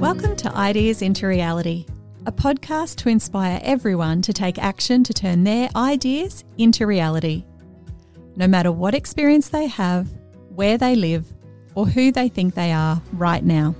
Welcome 0.00 0.34
to 0.38 0.52
Ideas 0.56 1.02
into 1.02 1.28
Reality, 1.28 1.86
a 2.26 2.32
podcast 2.32 2.96
to 2.96 3.08
inspire 3.08 3.60
everyone 3.62 4.22
to 4.22 4.32
take 4.32 4.58
action 4.58 5.04
to 5.04 5.14
turn 5.14 5.44
their 5.44 5.70
ideas 5.76 6.42
into 6.58 6.84
reality. 6.84 7.44
No 8.34 8.48
matter 8.48 8.72
what 8.72 8.92
experience 8.92 9.50
they 9.50 9.68
have, 9.68 10.08
where 10.52 10.76
they 10.76 10.96
live, 10.96 11.32
or 11.76 11.86
who 11.86 12.10
they 12.10 12.28
think 12.28 12.54
they 12.54 12.72
are 12.72 13.00
right 13.12 13.44
now. 13.44 13.76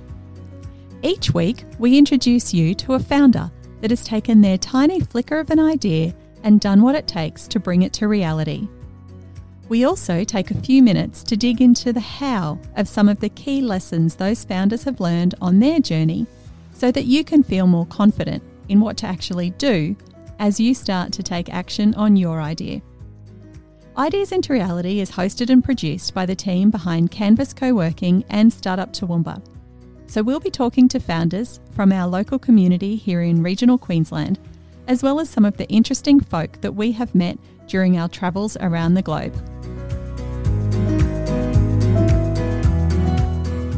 Each 1.01 1.33
week, 1.33 1.65
we 1.79 1.97
introduce 1.97 2.53
you 2.53 2.73
to 2.75 2.93
a 2.93 2.99
founder 2.99 3.51
that 3.81 3.91
has 3.91 4.05
taken 4.05 4.39
their 4.39 4.57
tiny 4.57 5.01
flicker 5.01 5.37
of 5.37 5.49
an 5.49 5.59
idea 5.59 6.15
and 6.43 6.61
done 6.61 6.81
what 6.81 6.95
it 6.95 7.09
takes 7.09 7.45
to 7.49 7.59
bring 7.59 7.81
it 7.81 7.91
to 7.91 8.07
reality. 8.07 8.69
We 9.73 9.85
also 9.85 10.23
take 10.23 10.51
a 10.51 10.61
few 10.61 10.83
minutes 10.83 11.23
to 11.23 11.35
dig 11.35 11.59
into 11.59 11.91
the 11.91 11.99
how 11.99 12.59
of 12.75 12.87
some 12.87 13.09
of 13.09 13.19
the 13.19 13.29
key 13.29 13.59
lessons 13.59 14.13
those 14.13 14.45
founders 14.45 14.83
have 14.83 14.99
learned 14.99 15.33
on 15.41 15.59
their 15.59 15.79
journey 15.79 16.27
so 16.73 16.91
that 16.91 17.05
you 17.05 17.23
can 17.23 17.41
feel 17.41 17.65
more 17.65 17.87
confident 17.87 18.43
in 18.69 18.81
what 18.81 18.97
to 18.97 19.07
actually 19.07 19.49
do 19.49 19.95
as 20.37 20.59
you 20.59 20.75
start 20.75 21.11
to 21.13 21.23
take 21.23 21.51
action 21.51 21.95
on 21.95 22.15
your 22.15 22.39
idea. 22.39 22.83
Ideas 23.97 24.31
into 24.31 24.53
Reality 24.53 24.99
is 24.99 25.09
hosted 25.09 25.49
and 25.49 25.63
produced 25.63 26.13
by 26.13 26.27
the 26.27 26.35
team 26.35 26.69
behind 26.69 27.09
Canvas 27.09 27.51
Co-working 27.51 28.23
and 28.29 28.53
Startup 28.53 28.93
Toowoomba. 28.93 29.43
So 30.05 30.21
we'll 30.21 30.39
be 30.39 30.51
talking 30.51 30.87
to 30.89 30.99
founders 30.99 31.59
from 31.71 31.91
our 31.91 32.07
local 32.07 32.37
community 32.37 32.95
here 32.95 33.23
in 33.23 33.41
regional 33.41 33.79
Queensland, 33.79 34.37
as 34.87 35.01
well 35.01 35.19
as 35.19 35.31
some 35.31 35.45
of 35.45 35.57
the 35.57 35.67
interesting 35.69 36.19
folk 36.19 36.61
that 36.61 36.75
we 36.75 36.91
have 36.91 37.15
met 37.15 37.39
during 37.65 37.97
our 37.97 38.07
travels 38.07 38.55
around 38.57 38.93
the 38.93 39.01
globe. 39.01 39.33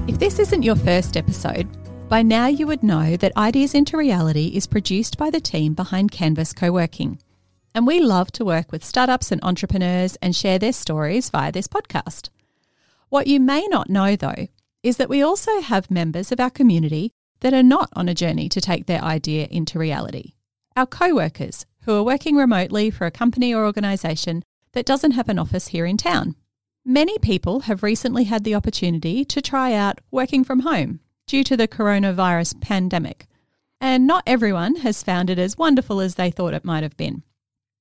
If 0.08 0.20
this 0.20 0.40
isn't 0.40 0.64
your 0.64 0.76
first 0.78 1.18
episode, 1.18 1.68
by 2.08 2.22
now 2.22 2.48
you 2.48 2.68
would 2.68 2.84
know 2.84 3.18
that 3.18 3.36
Ideas 3.36 3.74
into 3.74 3.98
Reality 3.98 4.52
is 4.56 4.68
produced 4.68 5.18
by 5.18 5.30
the 5.30 5.42
team 5.42 5.74
behind 5.74 6.12
Canvas 6.12 6.54
Co-working. 6.54 7.20
And 7.74 7.86
we 7.86 8.00
love 8.00 8.32
to 8.34 8.46
work 8.46 8.72
with 8.72 8.86
startups 8.86 9.32
and 9.32 9.44
entrepreneurs 9.44 10.16
and 10.22 10.36
share 10.36 10.58
their 10.58 10.72
stories 10.72 11.30
via 11.30 11.52
this 11.52 11.68
podcast. 11.68 12.30
What 13.10 13.28
you 13.28 13.40
may 13.40 13.68
not 13.68 13.90
know 13.90 14.16
though 14.16 14.48
is 14.84 14.98
that 14.98 15.10
we 15.10 15.22
also 15.22 15.62
have 15.62 15.92
members 15.92 16.32
of 16.32 16.40
our 16.40 16.50
community 16.50 17.12
that 17.42 17.54
are 17.54 17.64
not 17.64 17.90
on 17.94 18.08
a 18.08 18.14
journey 18.14 18.48
to 18.50 18.62
take 18.62 18.86
their 18.86 19.02
idea 19.02 19.48
into 19.52 19.80
reality. 19.80 20.34
Our 20.78 20.86
co-workers 20.86 21.66
who 21.82 21.94
are 21.96 22.04
working 22.04 22.36
remotely 22.36 22.90
for 22.90 23.06
a 23.06 23.12
company 23.12 23.54
or 23.54 23.66
organisation 23.66 24.44
that 24.72 24.86
doesn't 24.86 25.12
have 25.12 25.28
an 25.28 25.40
office 25.40 25.68
here 25.68 25.86
in 25.86 25.98
town. 25.98 26.36
Many 26.88 27.18
people 27.18 27.62
have 27.62 27.82
recently 27.82 28.26
had 28.26 28.44
the 28.44 28.54
opportunity 28.54 29.26
to 29.26 29.42
try 29.42 29.74
out 29.74 30.02
working 30.12 30.44
from 30.44 30.60
home 30.60 31.00
due 31.26 31.44
to 31.46 31.58
the 31.58 31.68
coronavirus 31.68 32.62
pandemic, 32.62 33.26
and 33.82 34.06
not 34.06 34.22
everyone 34.28 34.76
has 34.78 35.02
found 35.02 35.32
it 35.32 35.40
as 35.40 35.58
wonderful 35.58 36.00
as 36.00 36.14
they 36.14 36.30
thought 36.30 36.54
it 36.54 36.64
might 36.64 36.84
have 36.84 36.96
been. 36.96 37.24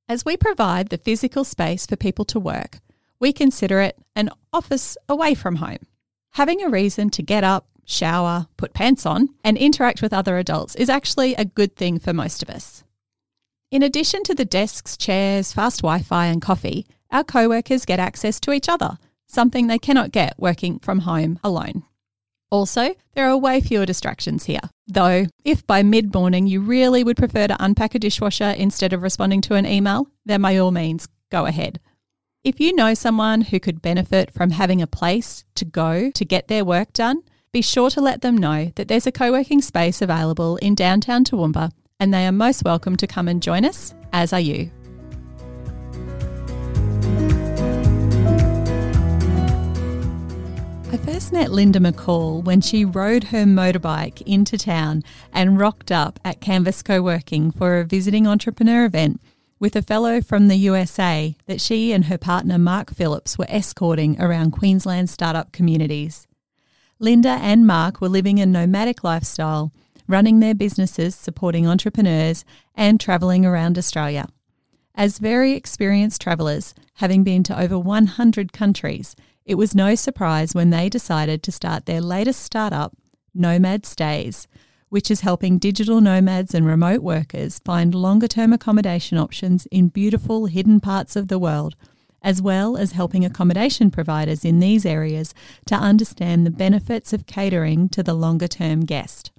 As 0.08 0.24
we 0.24 0.38
provide 0.38 0.88
the 0.88 0.96
physical 0.96 1.44
space 1.44 1.84
for 1.84 1.96
people 1.96 2.24
to 2.24 2.41
work, 2.41 2.80
we 3.20 3.30
consider 3.30 3.80
it 3.80 3.98
an 4.16 4.30
office 4.55 4.96
away 5.06 5.34
from 5.34 5.56
home. 5.56 5.86
Having 6.30 6.62
a 6.62 6.70
reason 6.70 7.11
to 7.11 7.22
get 7.22 7.44
up, 7.44 7.68
shower, 7.84 8.46
put 8.56 8.72
pants 8.72 9.05
on, 9.05 9.28
and 9.44 9.58
interact 9.58 10.00
with 10.00 10.14
other 10.14 10.39
adults 10.39 10.74
is 10.77 10.89
actually 10.89 11.34
a 11.34 11.44
good 11.44 11.77
thing 11.77 11.98
for 11.98 12.14
most 12.14 12.42
of 12.42 12.48
us. 12.48 12.84
In 13.70 13.83
addition 13.83 14.22
to 14.22 14.34
the 14.34 14.46
desks, 14.46 14.96
chairs, 14.96 15.52
fast 15.52 15.83
Wi 15.83 16.00
Fi, 16.00 16.24
and 16.24 16.41
coffee, 16.41 16.86
our 17.10 17.24
co 17.24 17.48
workers 17.48 17.84
get 17.84 17.98
access 17.98 18.41
to 18.41 18.52
each 18.52 18.69
other, 18.69 18.98
something 19.27 19.66
they 19.66 19.78
cannot 19.78 20.12
get 20.12 20.34
working 20.38 20.78
from 20.78 21.00
home 21.00 21.38
alone. 21.44 21.84
Also, 22.50 22.94
there 23.14 23.28
are 23.28 23.36
way 23.36 23.61
fewer 23.61 23.86
distractions 23.86 24.44
here. 24.44 24.61
Though, 24.86 25.27
if 25.44 25.66
by 25.66 25.83
mid 25.83 26.14
morning 26.14 26.46
you 26.46 26.61
really 26.61 27.02
would 27.02 27.16
prefer 27.16 27.46
to 27.48 27.56
unpack 27.58 27.95
a 27.95 27.98
dishwasher 27.98 28.51
instead 28.56 28.92
of 28.92 29.02
responding 29.02 29.40
to 29.42 29.55
an 29.55 29.67
email, 29.67 30.08
then 30.24 30.42
by 30.42 30.56
all 30.56 30.70
means, 30.70 31.08
go 31.30 31.46
ahead. 31.46 31.80
If 32.45 32.61
you 32.61 32.74
know 32.74 32.95
someone 32.95 33.40
who 33.40 33.58
could 33.58 33.83
benefit 33.83 34.30
from 34.30 34.51
having 34.51 34.83
a 34.83 34.86
place 34.86 35.45
to 35.55 35.64
go 35.64 36.11
to 36.11 36.24
get 36.24 36.48
their 36.48 36.64
work 36.64 36.92
done, 36.92 37.23
be 37.52 37.62
sure 37.62 37.89
to 37.90 38.01
let 38.01 38.20
them 38.20 38.36
know 38.36 38.70
that 38.77 38.89
there's 38.89 39.07
a 39.07 39.12
co 39.12 39.33
working 39.33 39.62
space 39.62 40.02
available 40.02 40.57
in 40.57 40.74
downtown 40.74 41.24
Toowoomba 41.24 41.73
and 42.01 42.12
they 42.12 42.27
are 42.27 42.33
most 42.33 42.64
welcome 42.64 42.96
to 42.96 43.07
come 43.07 43.28
and 43.28 43.42
join 43.42 43.64
us, 43.64 43.95
as 44.12 44.33
are 44.33 44.40
you. 44.40 44.70
I 50.92 50.96
first 50.98 51.32
met 51.32 51.50
Linda 51.50 51.80
McCall 51.80 52.44
when 52.44 52.60
she 52.60 52.84
rode 52.84 53.24
her 53.24 53.44
motorbike 53.44 54.22
into 54.22 54.56
town 54.56 55.02
and 55.32 55.58
rocked 55.58 55.90
up 55.90 56.20
at 56.24 56.40
Canvas 56.40 56.82
Co-working 56.82 57.50
for 57.50 57.78
a 57.78 57.84
visiting 57.84 58.26
entrepreneur 58.26 58.84
event 58.84 59.20
with 59.58 59.76
a 59.76 59.82
fellow 59.82 60.20
from 60.20 60.48
the 60.48 60.56
USA 60.56 61.36
that 61.46 61.60
she 61.60 61.92
and 61.92 62.04
her 62.04 62.18
partner 62.18 62.58
Mark 62.58 62.94
Phillips 62.94 63.38
were 63.38 63.46
escorting 63.48 64.20
around 64.20 64.50
Queensland 64.50 65.08
startup 65.10 65.52
communities. 65.52 66.26
Linda 66.98 67.38
and 67.40 67.66
Mark 67.66 68.00
were 68.00 68.08
living 68.08 68.38
a 68.38 68.46
nomadic 68.46 69.02
lifestyle 69.02 69.72
running 70.06 70.40
their 70.40 70.54
businesses, 70.54 71.14
supporting 71.14 71.66
entrepreneurs, 71.66 72.44
and 72.74 73.00
travelling 73.00 73.44
around 73.44 73.78
Australia. 73.78 74.28
As 74.96 75.18
very 75.18 75.52
experienced 75.52 76.20
travellers, 76.20 76.72
having 76.94 77.24
been 77.24 77.42
to 77.44 77.60
over 77.60 77.77
100 77.77 78.52
countries, 78.52 79.16
it 79.44 79.56
was 79.56 79.74
no 79.74 79.96
surprise 79.96 80.55
when 80.55 80.70
they 80.70 80.88
decided 80.88 81.42
to 81.42 81.52
start 81.52 81.86
their 81.86 82.00
latest 82.00 82.40
startup, 82.42 82.96
Nomad 83.34 83.84
Stays, 83.84 84.46
which 84.90 85.10
is 85.10 85.22
helping 85.22 85.58
digital 85.58 86.00
nomads 86.00 86.54
and 86.54 86.64
remote 86.64 87.02
workers 87.02 87.58
find 87.64 87.92
longer 87.92 88.28
term 88.28 88.52
accommodation 88.52 89.18
options 89.18 89.66
in 89.66 89.88
beautiful 89.88 90.46
hidden 90.46 90.78
parts 90.78 91.16
of 91.16 91.27
the 91.27 91.40
world, 91.40 91.74
as 92.22 92.40
well 92.40 92.77
as 92.77 92.92
helping 92.92 93.24
accommodation 93.24 93.90
providers 93.90 94.44
in 94.44 94.60
these 94.60 94.86
areas 94.86 95.34
to 95.66 95.74
understand 95.74 96.46
the 96.46 96.52
benefits 96.52 97.12
of 97.12 97.27
catering 97.27 97.88
to 97.88 98.04
the 98.04 98.14
longer 98.14 98.46
term 98.46 98.84
guest. 98.84 99.33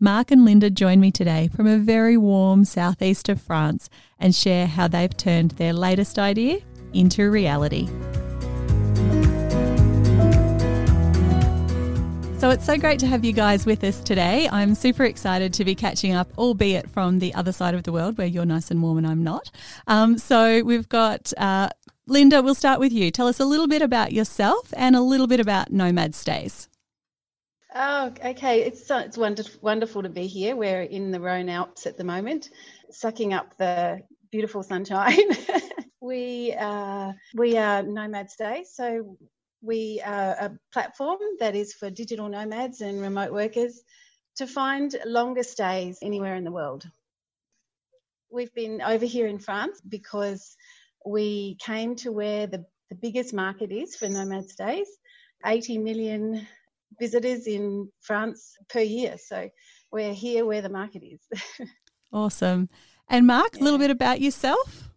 Mark 0.00 0.30
and 0.30 0.44
Linda 0.44 0.70
join 0.70 1.00
me 1.00 1.10
today 1.10 1.48
from 1.48 1.66
a 1.66 1.76
very 1.76 2.16
warm 2.16 2.64
southeast 2.64 3.28
of 3.28 3.42
France 3.42 3.90
and 4.20 4.32
share 4.32 4.66
how 4.68 4.86
they've 4.86 5.16
turned 5.16 5.52
their 5.52 5.72
latest 5.72 6.20
idea 6.20 6.58
into 6.92 7.28
reality. 7.30 7.88
So 12.38 12.50
it's 12.50 12.64
so 12.64 12.78
great 12.78 13.00
to 13.00 13.08
have 13.08 13.24
you 13.24 13.32
guys 13.32 13.66
with 13.66 13.82
us 13.82 14.00
today. 14.00 14.48
I'm 14.52 14.76
super 14.76 15.02
excited 15.02 15.52
to 15.54 15.64
be 15.64 15.74
catching 15.74 16.14
up, 16.14 16.30
albeit 16.38 16.88
from 16.88 17.18
the 17.18 17.34
other 17.34 17.50
side 17.50 17.74
of 17.74 17.82
the 17.82 17.90
world 17.90 18.16
where 18.16 18.28
you're 18.28 18.46
nice 18.46 18.70
and 18.70 18.80
warm 18.80 18.98
and 18.98 19.06
I'm 19.06 19.24
not. 19.24 19.50
Um, 19.88 20.16
so 20.16 20.62
we've 20.62 20.88
got 20.88 21.32
uh, 21.36 21.70
Linda, 22.06 22.40
we'll 22.40 22.54
start 22.54 22.78
with 22.78 22.92
you. 22.92 23.10
Tell 23.10 23.26
us 23.26 23.40
a 23.40 23.44
little 23.44 23.66
bit 23.66 23.82
about 23.82 24.12
yourself 24.12 24.72
and 24.76 24.94
a 24.94 25.00
little 25.00 25.26
bit 25.26 25.40
about 25.40 25.72
Nomad 25.72 26.14
Stays. 26.14 26.67
Oh, 27.74 28.12
okay. 28.24 28.62
It's 28.62 28.90
it's 28.90 29.18
wonderful, 29.18 29.60
wonderful 29.60 30.02
to 30.02 30.08
be 30.08 30.26
here. 30.26 30.56
We're 30.56 30.82
in 30.82 31.10
the 31.10 31.20
Rhone 31.20 31.48
Alps 31.48 31.86
at 31.86 31.98
the 31.98 32.04
moment, 32.04 32.48
sucking 32.90 33.34
up 33.34 33.56
the 33.58 34.00
beautiful 34.32 34.62
sunshine. 34.62 35.28
we 36.00 36.54
uh, 36.58 37.12
we 37.34 37.58
are 37.58 37.82
Nomads 37.82 38.32
Stay, 38.32 38.64
so 38.64 39.18
we 39.60 40.00
are 40.04 40.30
a 40.30 40.58
platform 40.72 41.18
that 41.40 41.54
is 41.54 41.74
for 41.74 41.90
digital 41.90 42.28
nomads 42.28 42.80
and 42.80 43.02
remote 43.02 43.32
workers 43.32 43.82
to 44.36 44.46
find 44.46 44.96
longer 45.04 45.42
stays 45.42 45.98
anywhere 46.00 46.36
in 46.36 46.44
the 46.44 46.52
world. 46.52 46.88
We've 48.30 48.54
been 48.54 48.80
over 48.80 49.04
here 49.04 49.26
in 49.26 49.40
France 49.40 49.80
because 49.86 50.56
we 51.04 51.56
came 51.60 51.96
to 51.96 52.12
where 52.12 52.46
the, 52.46 52.64
the 52.88 52.94
biggest 52.94 53.34
market 53.34 53.72
is 53.72 53.96
for 53.96 54.08
nomad 54.08 54.48
stays. 54.48 54.88
80 55.44 55.78
million 55.78 56.46
visitors 56.98 57.46
in 57.46 57.90
France 58.00 58.56
per 58.68 58.80
year. 58.80 59.16
So 59.18 59.48
we're 59.92 60.14
here 60.14 60.44
where 60.44 60.62
the 60.62 60.68
market 60.68 61.02
is. 61.02 61.20
awesome. 62.12 62.68
And 63.08 63.26
Mark, 63.26 63.56
yeah. 63.56 63.62
a 63.62 63.64
little 63.64 63.78
bit 63.78 63.90
about 63.90 64.20
yourself. 64.20 64.88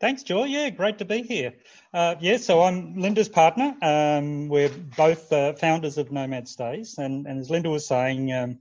Thanks, 0.00 0.22
Joy. 0.22 0.44
Yeah, 0.44 0.70
great 0.70 0.96
to 0.98 1.04
be 1.04 1.20
here. 1.20 1.52
Uh, 1.92 2.14
yeah, 2.20 2.38
so 2.38 2.62
I'm 2.62 2.96
Linda's 2.96 3.28
partner. 3.28 3.76
Um, 3.82 4.48
we're 4.48 4.70
both 4.96 5.30
uh, 5.30 5.52
founders 5.52 5.98
of 5.98 6.10
Nomad 6.10 6.48
Stays, 6.48 6.96
and, 6.96 7.26
and 7.26 7.38
as 7.38 7.50
Linda 7.50 7.68
was 7.68 7.86
saying, 7.86 8.32
um, 8.32 8.58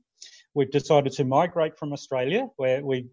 we've 0.53 0.69
decided 0.69 1.13
to 1.13 1.23
migrate 1.23 1.79
from 1.79 1.93
Australia, 1.93 2.49
where 2.57 2.83
we 2.83 3.07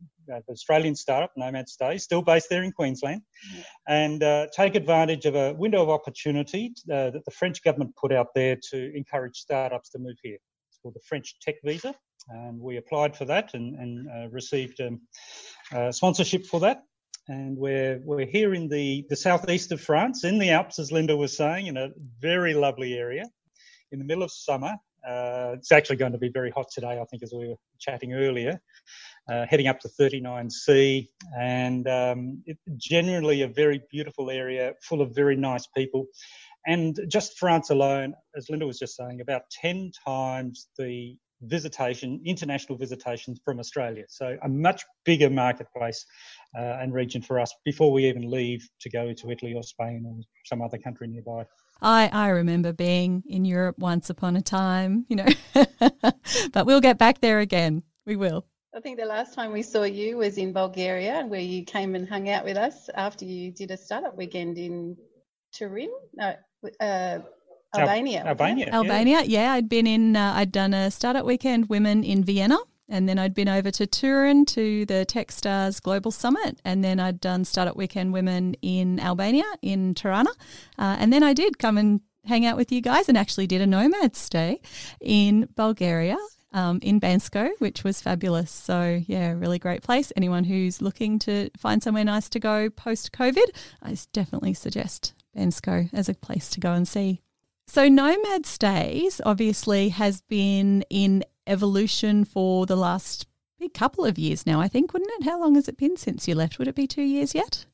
Australian 0.49 0.95
startup, 0.95 1.33
Nomad 1.37 1.69
Stay, 1.69 1.99
still 1.99 2.23
based 2.23 2.49
there 2.51 2.63
in 2.63 2.73
Queensland, 2.73 3.21
mm-hmm. 3.21 3.61
and 3.89 4.23
uh, 4.23 4.47
take 4.55 4.75
advantage 4.75 5.27
of 5.27 5.35
a 5.35 5.55
window 5.55 5.83
of 5.83 5.91
opportunity 5.91 6.73
uh, 6.93 7.11
that 7.11 7.25
the 7.25 7.31
French 7.31 7.63
government 7.63 7.95
put 7.97 8.13
out 8.13 8.29
there 8.35 8.57
to 8.71 8.97
encourage 8.97 9.37
startups 9.37 9.91
to 9.91 9.99
move 9.99 10.17
here. 10.23 10.39
It's 10.69 10.79
called 10.83 10.95
the 10.95 11.07
French 11.09 11.37
Tech 11.41 11.57
Visa, 11.65 11.95
and 12.29 12.61
we 12.61 12.77
applied 12.77 13.17
for 13.17 13.25
that 13.27 13.55
and, 13.55 13.77
and 13.77 14.09
uh, 14.09 14.29
received 14.31 14.81
um, 14.81 15.01
uh, 15.73 15.93
sponsorship 15.93 16.47
for 16.47 16.61
that. 16.61 16.83
and 17.29 17.57
we're 17.57 18.01
we're 18.05 18.27
here 18.27 18.55
in 18.55 18.69
the 18.69 19.05
the 19.09 19.17
southeast 19.17 19.73
of 19.73 19.81
France, 19.81 20.25
in 20.25 20.39
the 20.39 20.51
Alps, 20.51 20.79
as 20.79 20.93
Linda 20.93 21.17
was 21.17 21.37
saying, 21.37 21.67
in 21.67 21.77
a 21.77 21.89
very 22.21 22.55
lovely 22.55 22.95
area, 22.95 23.25
in 23.93 23.99
the 23.99 24.05
middle 24.05 24.23
of 24.23 24.31
summer. 24.31 24.77
Uh, 25.07 25.55
it's 25.57 25.71
actually 25.71 25.97
going 25.97 26.13
to 26.13 26.19
be 26.19 26.29
very 26.29 26.51
hot 26.51 26.67
today, 26.73 27.01
I 27.01 27.05
think, 27.05 27.23
as 27.23 27.33
we 27.33 27.49
were 27.49 27.55
chatting 27.79 28.13
earlier. 28.13 28.61
Uh, 29.29 29.45
heading 29.51 29.67
up 29.67 29.81
to 29.81 29.89
39C, 29.89 31.09
and 31.37 31.89
um, 31.89 32.41
it, 32.47 32.57
generally 32.77 33.43
a 33.43 33.49
very 33.49 33.83
beautiful 33.91 34.31
area, 34.31 34.73
full 34.83 35.03
of 35.03 35.13
very 35.17 35.35
nice 35.35 35.67
people. 35.77 36.07
And 36.67 36.99
just 37.09 37.37
France 37.37 37.71
alone, 37.71 38.15
as 38.37 38.49
Linda 38.49 38.67
was 38.67 38.79
just 38.79 38.97
saying, 38.97 39.21
about 39.21 39.43
10 39.51 39.91
times 40.07 40.69
the 40.79 41.17
visitation, 41.43 42.21
international 42.25 42.79
visitations 42.79 43.41
from 43.45 43.59
Australia. 43.59 44.05
So 44.09 44.37
a 44.43 44.49
much 44.49 44.85
bigger 45.05 45.31
marketplace 45.31 46.05
uh, 46.59 46.79
and 46.81 46.93
region 46.93 47.23
for 47.23 47.39
us 47.39 47.55
before 47.65 47.93
we 47.93 48.07
even 48.07 48.31
leave 48.31 48.67
to 48.81 48.91
go 48.91 49.13
to 49.13 49.31
Italy 49.31 49.55
or 49.55 49.63
Spain 49.63 50.05
or 50.07 50.21
some 50.45 50.63
other 50.63 50.79
country 50.79 51.07
nearby. 51.09 51.45
I, 51.83 52.09
I 52.13 52.29
remember 52.29 52.73
being 52.73 53.23
in 53.27 53.45
Europe 53.45 53.77
once 53.79 54.09
upon 54.09 54.37
a 54.37 54.43
time, 54.43 55.05
you 55.09 55.17
know, 55.17 55.27
but 56.53 56.65
we'll 56.65 56.81
get 56.81 56.99
back 56.99 57.21
there 57.21 57.41
again. 57.41 57.83
We 58.07 58.17
will. 58.17 58.47
I 58.77 58.81
think 58.81 58.99
the 58.99 59.07
last 59.07 59.33
time 59.33 59.53
we 59.53 59.63
saw 59.63 59.85
you 59.85 60.19
was 60.19 60.37
in 60.37 60.53
Bulgaria, 60.53 61.25
where 61.27 61.41
you 61.41 61.65
came 61.65 61.95
and 61.95 62.07
hung 62.07 62.29
out 62.29 62.45
with 62.45 62.59
us 62.59 62.91
after 62.95 63.25
you 63.25 63.51
did 63.51 63.71
a 63.71 63.77
startup 63.77 64.15
weekend 64.19 64.59
in 64.59 64.99
Turin. 65.51 65.89
No, 66.13 66.35
uh, 66.81 67.21
Albania. 67.75 68.23
Albania. 68.27 68.69
Albania. 68.71 69.23
Yeah. 69.23 69.41
yeah, 69.41 69.53
I'd 69.55 69.71
been 69.71 69.87
in. 69.87 70.15
Uh, 70.15 70.35
I'd 70.37 70.53
done 70.53 70.75
a 70.75 70.91
startup 70.91 71.25
weekend 71.25 71.71
women 71.71 72.05
in 72.05 72.23
Vienna, 72.23 72.59
and 72.87 73.09
then 73.09 73.19
I'd 73.19 73.33
been 73.33 73.49
over 73.49 73.71
to 73.71 73.87
Turin 73.87 74.45
to 74.45 74.85
the 74.85 75.07
Techstars 75.09 75.81
Global 75.81 76.11
Summit, 76.11 76.61
and 76.63 76.85
then 76.85 77.01
I'd 77.01 77.19
done 77.19 77.47
startup 77.47 77.77
weekend 77.77 78.13
women 78.13 78.57
in 78.61 79.01
Albania 79.01 79.51
in 79.63 79.95
Tirana, 79.95 80.33
uh, 80.79 80.97
and 81.01 81.11
then 81.11 81.23
I 81.23 81.33
did 81.33 81.59
come 81.59 81.79
and 81.79 82.03
hang 82.27 82.45
out 82.45 82.59
with 82.59 82.71
you 82.71 82.83
guys 82.83 83.09
and 83.09 83.17
actually 83.17 83.47
did 83.47 83.63
a 83.63 83.67
nomad 83.67 84.17
stay 84.17 84.61
in 85.01 85.49
Bulgaria. 85.55 86.19
Um, 86.53 86.79
in 86.81 87.01
Bansko, 87.01 87.51
which 87.59 87.85
was 87.85 88.01
fabulous. 88.01 88.51
So, 88.51 89.03
yeah, 89.07 89.33
really 89.33 89.59
great 89.59 89.83
place. 89.83 90.11
Anyone 90.17 90.45
who's 90.45 90.81
looking 90.81 91.19
to 91.19 91.51
find 91.57 91.83
somewhere 91.83 92.05
nice 92.05 92.31
to 92.31 92.39
go 92.39 92.71
post 92.71 93.13
COVID, 93.13 93.51
I 93.83 93.97
definitely 94.13 94.55
suggest 94.55 95.13
Bansko 95.37 95.91
as 95.93 96.09
a 96.09 96.15
place 96.15 96.49
to 96.51 96.61
go 96.61 96.73
and 96.73 96.89
see. 96.89 97.21
So, 97.67 97.89
Nomad 97.89 98.47
Stays 98.47 99.21
obviously 99.27 99.91
has 99.91 100.23
been 100.23 100.83
in 100.89 101.25
evolution 101.47 102.25
for 102.25 102.65
the 102.65 102.77
last 102.77 103.27
big 103.59 103.75
couple 103.75 104.05
of 104.05 104.19
years 104.19 104.47
now, 104.47 104.61
I 104.61 104.69
think, 104.69 104.93
wouldn't 104.93 105.11
it? 105.19 105.25
How 105.25 105.41
long 105.41 105.55
has 105.57 105.69
it 105.69 105.77
been 105.77 105.97
since 105.97 106.29
you 106.29 106.35
left? 106.35 106.59
Would 106.59 106.69
it 106.69 106.75
be 106.75 106.87
two 106.87 107.03
years 107.03 107.35
yet? 107.35 107.67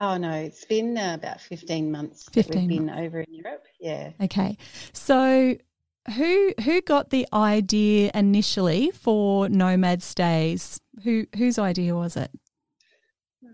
Oh 0.00 0.16
no, 0.16 0.32
it's 0.32 0.64
been 0.64 0.98
uh, 0.98 1.14
about 1.14 1.40
fifteen 1.40 1.92
months. 1.92 2.28
15 2.32 2.60
we've 2.60 2.68
been 2.68 2.90
over 2.90 3.20
in 3.20 3.32
Europe. 3.32 3.64
Yeah. 3.78 4.10
Okay. 4.20 4.56
So 4.92 5.56
who 6.16 6.52
who 6.64 6.80
got 6.82 7.10
the 7.10 7.26
idea 7.32 8.10
initially 8.14 8.90
for 8.90 9.48
nomad 9.48 10.02
stays? 10.02 10.80
Who 11.04 11.26
whose 11.36 11.58
idea 11.58 11.94
was 11.94 12.16
it? 12.16 12.30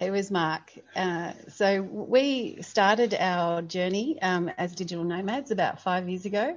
It 0.01 0.11
was 0.11 0.31
Mark. 0.31 0.73
Uh, 0.95 1.33
so 1.49 1.83
we 1.83 2.63
started 2.63 3.15
our 3.15 3.63
journey 3.63 4.21
um, 4.23 4.49
as 4.57 4.75
digital 4.75 5.05
nomads 5.05 5.51
about 5.51 5.83
five 5.83 6.09
years 6.09 6.25
ago, 6.25 6.57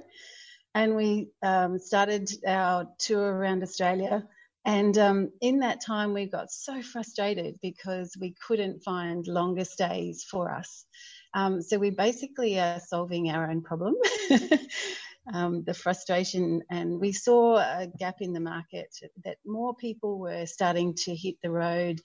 and 0.74 0.94
we 0.94 1.30
um, 1.42 1.78
started 1.78 2.30
our 2.46 2.88
tour 2.98 3.32
around 3.32 3.62
Australia. 3.62 4.24
And 4.64 4.96
um, 4.96 5.32
in 5.40 5.58
that 5.58 5.84
time, 5.84 6.14
we 6.14 6.26
got 6.26 6.52
so 6.52 6.82
frustrated 6.82 7.58
because 7.62 8.16
we 8.20 8.34
couldn't 8.46 8.84
find 8.84 9.26
longer 9.26 9.64
stays 9.64 10.22
for 10.22 10.52
us. 10.52 10.86
Um, 11.34 11.62
so 11.62 11.78
we 11.78 11.90
basically 11.90 12.60
are 12.60 12.78
solving 12.78 13.30
our 13.30 13.50
own 13.50 13.62
problem. 13.62 13.96
Um, 15.32 15.62
the 15.62 15.74
frustration, 15.74 16.62
and 16.68 16.98
we 16.98 17.12
saw 17.12 17.58
a 17.58 17.86
gap 17.86 18.16
in 18.20 18.32
the 18.32 18.40
market 18.40 18.88
that 19.24 19.36
more 19.46 19.72
people 19.72 20.18
were 20.18 20.46
starting 20.46 20.94
to 21.04 21.14
hit 21.14 21.36
the 21.42 21.50
road 21.50 22.00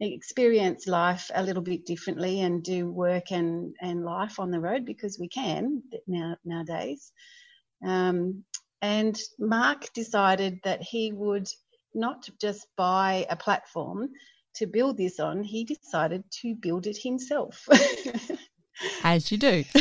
experience 0.00 0.86
life 0.86 1.30
a 1.34 1.42
little 1.42 1.62
bit 1.62 1.84
differently 1.84 2.40
and 2.40 2.62
do 2.62 2.90
work 2.90 3.30
and, 3.32 3.74
and 3.80 4.04
life 4.04 4.40
on 4.40 4.50
the 4.50 4.60
road 4.60 4.84
because 4.86 5.18
we 5.18 5.28
can 5.28 5.82
now 6.06 6.36
nowadays. 6.44 7.12
Um, 7.84 8.44
and 8.82 9.18
Mark 9.38 9.92
decided 9.92 10.60
that 10.64 10.82
he 10.82 11.12
would 11.12 11.48
not 11.94 12.28
just 12.40 12.66
buy 12.76 13.26
a 13.28 13.36
platform 13.36 14.08
to 14.56 14.66
build 14.66 14.96
this 14.96 15.20
on, 15.20 15.42
he 15.42 15.64
decided 15.64 16.24
to 16.42 16.54
build 16.54 16.86
it 16.86 16.96
himself. 16.96 17.68
As 19.02 19.30
you 19.30 19.38
do. 19.38 19.64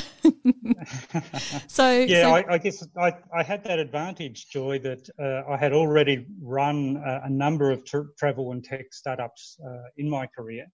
so 1.67 1.91
yeah, 1.91 2.23
so... 2.23 2.35
I, 2.35 2.53
I, 2.53 2.57
guess 2.57 2.85
I, 2.97 3.13
I 3.35 3.43
had 3.43 3.63
that 3.65 3.79
advantage, 3.79 4.49
Joy, 4.49 4.79
that 4.79 5.09
uh, 5.19 5.49
I 5.51 5.57
had 5.57 5.73
already 5.73 6.25
run 6.41 7.01
a, 7.05 7.21
a 7.25 7.29
number 7.29 7.71
of 7.71 7.85
tra- 7.85 8.07
travel 8.17 8.51
and 8.51 8.63
tech 8.63 8.93
startups 8.93 9.57
uh, 9.65 9.89
in 9.97 10.09
my 10.09 10.27
career. 10.27 10.65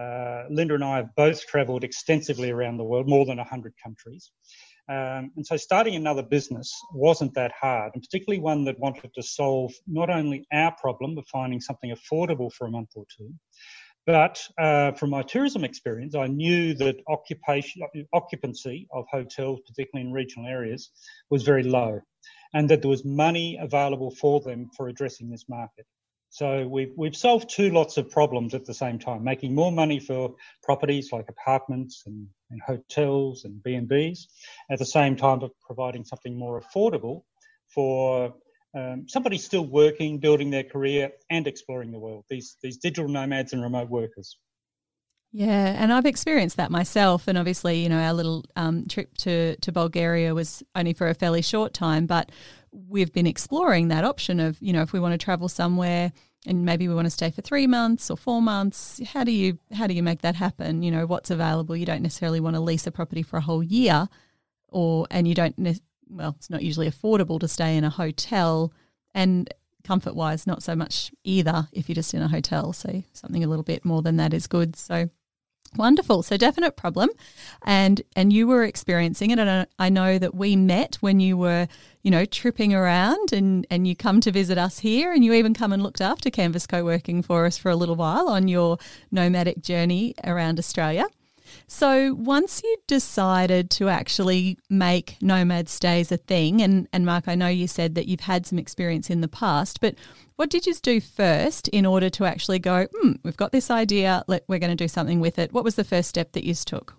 Uh, 0.00 0.44
Linda 0.50 0.74
and 0.74 0.84
I 0.84 0.96
have 0.96 1.14
both 1.16 1.46
travelled 1.46 1.84
extensively 1.84 2.50
around 2.50 2.76
the 2.76 2.84
world, 2.84 3.08
more 3.08 3.26
than 3.26 3.38
100 3.38 3.74
countries. 3.82 4.30
Um, 4.88 5.30
and 5.36 5.46
so 5.46 5.56
starting 5.56 5.94
another 5.94 6.22
business 6.22 6.72
wasn't 6.92 7.34
that 7.34 7.52
hard, 7.60 7.92
and 7.94 8.02
particularly 8.02 8.40
one 8.40 8.64
that 8.64 8.78
wanted 8.78 9.12
to 9.14 9.22
solve 9.22 9.72
not 9.86 10.10
only 10.10 10.46
our 10.52 10.74
problem 10.80 11.16
of 11.16 11.24
finding 11.30 11.60
something 11.60 11.94
affordable 11.94 12.52
for 12.52 12.66
a 12.66 12.70
month 12.70 12.90
or 12.96 13.04
two, 13.16 13.32
but 14.10 14.44
uh, 14.58 14.90
from 14.92 15.10
my 15.10 15.22
tourism 15.22 15.62
experience, 15.62 16.16
I 16.16 16.26
knew 16.26 16.74
that 16.74 16.96
occupation, 17.06 17.82
occupancy 18.12 18.88
of 18.92 19.04
hotels, 19.08 19.60
particularly 19.64 20.08
in 20.08 20.12
regional 20.12 20.48
areas, 20.48 20.90
was 21.30 21.44
very 21.44 21.62
low, 21.62 22.00
and 22.52 22.68
that 22.70 22.82
there 22.82 22.90
was 22.90 23.04
money 23.04 23.56
available 23.62 24.10
for 24.10 24.40
them 24.40 24.68
for 24.76 24.88
addressing 24.88 25.30
this 25.30 25.48
market. 25.48 25.86
So 26.30 26.66
we've, 26.66 26.92
we've 26.96 27.14
solved 27.14 27.50
two 27.50 27.70
lots 27.70 27.98
of 27.98 28.10
problems 28.10 28.52
at 28.52 28.64
the 28.64 28.74
same 28.74 28.98
time, 28.98 29.22
making 29.22 29.54
more 29.54 29.70
money 29.70 30.00
for 30.00 30.34
properties 30.60 31.12
like 31.12 31.26
apartments 31.28 32.02
and, 32.06 32.26
and 32.50 32.60
hotels 32.60 33.44
and 33.44 33.62
B&Bs, 33.62 34.26
at 34.72 34.80
the 34.80 34.86
same 34.86 35.14
time 35.14 35.42
of 35.42 35.52
providing 35.64 36.04
something 36.04 36.36
more 36.36 36.60
affordable 36.60 37.22
for 37.72 38.34
um, 38.74 39.08
somebody 39.08 39.38
still 39.38 39.66
working, 39.66 40.18
building 40.18 40.50
their 40.50 40.64
career, 40.64 41.10
and 41.30 41.46
exploring 41.46 41.90
the 41.90 41.98
world. 41.98 42.24
These 42.28 42.56
these 42.62 42.78
digital 42.78 43.08
nomads 43.08 43.52
and 43.52 43.62
remote 43.62 43.88
workers. 43.88 44.36
Yeah, 45.32 45.76
and 45.80 45.92
I've 45.92 46.06
experienced 46.06 46.56
that 46.56 46.72
myself. 46.72 47.28
And 47.28 47.38
obviously, 47.38 47.82
you 47.82 47.88
know, 47.88 48.00
our 48.00 48.12
little 48.12 48.44
um, 48.56 48.86
trip 48.86 49.16
to 49.18 49.56
to 49.56 49.72
Bulgaria 49.72 50.34
was 50.34 50.62
only 50.74 50.92
for 50.92 51.08
a 51.08 51.14
fairly 51.14 51.42
short 51.42 51.72
time, 51.72 52.06
but 52.06 52.30
we've 52.72 53.12
been 53.12 53.26
exploring 53.26 53.88
that 53.88 54.04
option 54.04 54.40
of, 54.40 54.60
you 54.60 54.72
know, 54.72 54.82
if 54.82 54.92
we 54.92 55.00
want 55.00 55.12
to 55.12 55.24
travel 55.24 55.48
somewhere 55.48 56.12
and 56.46 56.64
maybe 56.64 56.88
we 56.88 56.94
want 56.94 57.06
to 57.06 57.10
stay 57.10 57.30
for 57.30 57.42
three 57.42 57.66
months 57.66 58.10
or 58.10 58.16
four 58.16 58.40
months, 58.40 59.00
how 59.12 59.24
do 59.24 59.30
you 59.30 59.58
how 59.72 59.86
do 59.86 59.94
you 59.94 60.02
make 60.02 60.22
that 60.22 60.34
happen? 60.34 60.82
You 60.82 60.90
know, 60.90 61.06
what's 61.06 61.30
available? 61.30 61.76
You 61.76 61.86
don't 61.86 62.02
necessarily 62.02 62.40
want 62.40 62.56
to 62.56 62.60
lease 62.60 62.86
a 62.86 62.90
property 62.90 63.22
for 63.22 63.36
a 63.36 63.42
whole 63.42 63.62
year, 63.62 64.08
or 64.68 65.06
and 65.10 65.28
you 65.28 65.34
don't 65.34 65.56
well, 66.10 66.34
it's 66.36 66.50
not 66.50 66.62
usually 66.62 66.90
affordable 66.90 67.40
to 67.40 67.48
stay 67.48 67.76
in 67.76 67.84
a 67.84 67.90
hotel 67.90 68.72
and 69.14 69.52
comfort 69.84 70.14
wise, 70.14 70.46
not 70.46 70.62
so 70.62 70.76
much 70.76 71.10
either 71.24 71.68
if 71.72 71.88
you're 71.88 71.94
just 71.94 72.14
in 72.14 72.22
a 72.22 72.28
hotel. 72.28 72.72
So 72.72 73.02
something 73.12 73.42
a 73.42 73.48
little 73.48 73.62
bit 73.64 73.84
more 73.84 74.02
than 74.02 74.16
that 74.16 74.34
is 74.34 74.46
good. 74.46 74.76
So 74.76 75.08
wonderful. 75.76 76.22
So 76.22 76.36
definite 76.36 76.76
problem. 76.76 77.10
And 77.64 78.02
and 78.16 78.32
you 78.32 78.46
were 78.46 78.64
experiencing 78.64 79.30
it. 79.30 79.38
And 79.38 79.66
I 79.78 79.88
know 79.88 80.18
that 80.18 80.34
we 80.34 80.56
met 80.56 80.96
when 80.96 81.20
you 81.20 81.36
were, 81.36 81.68
you 82.02 82.10
know, 82.10 82.24
tripping 82.24 82.74
around 82.74 83.32
and, 83.32 83.66
and 83.70 83.86
you 83.86 83.94
come 83.96 84.20
to 84.22 84.32
visit 84.32 84.58
us 84.58 84.80
here 84.80 85.12
and 85.12 85.24
you 85.24 85.32
even 85.32 85.54
come 85.54 85.72
and 85.72 85.82
looked 85.82 86.00
after 86.00 86.30
Canvas 86.30 86.66
Co-working 86.66 87.22
for 87.22 87.46
us 87.46 87.56
for 87.56 87.70
a 87.70 87.76
little 87.76 87.96
while 87.96 88.28
on 88.28 88.48
your 88.48 88.78
nomadic 89.10 89.62
journey 89.62 90.14
around 90.24 90.58
Australia. 90.58 91.06
So 91.72 92.14
once 92.14 92.64
you 92.64 92.76
decided 92.88 93.70
to 93.70 93.88
actually 93.88 94.58
make 94.68 95.16
nomad 95.22 95.68
stays 95.68 96.10
a 96.10 96.16
thing, 96.16 96.60
and, 96.60 96.88
and 96.92 97.06
Mark, 97.06 97.28
I 97.28 97.36
know 97.36 97.46
you 97.46 97.68
said 97.68 97.94
that 97.94 98.08
you've 98.08 98.18
had 98.18 98.44
some 98.44 98.58
experience 98.58 99.08
in 99.08 99.20
the 99.20 99.28
past, 99.28 99.80
but 99.80 99.94
what 100.34 100.50
did 100.50 100.66
you 100.66 100.74
do 100.74 101.00
first 101.00 101.68
in 101.68 101.86
order 101.86 102.10
to 102.10 102.24
actually 102.24 102.58
go, 102.58 102.88
hmm, 102.92 103.12
we've 103.22 103.36
got 103.36 103.52
this 103.52 103.70
idea, 103.70 104.24
let, 104.26 104.42
we're 104.48 104.58
going 104.58 104.76
to 104.76 104.84
do 104.84 104.88
something 104.88 105.20
with 105.20 105.38
it? 105.38 105.52
What 105.52 105.62
was 105.62 105.76
the 105.76 105.84
first 105.84 106.08
step 106.08 106.32
that 106.32 106.44
you 106.44 106.54
took? 106.54 106.96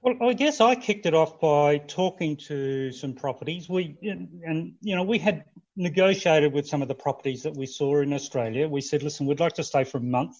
Well, 0.00 0.14
I 0.22 0.32
guess 0.32 0.60
I 0.60 0.76
kicked 0.76 1.04
it 1.04 1.12
off 1.12 1.40
by 1.40 1.78
talking 1.78 2.36
to 2.46 2.92
some 2.92 3.14
properties. 3.14 3.68
We 3.68 3.98
and 4.44 4.74
you 4.80 4.94
know 4.94 5.02
we 5.02 5.18
had 5.18 5.44
negotiated 5.76 6.52
with 6.52 6.68
some 6.68 6.82
of 6.82 6.88
the 6.88 6.94
properties 6.94 7.42
that 7.42 7.56
we 7.56 7.66
saw 7.66 8.00
in 8.00 8.12
Australia. 8.12 8.68
We 8.68 8.80
said, 8.80 9.02
listen, 9.02 9.26
we'd 9.26 9.40
like 9.40 9.54
to 9.54 9.64
stay 9.64 9.82
for 9.82 9.98
a 9.98 10.02
month 10.02 10.36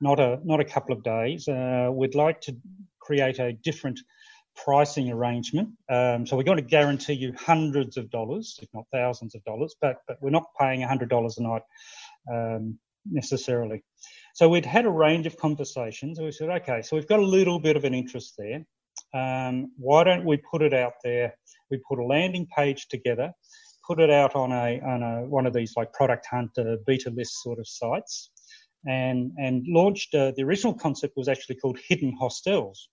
not 0.00 0.20
a 0.20 0.38
not 0.44 0.60
a 0.60 0.64
couple 0.64 0.94
of 0.94 1.02
days. 1.02 1.48
Uh, 1.48 1.90
we'd 1.92 2.14
like 2.14 2.40
to 2.42 2.56
create 3.00 3.38
a 3.38 3.52
different 3.52 4.00
pricing 4.54 5.10
arrangement. 5.10 5.68
Um, 5.90 6.26
so 6.26 6.36
we're 6.36 6.42
going 6.42 6.56
to 6.56 6.62
guarantee 6.62 7.14
you 7.14 7.32
hundreds 7.38 7.96
of 7.96 8.10
dollars, 8.10 8.58
if 8.62 8.68
not 8.74 8.84
thousands 8.92 9.34
of 9.34 9.44
dollars, 9.44 9.74
but 9.80 9.96
but 10.08 10.16
we're 10.20 10.30
not 10.30 10.46
paying 10.58 10.80
hundred 10.82 11.08
dollars 11.08 11.38
a 11.38 11.42
night. 11.42 11.62
Um, 12.32 12.78
necessarily. 13.10 13.82
So 14.34 14.48
we'd 14.48 14.66
had 14.66 14.84
a 14.84 14.90
range 14.90 15.26
of 15.26 15.36
conversations. 15.36 16.20
We 16.20 16.32
said, 16.32 16.50
okay, 16.50 16.82
so 16.82 16.96
we've 16.96 17.06
got 17.06 17.20
a 17.20 17.26
little 17.26 17.58
bit 17.58 17.76
of 17.76 17.84
an 17.84 17.94
interest 17.94 18.34
there. 18.36 18.64
Um, 19.14 19.72
why 19.78 20.04
don't 20.04 20.24
we 20.24 20.38
put 20.50 20.62
it 20.62 20.74
out 20.74 20.94
there? 21.04 21.34
We 21.70 21.80
put 21.88 21.98
a 21.98 22.04
landing 22.04 22.46
page 22.56 22.88
together, 22.88 23.32
put 23.86 24.00
it 24.00 24.10
out 24.10 24.34
on 24.34 24.52
a 24.52 24.80
on 24.80 25.02
a 25.02 25.26
one 25.26 25.46
of 25.46 25.52
these 25.52 25.72
like 25.76 25.92
product 25.92 26.26
hunter 26.30 26.78
beta 26.86 27.10
list 27.10 27.42
sort 27.42 27.58
of 27.58 27.66
sites, 27.68 28.30
and 28.86 29.32
and 29.38 29.64
launched. 29.68 30.14
Uh, 30.14 30.32
the 30.36 30.42
original 30.42 30.74
concept 30.74 31.16
was 31.16 31.28
actually 31.28 31.56
called 31.56 31.78
Hidden 31.88 32.16
Hostels. 32.18 32.88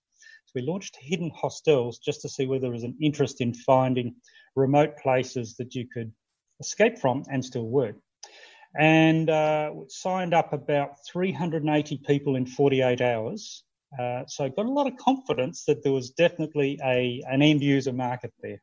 So 0.46 0.52
we 0.54 0.62
launched 0.62 0.96
Hidden 1.00 1.30
Hostels 1.34 1.98
just 1.98 2.20
to 2.22 2.28
see 2.28 2.46
whether 2.46 2.62
there 2.62 2.70
was 2.70 2.84
an 2.84 2.96
interest 3.00 3.40
in 3.40 3.54
finding 3.54 4.16
remote 4.56 4.96
places 4.98 5.56
that 5.56 5.74
you 5.74 5.86
could 5.88 6.12
escape 6.60 6.98
from 6.98 7.24
and 7.30 7.44
still 7.44 7.66
work. 7.66 7.96
And 8.76 9.30
uh, 9.30 9.70
signed 9.88 10.34
up 10.34 10.52
about 10.52 10.96
380 11.06 12.00
people 12.06 12.36
in 12.36 12.46
48 12.46 13.00
hours. 13.00 13.64
Uh, 13.98 14.24
so 14.26 14.48
got 14.48 14.66
a 14.66 14.70
lot 14.70 14.88
of 14.88 14.96
confidence 14.96 15.64
that 15.66 15.84
there 15.84 15.92
was 15.92 16.10
definitely 16.10 16.78
a 16.84 17.22
an 17.28 17.42
end 17.42 17.62
user 17.62 17.92
market 17.92 18.32
there. 18.42 18.60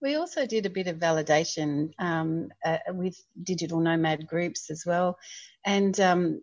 We 0.00 0.14
also 0.14 0.46
did 0.46 0.66
a 0.66 0.70
bit 0.70 0.86
of 0.86 0.98
validation 0.98 1.90
um, 1.98 2.50
uh, 2.64 2.78
with 2.90 3.16
digital 3.42 3.80
nomad 3.80 4.26
groups 4.26 4.70
as 4.70 4.84
well, 4.86 5.18
and 5.66 5.98
um, 6.00 6.40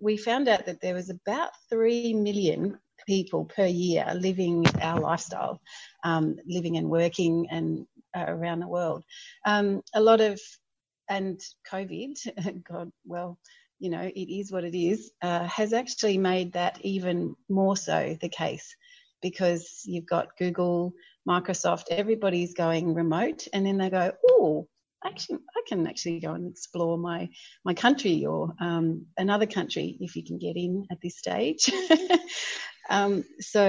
we 0.00 0.16
found 0.16 0.48
out 0.48 0.66
that 0.66 0.80
there 0.80 0.94
was 0.94 1.10
about 1.10 1.50
three 1.68 2.14
million 2.14 2.78
people 3.06 3.44
per 3.44 3.66
year 3.66 4.06
living 4.14 4.64
our 4.80 5.00
lifestyle, 5.00 5.60
um, 6.04 6.36
living 6.46 6.76
and 6.76 6.88
working 6.88 7.46
and 7.50 7.86
uh, 8.16 8.24
around 8.28 8.60
the 8.60 8.68
world. 8.68 9.04
Um, 9.44 9.82
a 9.94 10.00
lot 10.00 10.20
of, 10.20 10.40
and 11.08 11.40
COVID, 11.70 12.62
God, 12.68 12.90
well, 13.04 13.38
you 13.78 13.90
know, 13.90 14.02
it 14.02 14.32
is 14.32 14.52
what 14.52 14.64
it 14.64 14.76
is, 14.76 15.10
uh, 15.20 15.44
has 15.46 15.72
actually 15.72 16.18
made 16.18 16.52
that 16.52 16.78
even 16.82 17.34
more 17.48 17.76
so 17.76 18.16
the 18.20 18.28
case 18.28 18.74
because 19.20 19.82
you've 19.84 20.06
got 20.06 20.36
Google, 20.38 20.92
Microsoft, 21.28 21.84
everybody's 21.90 22.54
going 22.54 22.94
remote, 22.94 23.46
and 23.52 23.64
then 23.64 23.78
they 23.78 23.90
go, 23.90 24.12
oh, 24.28 24.68
actually, 25.04 25.38
I 25.56 25.62
can 25.66 25.86
actually 25.86 26.20
go 26.20 26.32
and 26.32 26.50
explore 26.50 26.98
my 26.98 27.28
my 27.64 27.74
country 27.74 28.24
or 28.26 28.54
um, 28.60 29.06
another 29.16 29.46
country 29.46 29.96
if 30.00 30.16
you 30.16 30.24
can 30.24 30.38
get 30.38 30.56
in 30.56 30.86
at 30.90 31.00
this 31.02 31.18
stage. 31.18 31.70
um, 32.90 33.24
so 33.40 33.64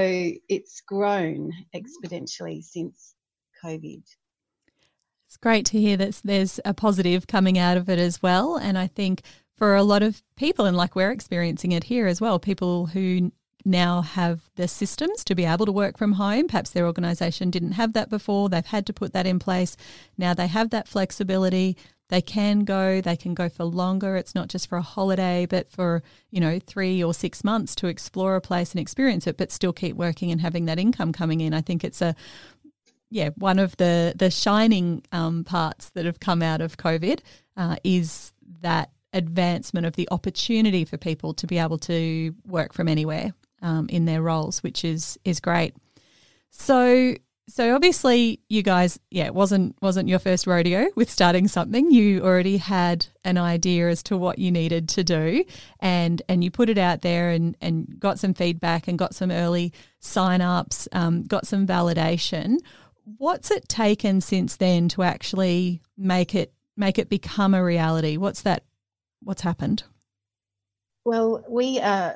it's 0.49 0.81
grown 0.81 1.51
exponentially 1.75 2.63
since 2.63 3.15
COVID. 3.63 4.03
It's 5.27 5.37
great 5.37 5.65
to 5.67 5.79
hear 5.79 5.97
that 5.97 6.21
there's 6.23 6.59
a 6.63 6.73
positive 6.73 7.27
coming 7.27 7.57
out 7.57 7.77
of 7.77 7.89
it 7.89 7.99
as 7.99 8.21
well. 8.21 8.57
And 8.57 8.77
I 8.77 8.87
think 8.87 9.21
for 9.57 9.75
a 9.75 9.83
lot 9.83 10.03
of 10.03 10.21
people, 10.37 10.65
and 10.65 10.77
like 10.77 10.95
we're 10.95 11.11
experiencing 11.11 11.71
it 11.71 11.85
here 11.85 12.07
as 12.07 12.21
well, 12.21 12.39
people 12.39 12.85
who 12.87 13.31
now 13.65 14.01
have 14.01 14.41
the 14.55 14.67
systems 14.67 15.23
to 15.25 15.35
be 15.35 15.43
able 15.43 15.65
to 15.65 15.71
work 15.71 15.97
from 15.97 16.13
home. 16.13 16.47
Perhaps 16.47 16.69
their 16.69 16.85
organisation 16.85 17.49
didn't 17.49 17.73
have 17.73 17.93
that 17.93 18.09
before. 18.09 18.47
They've 18.47 18.65
had 18.65 18.85
to 18.85 18.93
put 18.93 19.13
that 19.13 19.25
in 19.25 19.39
place. 19.39 19.75
Now 20.17 20.33
they 20.33 20.47
have 20.47 20.69
that 20.69 20.87
flexibility. 20.87 21.75
They 22.09 22.21
can 22.21 22.65
go, 22.65 23.01
they 23.01 23.15
can 23.17 23.33
go 23.33 23.49
for 23.49 23.63
longer. 23.63 24.15
It's 24.15 24.35
not 24.35 24.47
just 24.47 24.69
for 24.69 24.77
a 24.77 24.83
holiday, 24.83 25.47
but 25.47 25.71
for, 25.71 26.03
you 26.29 26.39
know, 26.39 26.59
three 26.59 27.03
or 27.03 27.15
six 27.15 27.43
months 27.43 27.73
to 27.75 27.87
explore 27.87 28.35
a 28.35 28.41
place 28.41 28.71
and 28.71 28.79
experience 28.79 29.25
it, 29.25 29.37
but 29.37 29.51
still 29.51 29.73
keep 29.73 29.95
working 29.95 30.31
and 30.31 30.39
having 30.39 30.65
that 30.65 30.77
income 30.77 31.11
coming 31.11 31.41
in. 31.41 31.53
I 31.53 31.61
think 31.61 31.83
it's 31.83 32.01
a 32.01 32.15
yeah, 33.09 33.29
one 33.35 33.59
of 33.59 33.77
the 33.77 34.13
the 34.15 34.29
shining 34.29 35.03
um, 35.11 35.43
parts 35.43 35.89
that 35.91 36.05
have 36.05 36.19
come 36.19 36.41
out 36.41 36.61
of 36.61 36.77
COVID 36.77 37.21
uh, 37.55 37.77
is 37.83 38.33
that 38.61 38.91
advancement 39.13 39.85
of 39.85 39.95
the 39.95 40.07
opportunity 40.11 40.83
for 40.83 40.97
people 40.97 41.33
to 41.35 41.47
be 41.47 41.57
able 41.57 41.77
to 41.77 42.35
work 42.45 42.73
from 42.73 42.87
anywhere 42.87 43.33
um, 43.61 43.87
in 43.89 44.05
their 44.05 44.21
roles, 44.21 44.63
which 44.63 44.83
is 44.85 45.17
is 45.23 45.39
great. 45.39 45.75
So 46.51 47.15
so 47.47 47.75
obviously 47.75 48.39
you 48.49 48.63
guys 48.63 48.99
yeah 49.11 49.25
it 49.25 49.35
wasn't 49.35 49.75
wasn't 49.81 50.09
your 50.09 50.17
first 50.17 50.47
rodeo 50.47 50.87
with 50.95 51.09
starting 51.09 51.47
something. 51.47 51.91
You 51.91 52.21
already 52.23 52.57
had 52.57 53.05
an 53.23 53.37
idea 53.37 53.89
as 53.89 54.01
to 54.03 54.17
what 54.17 54.39
you 54.39 54.51
needed 54.51 54.89
to 54.89 55.03
do 55.03 55.45
and 55.79 56.21
and 56.27 56.43
you 56.43 56.49
put 56.49 56.69
it 56.69 56.77
out 56.77 57.01
there 57.01 57.29
and 57.29 57.55
and 57.61 57.99
got 57.99 58.19
some 58.19 58.33
feedback 58.33 58.87
and 58.87 58.97
got 58.97 59.13
some 59.13 59.31
early 59.31 59.73
sign-ups 59.99 60.87
um, 60.91 61.23
got 61.23 61.45
some 61.45 61.67
validation. 61.67 62.57
What's 63.17 63.51
it 63.51 63.69
taken 63.69 64.21
since 64.21 64.55
then 64.55 64.89
to 64.89 65.03
actually 65.03 65.81
make 65.97 66.33
it 66.33 66.51
make 66.75 66.97
it 66.97 67.09
become 67.09 67.53
a 67.53 67.63
reality? 67.63 68.17
What's 68.17 68.41
that 68.41 68.63
what's 69.21 69.43
happened? 69.43 69.83
Well 71.03 71.45
we 71.47 71.79
uh 71.79 72.13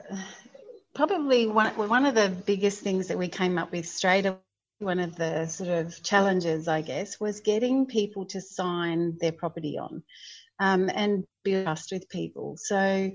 probably 0.99 1.47
one, 1.47 1.71
one 1.77 2.05
of 2.05 2.13
the 2.13 2.27
biggest 2.27 2.81
things 2.81 3.07
that 3.07 3.17
we 3.17 3.29
came 3.29 3.57
up 3.57 3.71
with 3.71 3.87
straight 3.87 4.25
away 4.25 4.37
one 4.79 4.99
of 4.99 5.15
the 5.15 5.45
sort 5.45 5.69
of 5.69 6.03
challenges, 6.03 6.67
I 6.67 6.81
guess, 6.81 7.21
was 7.21 7.39
getting 7.39 7.85
people 7.85 8.25
to 8.27 8.41
sign 8.41 9.17
their 9.19 9.31
property 9.31 9.77
on 9.77 10.03
um, 10.59 10.89
and 10.93 11.23
build 11.43 11.63
trust 11.65 11.93
with 11.93 12.09
people. 12.09 12.57
So 12.57 13.11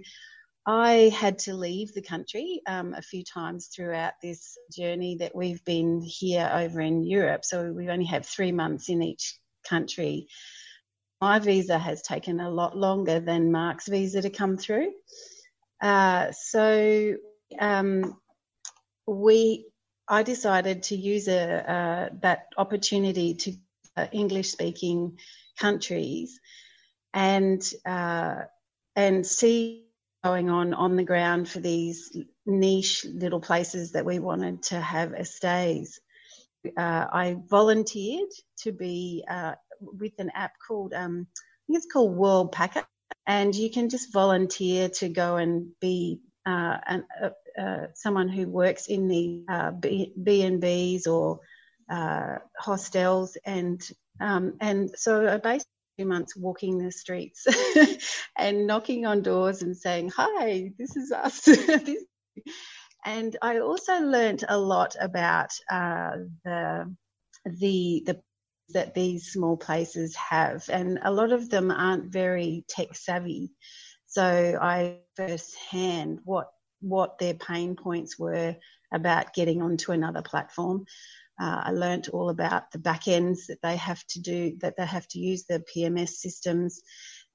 I 0.66 0.92
had 1.14 1.40
to 1.40 1.54
leave 1.54 1.92
the 1.92 2.00
country 2.00 2.62
um, 2.66 2.94
a 2.94 3.02
few 3.02 3.22
times 3.22 3.66
throughout 3.66 4.14
this 4.22 4.56
journey 4.74 5.18
that 5.20 5.36
we've 5.36 5.64
been 5.64 6.00
here 6.00 6.50
over 6.54 6.80
in 6.80 7.02
Europe. 7.02 7.44
So 7.44 7.70
we 7.70 7.90
only 7.90 8.06
have 8.06 8.24
three 8.24 8.52
months 8.52 8.88
in 8.88 9.02
each 9.02 9.38
country. 9.68 10.28
My 11.20 11.38
visa 11.38 11.78
has 11.78 12.00
taken 12.00 12.40
a 12.40 12.50
lot 12.50 12.76
longer 12.76 13.20
than 13.20 13.52
Mark's 13.52 13.88
visa 13.88 14.22
to 14.22 14.30
come 14.30 14.56
through. 14.56 14.90
Uh, 15.82 16.32
so 16.32 17.16
um, 17.58 18.16
we 19.06 19.66
I 20.06 20.22
decided 20.22 20.84
to 20.84 20.96
use 20.96 21.28
a, 21.28 21.70
uh, 21.70 22.08
that 22.20 22.46
opportunity 22.58 23.34
to 23.34 23.52
uh, 23.96 24.06
English 24.12 24.50
speaking 24.50 25.18
countries 25.58 26.40
and 27.12 27.62
uh, 27.86 28.42
and 28.96 29.26
see 29.26 29.86
going 30.22 30.50
on 30.50 30.74
on 30.74 30.96
the 30.96 31.04
ground 31.04 31.48
for 31.48 31.60
these 31.60 32.16
niche 32.46 33.04
little 33.04 33.40
places 33.40 33.92
that 33.92 34.04
we 34.04 34.18
wanted 34.18 34.62
to 34.62 34.80
have 34.80 35.14
as 35.14 35.34
stays. 35.34 36.00
Uh, 36.76 37.06
I 37.12 37.36
volunteered 37.46 38.30
to 38.60 38.72
be 38.72 39.24
uh, 39.28 39.54
with 39.80 40.12
an 40.18 40.30
app 40.34 40.52
called 40.66 40.94
um, 40.94 41.26
I 41.34 41.66
think 41.66 41.76
it's 41.76 41.92
called 41.92 42.16
World 42.16 42.56
and 43.26 43.54
you 43.54 43.70
can 43.70 43.88
just 43.88 44.12
volunteer 44.12 44.88
to 44.90 45.08
go 45.08 45.36
and 45.36 45.70
be 45.80 46.20
uh, 46.46 46.78
an, 46.86 47.04
uh, 47.58 47.86
someone 47.94 48.28
who 48.28 48.48
works 48.48 48.86
in 48.86 49.08
the 49.08 49.44
uh, 49.48 49.70
B 49.70 50.42
and 50.42 50.60
B's 50.60 51.06
or 51.06 51.40
uh, 51.90 52.36
hostels, 52.58 53.36
and 53.44 53.80
um, 54.20 54.54
and 54.60 54.90
so 54.96 55.28
I 55.28 55.38
basically 55.38 55.70
two 55.98 56.06
months 56.06 56.36
walking 56.36 56.78
the 56.78 56.90
streets 56.90 57.46
and 58.36 58.66
knocking 58.66 59.06
on 59.06 59.22
doors 59.22 59.62
and 59.62 59.76
saying, 59.76 60.10
"Hi, 60.16 60.72
this 60.78 60.96
is 60.96 61.12
us." 61.12 61.48
and 63.04 63.36
I 63.42 63.58
also 63.58 64.00
learnt 64.00 64.44
a 64.48 64.58
lot 64.58 64.96
about 65.00 65.50
uh, 65.70 66.12
the 66.44 66.92
the 67.44 68.02
the 68.06 68.20
that 68.70 68.94
these 68.94 69.30
small 69.30 69.56
places 69.56 70.16
have, 70.16 70.68
and 70.70 70.98
a 71.02 71.12
lot 71.12 71.32
of 71.32 71.50
them 71.50 71.70
aren't 71.70 72.12
very 72.12 72.64
tech 72.68 72.94
savvy. 72.94 73.52
So 74.14 74.58
I 74.62 74.98
firsthand 75.16 76.20
what 76.24 76.52
what 76.80 77.18
their 77.18 77.34
pain 77.34 77.74
points 77.74 78.16
were 78.16 78.54
about 78.92 79.34
getting 79.34 79.60
onto 79.60 79.90
another 79.90 80.22
platform. 80.22 80.86
Uh, 81.40 81.62
I 81.64 81.70
learnt 81.72 82.10
all 82.10 82.28
about 82.28 82.70
the 82.70 82.78
back 82.78 83.08
ends 83.08 83.48
that 83.48 83.60
they 83.60 83.76
have 83.76 84.06
to 84.10 84.20
do, 84.20 84.56
that 84.60 84.76
they 84.76 84.86
have 84.86 85.08
to 85.08 85.18
use 85.18 85.46
the 85.46 85.64
PMS 85.74 86.10
systems. 86.10 86.80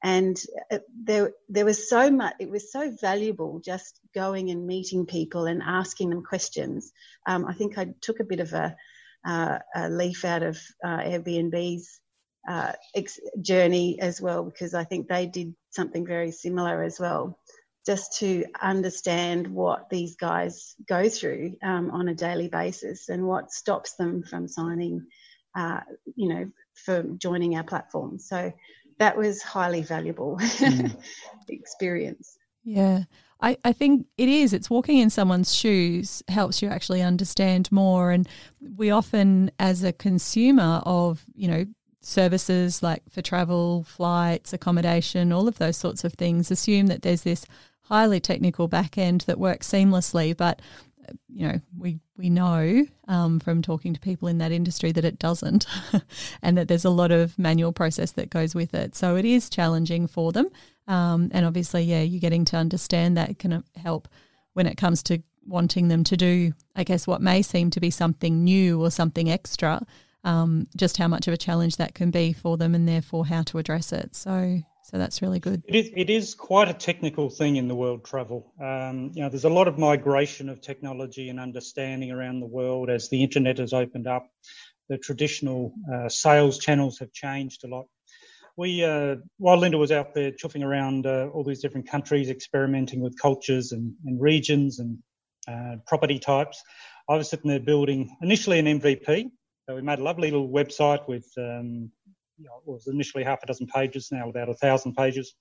And 0.01 0.41
uh, 0.71 0.77
there, 1.03 1.33
there 1.49 1.65
was 1.65 1.89
so 1.89 2.09
much, 2.09 2.35
it 2.39 2.49
was 2.49 2.71
so 2.71 2.95
valuable 3.01 3.59
just 3.59 3.99
going 4.15 4.49
and 4.49 4.65
meeting 4.65 5.05
people 5.05 5.47
and 5.47 5.61
asking 5.61 6.11
them 6.11 6.23
questions. 6.23 6.93
Um, 7.27 7.45
I 7.45 7.53
think 7.53 7.77
I 7.77 7.87
took 7.99 8.21
a 8.21 8.31
bit 8.31 8.39
of 8.39 8.53
a, 8.53 8.77
uh, 9.25 9.59
a 9.75 9.89
leaf 9.89 10.23
out 10.23 10.43
of 10.43 10.57
uh, 10.81 10.99
Airbnb's 10.99 11.99
uh, 12.47 12.71
ex- 12.95 13.19
journey 13.41 13.99
as 13.99 14.21
well, 14.21 14.45
because 14.45 14.73
I 14.73 14.85
think 14.85 15.09
they 15.09 15.25
did 15.25 15.55
something 15.71 16.05
very 16.05 16.31
similar 16.31 16.83
as 16.83 16.99
well 16.99 17.37
just 17.85 18.19
to 18.19 18.45
understand 18.61 19.47
what 19.47 19.89
these 19.89 20.15
guys 20.15 20.75
go 20.87 21.09
through 21.09 21.55
um, 21.63 21.89
on 21.91 22.07
a 22.07 22.13
daily 22.13 22.47
basis 22.47 23.09
and 23.09 23.25
what 23.25 23.51
stops 23.51 23.95
them 23.95 24.21
from 24.21 24.47
signing, 24.47 25.07
uh, 25.55 25.79
you 26.15 26.29
know, 26.29 26.51
for 26.75 27.03
joining 27.17 27.55
our 27.55 27.63
platform. 27.63 28.19
So 28.19 28.53
that 28.99 29.17
was 29.17 29.41
highly 29.41 29.81
valuable 29.81 30.37
mm. 30.39 30.95
experience. 31.49 32.37
Yeah. 32.63 33.05
I, 33.41 33.57
I 33.63 33.71
think 33.71 34.05
it 34.17 34.27
is. 34.27 34.51
It's 34.51 34.69
walking 34.69 34.97
in 34.97 35.09
someone's 35.09 35.55
shoes 35.55 36.21
helps 36.27 36.61
you 36.61 36.67
actually 36.67 37.01
understand 37.01 37.71
more. 37.71 38.11
And 38.11 38.27
we 38.75 38.91
often, 38.91 39.49
as 39.57 39.83
a 39.83 39.93
consumer 39.93 40.81
of, 40.85 41.23
you 41.33 41.47
know, 41.47 41.65
services 42.01 42.81
like 42.81 43.03
for 43.09 43.21
travel, 43.21 43.83
flights, 43.83 44.53
accommodation, 44.53 45.31
all 45.31 45.47
of 45.47 45.57
those 45.57 45.77
sorts 45.77 46.03
of 46.03 46.13
things 46.13 46.51
assume 46.51 46.87
that 46.87 47.01
there's 47.01 47.23
this 47.23 47.45
highly 47.81 48.19
technical 48.19 48.67
back 48.67 48.97
end 48.97 49.21
that 49.21 49.39
works 49.39 49.67
seamlessly, 49.67 50.35
but 50.35 50.61
you 51.27 51.47
know, 51.47 51.59
we 51.77 51.99
we 52.17 52.29
know 52.29 52.85
um, 53.07 53.39
from 53.39 53.61
talking 53.61 53.93
to 53.93 53.99
people 53.99 54.27
in 54.27 54.37
that 54.39 54.51
industry 54.51 54.91
that 54.91 55.05
it 55.05 55.19
doesn't, 55.19 55.65
and 56.41 56.57
that 56.57 56.67
there's 56.67 56.85
a 56.85 56.89
lot 56.89 57.11
of 57.11 57.37
manual 57.39 57.71
process 57.71 58.11
that 58.11 58.29
goes 58.29 58.53
with 58.53 58.73
it. 58.73 58.95
So 58.95 59.15
it 59.15 59.25
is 59.25 59.49
challenging 59.49 60.07
for 60.07 60.31
them, 60.31 60.49
um, 60.87 61.29
and 61.33 61.45
obviously, 61.45 61.83
yeah, 61.83 62.01
you're 62.01 62.19
getting 62.19 62.45
to 62.45 62.57
understand 62.57 63.17
that 63.17 63.39
can 63.39 63.63
help 63.75 64.07
when 64.53 64.67
it 64.67 64.77
comes 64.77 65.03
to 65.03 65.21
wanting 65.45 65.87
them 65.87 66.03
to 66.03 66.17
do, 66.17 66.53
I 66.75 66.83
guess, 66.83 67.07
what 67.07 67.21
may 67.21 67.41
seem 67.41 67.69
to 67.71 67.79
be 67.79 67.89
something 67.89 68.43
new 68.43 68.81
or 68.81 68.91
something 68.91 69.29
extra. 69.31 69.85
Um, 70.23 70.67
just 70.75 70.97
how 70.97 71.07
much 71.07 71.27
of 71.27 71.33
a 71.33 71.37
challenge 71.37 71.77
that 71.77 71.93
can 71.93 72.11
be 72.11 72.33
for 72.33 72.57
them, 72.57 72.75
and 72.75 72.87
therefore 72.87 73.25
how 73.25 73.41
to 73.43 73.57
address 73.57 73.93
it. 73.93 74.15
So 74.15 74.61
so 74.89 74.97
that's 74.97 75.21
really 75.21 75.39
good. 75.39 75.61
It 75.67 75.75
is, 75.75 75.91
it 75.95 76.09
is 76.09 76.33
quite 76.33 76.67
a 76.67 76.73
technical 76.73 77.29
thing 77.29 77.57
in 77.57 77.67
the 77.67 77.75
world 77.75 78.03
travel. 78.03 78.51
Um, 78.59 79.11
you 79.13 79.21
know, 79.21 79.29
there's 79.29 79.45
a 79.45 79.49
lot 79.49 79.67
of 79.67 79.77
migration 79.77 80.49
of 80.49 80.61
technology 80.61 81.29
and 81.29 81.39
understanding 81.39 82.09
around 82.09 82.39
the 82.39 82.47
world 82.47 82.89
as 82.89 83.07
the 83.07 83.21
internet 83.21 83.59
has 83.59 83.71
opened 83.71 84.07
up. 84.07 84.27
The 84.89 84.97
traditional 84.97 85.73
uh, 85.93 86.09
sales 86.09 86.57
channels 86.57 86.97
have 86.97 87.13
changed 87.13 87.63
a 87.65 87.67
lot. 87.67 87.85
We, 88.57 88.83
uh, 88.83 89.17
while 89.37 89.57
Linda 89.57 89.77
was 89.77 89.91
out 89.91 90.15
there 90.15 90.31
chuffing 90.31 90.65
around 90.65 91.05
uh, 91.05 91.27
all 91.33 91.43
these 91.43 91.61
different 91.61 91.87
countries, 91.87 92.31
experimenting 92.31 92.99
with 92.99 93.15
cultures 93.21 93.71
and, 93.73 93.93
and 94.05 94.19
regions 94.19 94.79
and 94.79 94.97
uh, 95.47 95.75
property 95.85 96.17
types, 96.17 96.63
I 97.07 97.15
was 97.15 97.29
sitting 97.29 97.51
there 97.51 97.59
building 97.59 98.17
initially 98.23 98.57
an 98.57 98.65
MVP. 98.65 99.29
So 99.69 99.75
we 99.75 99.83
made 99.83 99.99
a 99.99 100.03
lovely 100.03 100.31
little 100.31 100.49
website 100.49 101.07
with 101.07 101.31
um, 101.37 101.91
you 102.39 102.45
know, 102.45 102.55
it 102.65 102.67
was 102.67 102.87
initially 102.87 103.23
half 103.23 103.43
a 103.43 103.45
dozen 103.45 103.67
pages, 103.67 104.09
now 104.11 104.27
about 104.27 104.49
a 104.49 104.55
thousand 104.55 104.95
pages. 104.95 105.35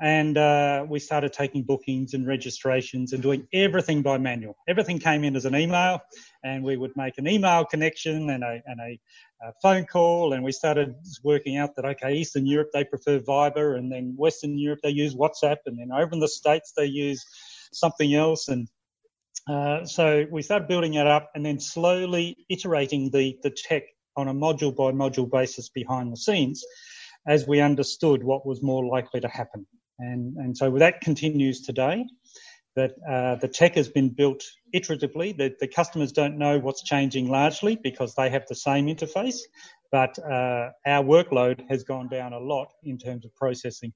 And 0.00 0.38
uh, 0.38 0.86
we 0.88 0.98
started 0.98 1.34
taking 1.34 1.64
bookings 1.64 2.14
and 2.14 2.26
registrations 2.26 3.12
and 3.12 3.22
doing 3.22 3.46
everything 3.52 4.00
by 4.00 4.16
manual. 4.16 4.56
Everything 4.66 4.98
came 4.98 5.24
in 5.24 5.36
as 5.36 5.44
an 5.44 5.54
email, 5.54 6.00
and 6.42 6.64
we 6.64 6.78
would 6.78 6.92
make 6.96 7.18
an 7.18 7.28
email 7.28 7.66
connection 7.66 8.30
and 8.30 8.42
a, 8.42 8.62
and 8.64 8.80
a, 8.80 8.98
a 9.46 9.52
phone 9.60 9.84
call. 9.84 10.32
And 10.32 10.42
we 10.42 10.52
started 10.52 10.94
working 11.22 11.58
out 11.58 11.76
that, 11.76 11.84
okay, 11.84 12.14
Eastern 12.14 12.46
Europe, 12.46 12.70
they 12.72 12.84
prefer 12.84 13.18
Viber, 13.18 13.76
and 13.76 13.92
then 13.92 14.14
Western 14.16 14.56
Europe, 14.58 14.80
they 14.82 14.88
use 14.88 15.14
WhatsApp, 15.14 15.58
and 15.66 15.78
then 15.78 15.92
over 15.92 16.14
in 16.14 16.20
the 16.20 16.28
States, 16.28 16.72
they 16.74 16.86
use 16.86 17.22
something 17.74 18.14
else. 18.14 18.48
And 18.48 18.68
uh, 19.48 19.84
so 19.84 20.26
we 20.30 20.42
started 20.42 20.68
building 20.68 20.94
it 20.94 21.06
up 21.06 21.30
and 21.34 21.44
then 21.44 21.58
slowly 21.58 22.36
iterating 22.48 23.10
the, 23.10 23.38
the 23.42 23.50
tech 23.50 23.82
on 24.16 24.28
a 24.28 24.34
module 24.34 24.74
by 24.74 24.92
module 24.92 25.30
basis 25.30 25.68
behind 25.68 26.12
the 26.12 26.16
scenes 26.16 26.64
as 27.26 27.46
we 27.46 27.60
understood 27.60 28.22
what 28.22 28.46
was 28.46 28.62
more 28.62 28.84
likely 28.84 29.20
to 29.20 29.28
happen. 29.28 29.66
And, 29.98 30.36
and 30.36 30.56
so 30.56 30.70
that 30.78 31.00
continues 31.00 31.62
today. 31.62 32.04
That 32.76 32.92
uh, 33.08 33.34
the 33.34 33.48
tech 33.48 33.74
has 33.74 33.88
been 33.88 34.10
built 34.10 34.44
iteratively. 34.74 35.36
The, 35.36 35.52
the 35.58 35.66
customers 35.66 36.12
don't 36.12 36.38
know 36.38 36.58
what's 36.60 36.84
changing 36.84 37.28
largely 37.28 37.76
because 37.76 38.14
they 38.14 38.30
have 38.30 38.46
the 38.48 38.54
same 38.54 38.86
interface, 38.86 39.38
but 39.90 40.16
uh, 40.20 40.70
our 40.86 41.04
workload 41.04 41.68
has 41.68 41.82
gone 41.82 42.08
down 42.08 42.32
a 42.32 42.38
lot 42.38 42.68
in 42.84 42.96
terms 42.96 43.24
of 43.24 43.34
processing. 43.34 43.92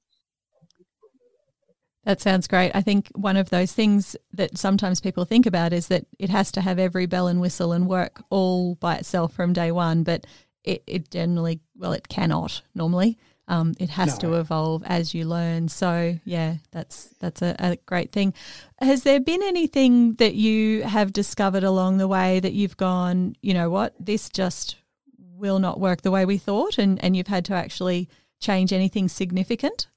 That 2.04 2.20
sounds 2.20 2.46
great. 2.46 2.73
I 2.75 2.82
think 2.82 3.11
one 3.14 3.37
of 3.37 3.50
those 3.50 3.73
things 3.73 4.14
that 4.32 4.58
sometimes 4.58 5.00
people 5.00 5.25
think 5.25 5.46
about 5.46 5.73
is 5.73 5.88
that 5.88 6.06
it 6.18 6.30
has 6.30 6.52
to 6.52 6.61
have 6.61 6.78
every 6.78 7.06
bell 7.06 7.28
and 7.28 7.40
whistle 7.40 7.73
and 7.73 7.88
work 7.88 8.23
all 8.30 8.75
by 8.75 8.96
itself 8.96 9.32
from 9.32 9.52
day 9.52 9.73
one, 9.73 10.02
but 10.02 10.26
it, 10.64 10.82
it 10.87 11.11
generally, 11.11 11.61
well, 11.76 11.92
it 11.92 12.08
cannot 12.08 12.62
normally. 12.75 13.18
Um, 13.46 13.75
it 13.78 13.90
has 13.90 14.23
no. 14.23 14.30
to 14.30 14.37
evolve 14.37 14.82
as 14.87 15.14
you 15.14 15.26
learn. 15.26 15.68
So 15.68 16.18
yeah, 16.25 16.56
that's 16.70 17.11
that's 17.20 17.42
a, 17.42 17.54
a, 17.58 17.76
great 17.84 18.11
thing. 18.11 18.32
Has 18.80 19.02
there 19.02 19.20
been 19.20 19.42
anything 19.42 20.14
that 20.14 20.34
you 20.34 20.82
have 20.84 21.12
discovered 21.12 21.62
along 21.62 21.99
the 21.99 22.08
way 22.08 22.40
that 22.40 22.54
you've 22.54 22.78
gone, 22.78 23.37
you 23.42 23.52
know 23.52 23.68
what, 23.68 23.94
this 24.00 24.30
just 24.30 24.76
will 25.18 25.58
not 25.58 25.78
work 25.78 26.00
the 26.00 26.11
way 26.11 26.25
we 26.25 26.38
thought, 26.38 26.78
and 26.78 27.02
and 27.04 27.16
you've 27.16 27.26
had 27.26 27.44
to 27.46 27.54
actually 27.54 28.08
change 28.40 28.73
anything 28.73 29.08
significant? 29.08 29.88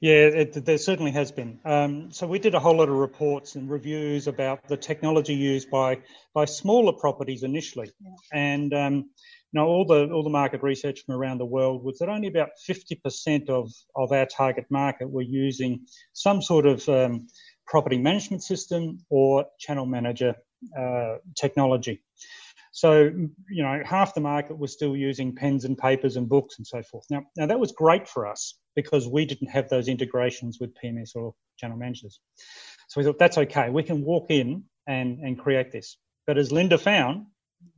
Yeah, 0.00 0.26
it, 0.26 0.64
there 0.66 0.76
certainly 0.76 1.12
has 1.12 1.32
been. 1.32 1.58
Um, 1.64 2.12
so 2.12 2.26
we 2.26 2.38
did 2.38 2.54
a 2.54 2.60
whole 2.60 2.76
lot 2.76 2.90
of 2.90 2.96
reports 2.96 3.54
and 3.54 3.70
reviews 3.70 4.26
about 4.26 4.68
the 4.68 4.76
technology 4.76 5.34
used 5.34 5.70
by 5.70 6.00
by 6.34 6.44
smaller 6.44 6.92
properties 6.92 7.42
initially, 7.42 7.90
yeah. 8.00 8.10
and 8.32 8.74
um, 8.74 8.94
you 8.94 9.54
know 9.54 9.66
all 9.66 9.86
the 9.86 10.10
all 10.10 10.22
the 10.22 10.28
market 10.28 10.62
research 10.62 11.04
from 11.04 11.14
around 11.14 11.38
the 11.38 11.46
world 11.46 11.82
was 11.82 11.98
that 11.98 12.10
only 12.10 12.28
about 12.28 12.50
50% 12.68 13.48
of 13.48 13.72
of 13.96 14.12
our 14.12 14.26
target 14.26 14.66
market 14.68 15.08
were 15.10 15.22
using 15.22 15.86
some 16.12 16.42
sort 16.42 16.66
of 16.66 16.86
um, 16.90 17.26
property 17.66 17.96
management 17.96 18.42
system 18.42 18.98
or 19.08 19.46
channel 19.58 19.86
manager 19.86 20.34
uh, 20.78 21.16
technology. 21.34 22.02
So, 22.72 23.04
you 23.48 23.62
know, 23.62 23.82
half 23.84 24.14
the 24.14 24.20
market 24.20 24.58
was 24.58 24.72
still 24.72 24.96
using 24.96 25.36
pens 25.36 25.64
and 25.64 25.78
papers 25.78 26.16
and 26.16 26.28
books 26.28 26.56
and 26.58 26.66
so 26.66 26.82
forth. 26.82 27.04
Now, 27.08 27.22
now 27.36 27.46
that 27.46 27.60
was 27.60 27.70
great 27.70 28.08
for 28.08 28.26
us 28.26 28.54
because 28.74 29.06
we 29.08 29.24
didn't 29.24 29.48
have 29.48 29.68
those 29.68 29.88
integrations 29.88 30.58
with 30.60 30.74
PMS 30.82 31.14
or 31.14 31.34
channel 31.58 31.76
managers. 31.76 32.20
So 32.88 33.00
we 33.00 33.04
thought 33.04 33.18
that's 33.18 33.38
okay. 33.38 33.70
We 33.70 33.82
can 33.82 34.04
walk 34.04 34.26
in 34.30 34.64
and, 34.86 35.18
and 35.20 35.38
create 35.38 35.72
this. 35.72 35.96
But 36.26 36.38
as 36.38 36.52
Linda 36.52 36.78
found, 36.78 37.26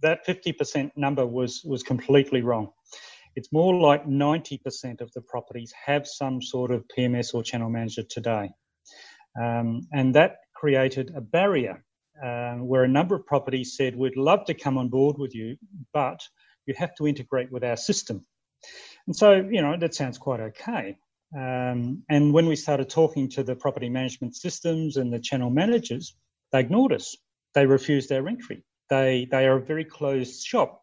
that 0.03 0.27
50% 0.27 0.91
number 0.97 1.27
was, 1.27 1.63
was 1.65 1.83
completely 1.83 2.43
wrong. 2.43 2.71
It's 3.35 3.53
more 3.53 3.75
like 3.75 4.07
90% 4.07 5.01
of 5.01 5.13
the 5.13 5.21
properties 5.21 5.73
have 5.85 6.07
some 6.07 6.41
sort 6.41 6.71
of 6.71 6.85
PMS 6.97 7.35
or 7.35 7.43
channel 7.43 7.69
manager 7.69 8.03
today. 8.03 8.51
Um, 9.41 9.83
and 9.93 10.15
that 10.15 10.39
created 10.55 11.13
a 11.15 11.21
barrier 11.21 11.85
um, 12.25 12.67
where 12.67 12.85
a 12.85 12.89
number 12.89 13.15
of 13.15 13.27
properties 13.27 13.77
said, 13.77 13.95
We'd 13.95 14.17
love 14.17 14.47
to 14.47 14.55
come 14.55 14.79
on 14.79 14.89
board 14.89 15.17
with 15.19 15.35
you, 15.35 15.57
but 15.93 16.21
you 16.65 16.75
have 16.79 16.95
to 16.97 17.07
integrate 17.07 17.53
with 17.53 17.63
our 17.63 17.77
system. 17.77 18.23
And 19.07 19.15
so, 19.15 19.35
you 19.35 19.63
know, 19.63 19.77
that 19.77 19.95
sounds 19.95 20.19
quite 20.19 20.41
okay. 20.41 20.97
Um, 21.37 22.03
and 22.09 22.33
when 22.33 22.47
we 22.47 22.57
started 22.57 22.89
talking 22.89 23.29
to 23.31 23.43
the 23.43 23.57
property 23.57 23.89
management 23.89 24.37
systems 24.37 24.97
and 24.97 25.13
the 25.13 25.21
channel 25.21 25.51
managers, 25.51 26.17
they 26.53 26.61
ignored 26.61 26.93
us. 26.93 27.17
They 27.55 27.67
refused 27.67 28.11
our 28.13 28.27
entry. 28.29 28.65
They, 28.91 29.27
they 29.31 29.47
are 29.47 29.57
a 29.57 29.65
very 29.65 29.85
closed 29.85 30.45
shop. 30.45 30.83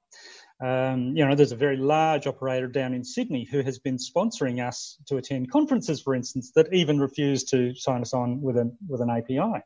Um, 0.64 1.16
you 1.16 1.26
know, 1.26 1.36
there's 1.36 1.52
a 1.52 1.58
very 1.58 1.78
large 1.78 2.28
operator 2.28 2.68
down 2.68 2.94
in 2.94 3.04
Sydney 3.04 3.46
who 3.50 3.62
has 3.62 3.80
been 3.80 3.98
sponsoring 3.98 4.66
us 4.66 4.98
to 5.08 5.18
attend 5.18 5.52
conferences, 5.52 6.02
for 6.02 6.16
instance, 6.16 6.52
that 6.56 6.74
even 6.74 7.00
refused 7.00 7.50
to 7.50 7.74
sign 7.76 8.02
us 8.02 8.14
on 8.14 8.42
with 8.42 8.58
an, 8.58 8.78
with 8.88 9.02
an 9.02 9.10
API. 9.10 9.62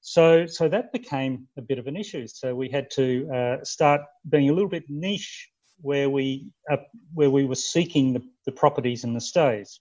So, 0.00 0.46
so 0.46 0.68
that 0.68 0.92
became 0.92 1.48
a 1.56 1.62
bit 1.62 1.78
of 1.78 1.86
an 1.86 1.96
issue. 1.96 2.26
So 2.26 2.54
we 2.54 2.68
had 2.68 2.90
to 2.92 3.28
uh, 3.32 3.64
start 3.64 4.00
being 4.28 4.48
a 4.48 4.52
little 4.52 4.68
bit 4.68 4.84
niche 4.88 5.48
where 5.80 6.10
we 6.10 6.50
uh, 6.70 6.78
where 7.14 7.30
we 7.30 7.44
were 7.44 7.54
seeking 7.54 8.12
the, 8.12 8.22
the 8.46 8.52
properties 8.52 9.04
and 9.04 9.14
the 9.14 9.20
stays, 9.20 9.80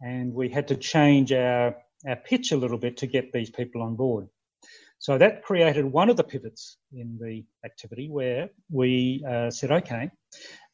and 0.00 0.32
we 0.32 0.48
had 0.48 0.68
to 0.68 0.76
change 0.76 1.32
our 1.32 1.76
our 2.08 2.16
pitch 2.16 2.52
a 2.52 2.56
little 2.56 2.78
bit 2.78 2.98
to 2.98 3.06
get 3.06 3.32
these 3.32 3.50
people 3.50 3.82
on 3.82 3.96
board. 3.96 4.28
So 4.98 5.18
that 5.18 5.42
created 5.42 5.84
one 5.84 6.08
of 6.08 6.16
the 6.16 6.24
pivots 6.24 6.78
in 6.92 7.18
the 7.20 7.44
activity 7.64 8.08
where 8.08 8.48
we 8.70 9.22
uh, 9.28 9.50
said, 9.50 9.70
okay, 9.70 10.10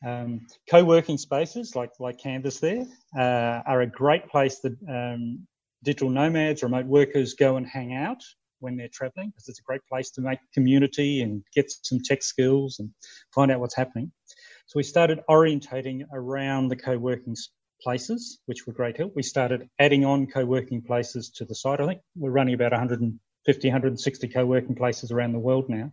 um, 0.07 0.47
co-working 0.71 1.19
spaces 1.19 1.75
like 1.75 1.91
like 1.99 2.19
Canvas 2.19 2.61
there 2.61 2.87
uh, 3.19 3.63
are 3.67 3.81
a 3.81 3.87
great 3.87 4.29
place 4.29 4.61
that 4.61 4.77
um, 4.89 5.47
digital 5.83 6.11
nomads, 6.11 6.63
remote 6.63 6.87
workers 6.87 7.35
go 7.35 7.57
and 7.57 7.67
hang 7.67 7.95
out 7.95 8.23
when 8.61 8.77
they're 8.77 8.89
traveling 8.93 9.31
because 9.31 9.49
it's 9.49 9.59
a 9.59 9.63
great 9.63 9.81
place 9.89 10.11
to 10.13 10.21
make 10.21 10.39
community 10.55 11.23
and 11.23 11.43
get 11.55 11.71
some 11.83 11.99
tech 11.99 12.23
skills 12.23 12.79
and 12.79 12.91
find 13.35 13.51
out 13.51 13.61
what's 13.61 13.77
happening. 13.77 14.13
So 14.71 14.77
we 14.77 14.85
started 14.85 15.19
orientating 15.29 16.05
around 16.13 16.69
the 16.69 16.77
co-working 16.77 17.35
places, 17.83 18.39
which 18.47 18.69
were 18.69 18.73
great 18.73 18.97
help. 18.97 19.17
We 19.17 19.25
started 19.25 19.69
adding 19.81 20.05
on 20.05 20.29
co-working 20.29 20.83
places 20.83 21.29
to 21.39 21.45
the 21.45 21.57
site. 21.57 21.81
I 21.81 21.87
think 21.87 22.03
we're 22.15 22.31
running 22.31 22.55
about 22.55 22.71
150, 22.71 23.69
160 23.69 24.29
co-working 24.29 24.77
places 24.77 25.11
around 25.11 25.33
the 25.33 25.41
world 25.41 25.69
now. 25.69 25.91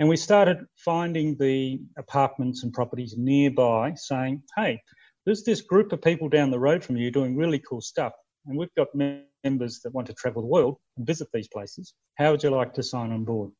And 0.00 0.08
we 0.08 0.16
started 0.16 0.66
finding 0.84 1.36
the 1.38 1.80
apartments 1.96 2.64
and 2.64 2.72
properties 2.72 3.14
nearby 3.16 3.94
saying, 3.94 4.42
hey, 4.56 4.82
there's 5.24 5.44
this 5.44 5.60
group 5.60 5.92
of 5.92 6.02
people 6.02 6.28
down 6.28 6.50
the 6.50 6.58
road 6.58 6.82
from 6.82 6.96
you 6.96 7.12
doing 7.12 7.36
really 7.36 7.60
cool 7.60 7.80
stuff. 7.80 8.14
And 8.46 8.58
we've 8.58 8.74
got 8.76 8.88
members 8.96 9.78
that 9.84 9.94
want 9.94 10.08
to 10.08 10.14
travel 10.14 10.42
the 10.42 10.48
world 10.48 10.78
and 10.96 11.06
visit 11.06 11.28
these 11.32 11.46
places. 11.46 11.94
How 12.16 12.32
would 12.32 12.42
you 12.42 12.50
like 12.50 12.74
to 12.74 12.82
sign 12.82 13.12
on 13.12 13.22
board? 13.22 13.52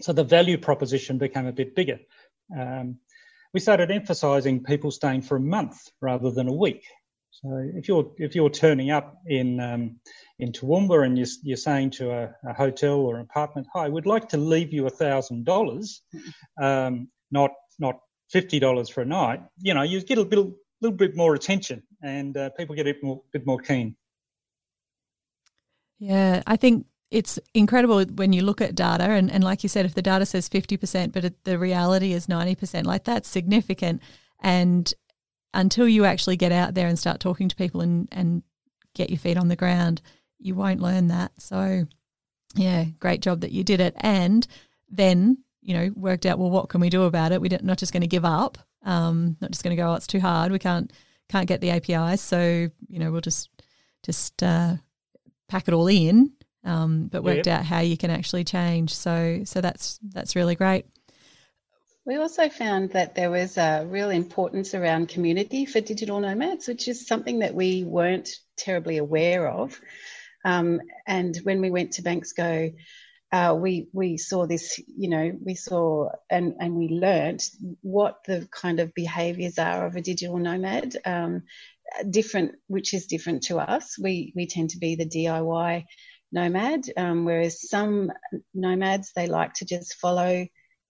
So 0.00 0.14
the 0.14 0.24
value 0.24 0.56
proposition 0.56 1.18
became 1.18 1.44
a 1.44 1.52
bit 1.52 1.74
bigger. 1.74 1.98
Um, 2.58 3.00
we 3.54 3.60
started 3.60 3.90
emphasising 3.90 4.62
people 4.62 4.90
staying 4.90 5.22
for 5.22 5.36
a 5.36 5.40
month 5.40 5.78
rather 6.00 6.30
than 6.30 6.48
a 6.48 6.52
week. 6.52 6.84
So 7.30 7.48
if 7.74 7.86
you're 7.88 8.10
if 8.16 8.34
you're 8.34 8.50
turning 8.50 8.90
up 8.90 9.14
in 9.26 9.60
um, 9.60 10.00
in 10.38 10.52
Toowoomba 10.52 11.04
and 11.04 11.16
you're, 11.16 11.28
you're 11.42 11.56
saying 11.56 11.90
to 11.90 12.10
a, 12.10 12.34
a, 12.44 12.52
hotel 12.52 12.96
or 12.96 13.16
an 13.16 13.22
apartment, 13.22 13.68
"Hi, 13.74 13.88
we'd 13.88 14.06
like 14.06 14.28
to 14.30 14.36
leave 14.36 14.72
you 14.72 14.86
a 14.86 14.90
thousand 14.90 15.44
dollars," 15.44 16.02
um, 16.60 17.08
not 17.30 17.52
not 17.78 18.00
fifty 18.30 18.58
dollars 18.58 18.88
for 18.88 19.02
a 19.02 19.06
night, 19.06 19.40
you 19.60 19.74
know, 19.74 19.82
you 19.82 20.00
get 20.02 20.18
a 20.18 20.22
little, 20.22 20.54
little 20.80 20.96
bit 20.96 21.16
more 21.16 21.34
attention, 21.34 21.82
and 22.02 22.36
uh, 22.36 22.50
people 22.50 22.74
get 22.74 22.86
a 22.86 22.92
bit 22.92 23.02
more, 23.02 23.22
bit 23.32 23.46
more 23.46 23.58
keen. 23.58 23.96
Yeah, 25.98 26.42
I 26.46 26.56
think 26.56 26.86
it's 27.10 27.38
incredible 27.54 28.04
when 28.04 28.32
you 28.32 28.42
look 28.42 28.60
at 28.60 28.74
data, 28.74 29.04
and, 29.04 29.30
and 29.30 29.42
like 29.42 29.62
you 29.62 29.68
said, 29.68 29.86
if 29.86 29.94
the 29.94 30.02
data 30.02 30.26
says 30.26 30.48
fifty 30.48 30.76
percent, 30.76 31.12
but 31.12 31.24
it, 31.24 31.44
the 31.44 31.58
reality 31.58 32.12
is 32.12 32.28
ninety 32.28 32.54
percent, 32.54 32.86
like 32.86 33.04
that's 33.04 33.28
significant. 33.28 34.02
And 34.40 34.92
until 35.54 35.88
you 35.88 36.04
actually 36.04 36.36
get 36.36 36.52
out 36.52 36.74
there 36.74 36.86
and 36.86 36.98
start 36.98 37.20
talking 37.20 37.48
to 37.48 37.56
people 37.56 37.80
and 37.80 38.08
and 38.12 38.42
get 38.94 39.10
your 39.10 39.18
feet 39.18 39.38
on 39.38 39.48
the 39.48 39.56
ground, 39.56 40.02
you 40.38 40.54
won't 40.54 40.80
learn 40.80 41.08
that. 41.08 41.32
So, 41.38 41.86
yeah, 42.54 42.84
great 42.98 43.22
job 43.22 43.40
that 43.40 43.52
you 43.52 43.64
did 43.64 43.80
it, 43.80 43.94
and 43.98 44.46
then 44.90 45.38
you 45.62 45.74
know 45.74 45.90
worked 45.94 46.26
out 46.26 46.38
well 46.38 46.50
what 46.50 46.68
can 46.68 46.80
we 46.80 46.90
do 46.90 47.04
about 47.04 47.32
it. 47.32 47.40
We're 47.40 47.58
not 47.62 47.78
just 47.78 47.92
going 47.92 48.02
to 48.02 48.06
give 48.06 48.24
up. 48.24 48.58
Um, 48.84 49.36
not 49.40 49.50
just 49.50 49.64
going 49.64 49.74
to 49.76 49.82
go. 49.82 49.90
Oh, 49.90 49.94
it's 49.94 50.06
too 50.06 50.20
hard. 50.20 50.52
We 50.52 50.58
can't 50.58 50.92
can't 51.30 51.48
get 51.48 51.62
the 51.62 51.70
APIs. 51.70 52.20
So 52.20 52.68
you 52.86 52.98
know 52.98 53.10
we'll 53.10 53.22
just 53.22 53.48
just 54.04 54.42
uh, 54.42 54.74
pack 55.48 55.68
it 55.68 55.74
all 55.74 55.88
in. 55.88 56.32
Um, 56.68 57.06
but 57.06 57.24
worked 57.24 57.46
yep. 57.46 57.60
out 57.60 57.64
how 57.64 57.80
you 57.80 57.96
can 57.96 58.10
actually 58.10 58.44
change. 58.44 58.94
So 58.94 59.40
so 59.44 59.60
that's 59.60 59.98
that's 60.02 60.36
really 60.36 60.54
great. 60.54 60.84
We 62.04 62.16
also 62.16 62.48
found 62.48 62.92
that 62.92 63.14
there 63.14 63.30
was 63.30 63.58
a 63.58 63.86
real 63.86 64.10
importance 64.10 64.74
around 64.74 65.08
community 65.08 65.66
for 65.66 65.80
digital 65.80 66.20
nomads, 66.20 66.66
which 66.66 66.88
is 66.88 67.06
something 67.06 67.40
that 67.40 67.54
we 67.54 67.84
weren't 67.84 68.30
terribly 68.56 68.96
aware 68.96 69.46
of. 69.48 69.78
Um, 70.44 70.80
and 71.06 71.36
when 71.42 71.60
we 71.60 71.70
went 71.70 71.92
to 71.92 72.02
Bansko, 72.02 72.74
uh, 73.30 73.56
we 73.58 73.88
we 73.92 74.16
saw 74.16 74.46
this, 74.46 74.80
you 74.86 75.08
know, 75.10 75.32
we 75.44 75.54
saw 75.54 76.08
and 76.30 76.54
and 76.60 76.74
we 76.74 76.88
learnt 76.88 77.44
what 77.82 78.24
the 78.24 78.48
kind 78.50 78.80
of 78.80 78.94
behaviours 78.94 79.58
are 79.58 79.86
of 79.86 79.96
a 79.96 80.00
digital 80.00 80.38
nomad. 80.38 80.96
Um, 81.04 81.42
different, 82.08 82.52
which 82.66 82.94
is 82.94 83.06
different 83.06 83.44
to 83.44 83.58
us. 83.58 83.98
We 83.98 84.32
we 84.34 84.46
tend 84.46 84.70
to 84.70 84.78
be 84.78 84.94
the 84.94 85.06
DIY 85.06 85.84
nomad, 86.32 86.84
um, 86.96 87.24
whereas 87.24 87.68
some 87.68 88.12
nomads 88.54 89.12
they 89.14 89.26
like 89.26 89.54
to 89.54 89.64
just 89.64 89.94
follow 89.94 90.46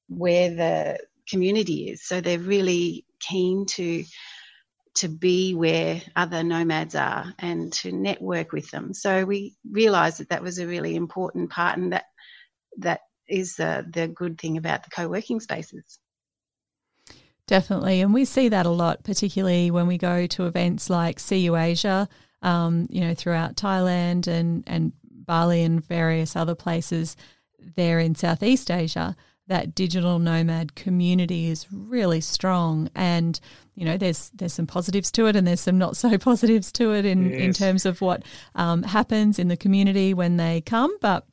where 0.09 0.51
the 0.51 0.98
community 1.29 1.90
is. 1.90 2.03
So 2.05 2.20
they're 2.20 2.38
really 2.38 3.05
keen 3.20 3.66
to 3.66 4.05
to 4.94 5.09
be 5.09 5.55
where 5.55 6.03
other 6.16 6.42
nomads 6.42 6.96
are 6.96 7.33
and 7.38 7.72
to 7.72 7.92
network 7.92 8.51
with 8.51 8.68
them. 8.72 8.92
So 8.92 9.24
we 9.24 9.55
realised 9.70 10.18
that 10.18 10.31
that 10.31 10.42
was 10.42 10.59
a 10.59 10.66
really 10.66 10.96
important 10.96 11.51
part, 11.51 11.79
and 11.79 11.92
that 11.92 12.07
that 12.79 13.01
is 13.29 13.61
uh, 13.61 13.83
the 13.88 14.09
good 14.09 14.40
thing 14.40 14.57
about 14.57 14.83
the 14.83 14.90
co-working 14.90 15.40
spaces. 15.40 15.98
Definitely, 17.46 18.01
and 18.01 18.12
we 18.12 18.24
see 18.24 18.48
that 18.48 18.66
a 18.66 18.70
lot, 18.70 19.05
particularly 19.05 19.70
when 19.70 19.87
we 19.87 19.98
go 19.98 20.27
to 20.27 20.46
events 20.46 20.90
like 20.90 21.24
CU 21.24 21.55
Asia, 21.57 22.09
um, 22.42 22.87
you 22.90 23.01
know, 23.01 23.14
throughout 23.14 23.57
Thailand 23.57 24.27
and 24.27 24.64
and 24.66 24.92
Bali 25.29 25.62
and 25.62 25.85
various 25.85 26.35
other 26.35 26.57
places 26.57 27.17
there 27.77 28.01
in 28.01 28.17
Southeast 28.17 28.71
Asia 28.71 29.14
that 29.47 29.75
digital 29.75 30.19
nomad 30.19 30.75
community 30.75 31.47
is 31.47 31.67
really 31.73 32.21
strong. 32.21 32.91
And 32.95 33.38
you 33.75 33.85
know 33.85 33.97
there's 33.97 34.31
there's 34.35 34.53
some 34.53 34.67
positives 34.67 35.12
to 35.12 35.27
it 35.27 35.37
and 35.37 35.47
there's 35.47 35.61
some 35.61 35.79
not 35.79 35.97
so 35.97 36.19
positives 36.31 36.73
to 36.73 36.93
it 36.95 37.05
in 37.05 37.31
yes. 37.31 37.41
in 37.41 37.53
terms 37.53 37.87
of 37.87 38.01
what 38.01 38.25
um, 38.55 38.83
happens 38.83 39.38
in 39.38 39.49
the 39.49 39.57
community 39.57 40.14
when 40.14 40.37
they 40.37 40.61
come. 40.62 40.97
But 41.01 41.27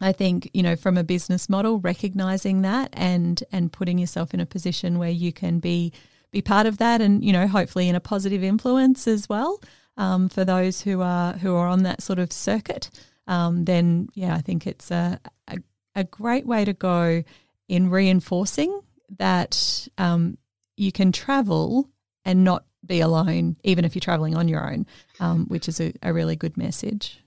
I 0.00 0.12
think 0.12 0.50
you 0.52 0.62
know 0.62 0.76
from 0.76 0.96
a 0.96 1.04
business 1.04 1.48
model 1.48 1.78
recognizing 1.78 2.62
that 2.62 2.90
and 2.92 3.42
and 3.52 3.72
putting 3.72 3.98
yourself 3.98 4.34
in 4.34 4.40
a 4.40 4.46
position 4.46 4.98
where 4.98 5.10
you 5.10 5.32
can 5.32 5.58
be 5.58 5.92
be 6.32 6.42
part 6.42 6.66
of 6.66 6.78
that 6.78 7.00
and 7.00 7.24
you 7.24 7.32
know 7.32 7.46
hopefully 7.46 7.88
in 7.88 7.94
a 7.94 8.00
positive 8.00 8.42
influence 8.42 9.06
as 9.06 9.28
well 9.28 9.60
um, 9.96 10.28
for 10.28 10.44
those 10.44 10.82
who 10.82 11.00
are 11.00 11.34
who 11.34 11.54
are 11.54 11.68
on 11.68 11.84
that 11.84 12.02
sort 12.02 12.18
of 12.18 12.32
circuit 12.32 12.90
um, 13.26 13.64
then 13.64 14.08
yeah 14.14 14.34
I 14.34 14.40
think 14.40 14.66
it's 14.66 14.90
a, 14.90 15.20
a, 15.48 15.58
a 15.94 16.04
great 16.04 16.46
way 16.46 16.64
to 16.64 16.72
go 16.72 17.22
in 17.68 17.90
reinforcing 17.90 18.80
that 19.18 19.88
um, 19.98 20.38
you 20.76 20.92
can 20.92 21.12
travel 21.12 21.88
and 22.24 22.44
not 22.44 22.64
be 22.84 23.00
alone, 23.00 23.56
even 23.64 23.84
if 23.84 23.94
you're 23.94 24.00
traveling 24.00 24.36
on 24.36 24.48
your 24.48 24.70
own, 24.70 24.86
um, 25.20 25.46
which 25.46 25.68
is 25.68 25.80
a, 25.80 25.92
a, 26.02 26.12
really 26.12 26.36
good 26.36 26.56
message. 26.56 27.20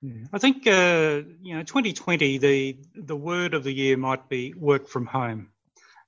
Yeah. 0.00 0.24
I 0.32 0.38
think 0.38 0.66
uh, 0.66 1.22
you 1.42 1.56
know 1.56 1.62
2020 1.62 2.38
the 2.38 2.78
the 2.94 3.16
word 3.16 3.54
of 3.54 3.64
the 3.64 3.72
year 3.72 3.96
might 3.96 4.28
be 4.28 4.54
work 4.54 4.88
from 4.88 5.06
home. 5.06 5.50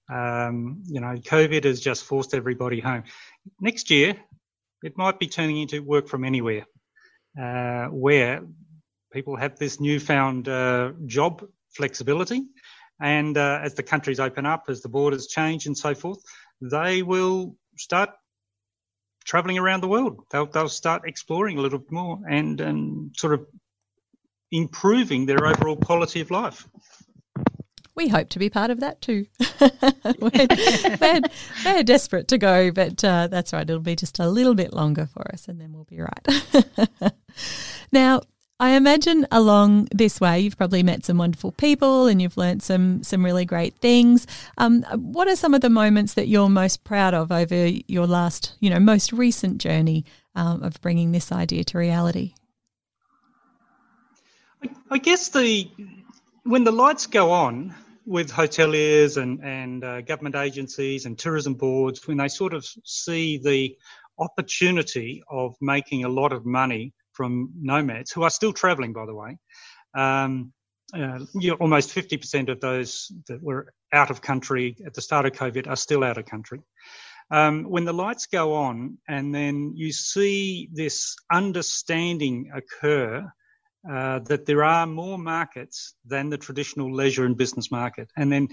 Um, 0.08 0.82
you 0.86 1.00
know, 1.00 1.14
COVID 1.14 1.64
has 1.64 1.80
just 1.80 2.04
forced 2.04 2.34
everybody 2.34 2.80
home. 2.80 3.04
Next 3.60 3.90
year, 3.90 4.16
it 4.82 4.96
might 4.96 5.18
be 5.18 5.28
turning 5.28 5.58
into 5.58 5.82
work 5.82 6.08
from 6.08 6.24
anywhere, 6.24 6.66
uh, 7.40 7.86
where 7.86 8.42
people 9.12 9.36
have 9.36 9.58
this 9.58 9.80
newfound 9.80 10.48
uh, 10.48 10.92
job 11.06 11.44
flexibility 11.70 12.42
and 13.00 13.36
uh, 13.38 13.60
as 13.62 13.74
the 13.74 13.82
countries 13.82 14.20
open 14.20 14.44
up, 14.44 14.64
as 14.68 14.82
the 14.82 14.88
borders 14.88 15.26
change 15.26 15.66
and 15.66 15.76
so 15.76 15.94
forth, 15.94 16.22
they 16.60 17.02
will 17.02 17.56
start 17.78 18.10
traveling 19.24 19.58
around 19.58 19.82
the 19.82 19.88
world. 19.88 20.24
They'll, 20.30 20.46
they'll 20.46 20.68
start 20.68 21.02
exploring 21.06 21.58
a 21.58 21.62
little 21.62 21.82
more 21.90 22.20
and, 22.28 22.60
and 22.60 23.14
sort 23.16 23.34
of 23.34 23.46
improving 24.52 25.26
their 25.26 25.46
overall 25.46 25.76
quality 25.76 26.20
of 26.20 26.30
life. 26.30 26.68
We 27.94 28.08
hope 28.08 28.28
to 28.30 28.38
be 28.38 28.50
part 28.50 28.70
of 28.70 28.80
that 28.80 29.00
too. 29.00 29.26
we're, 30.20 30.98
we're, 31.00 31.20
we're, 31.64 31.82
desperate 31.82 32.28
to 32.28 32.38
go, 32.38 32.70
but 32.70 33.02
uh, 33.04 33.26
that's 33.26 33.52
right. 33.52 33.68
It'll 33.68 33.80
be 33.80 33.96
just 33.96 34.18
a 34.18 34.28
little 34.28 34.54
bit 34.54 34.72
longer 34.72 35.06
for 35.06 35.30
us 35.32 35.48
and 35.48 35.60
then 35.60 35.72
we'll 35.72 35.84
be 35.84 36.00
right. 36.00 37.12
now, 37.92 38.22
I 38.60 38.72
imagine 38.72 39.26
along 39.32 39.88
this 39.90 40.20
way 40.20 40.40
you've 40.40 40.58
probably 40.58 40.82
met 40.82 41.06
some 41.06 41.16
wonderful 41.16 41.50
people 41.50 42.06
and 42.06 42.20
you've 42.20 42.36
learnt 42.36 42.62
some 42.62 43.02
some 43.02 43.24
really 43.24 43.46
great 43.46 43.74
things. 43.78 44.26
Um, 44.58 44.82
what 44.82 45.28
are 45.28 45.36
some 45.36 45.54
of 45.54 45.62
the 45.62 45.70
moments 45.70 46.12
that 46.12 46.28
you're 46.28 46.50
most 46.50 46.84
proud 46.84 47.14
of 47.14 47.32
over 47.32 47.68
your 47.88 48.06
last, 48.06 48.54
you 48.60 48.68
know, 48.68 48.78
most 48.78 49.14
recent 49.14 49.62
journey 49.62 50.04
um, 50.34 50.62
of 50.62 50.78
bringing 50.82 51.12
this 51.12 51.32
idea 51.32 51.64
to 51.64 51.78
reality? 51.78 52.34
I 54.90 54.98
guess 54.98 55.30
the 55.30 55.70
when 56.42 56.64
the 56.64 56.72
lights 56.72 57.06
go 57.06 57.30
on 57.30 57.74
with 58.04 58.30
hoteliers 58.30 59.16
and 59.16 59.42
and 59.42 59.82
uh, 59.82 60.02
government 60.02 60.34
agencies 60.34 61.06
and 61.06 61.18
tourism 61.18 61.54
boards, 61.54 62.06
when 62.06 62.18
they 62.18 62.28
sort 62.28 62.52
of 62.52 62.66
see 62.84 63.38
the 63.38 63.74
opportunity 64.18 65.22
of 65.30 65.56
making 65.62 66.04
a 66.04 66.10
lot 66.10 66.34
of 66.34 66.44
money 66.44 66.92
from 67.20 67.50
nomads 67.61 68.11
who 68.11 68.22
are 68.22 68.30
still 68.30 68.54
travelling, 68.54 68.94
by 68.94 69.04
the 69.04 69.14
way. 69.14 69.37
Um, 69.94 70.54
uh, 70.94 71.18
you 71.35 71.50
know, 71.50 71.56
almost 71.56 71.94
50% 71.94 72.48
of 72.48 72.61
those 72.61 73.12
that 73.28 73.42
were 73.42 73.74
out 73.92 74.11
of 74.11 74.22
country 74.22 74.74
at 74.87 74.94
the 74.94 75.02
start 75.02 75.26
of 75.26 75.33
COVID 75.33 75.68
are 75.68 75.76
still 75.76 76.02
out 76.02 76.16
of 76.16 76.24
country. 76.24 76.61
Um, 77.30 77.64
when 77.64 77.85
the 77.85 77.92
lights 77.92 78.24
go 78.24 78.54
on 78.54 78.96
and 79.06 79.35
then 79.35 79.74
you 79.76 79.92
see 79.92 80.70
this 80.72 81.14
understanding 81.30 82.52
occur 82.54 83.30
uh, 83.88 84.20
that 84.20 84.46
there 84.46 84.64
are 84.64 84.87
more 84.87 85.18
markets 85.18 85.94
than 86.06 86.30
the 86.30 86.38
traditional 86.38 86.90
leisure 86.94 87.24
and 87.24 87.37
business 87.37 87.70
market, 87.70 88.11
and 88.16 88.30
then 88.30 88.48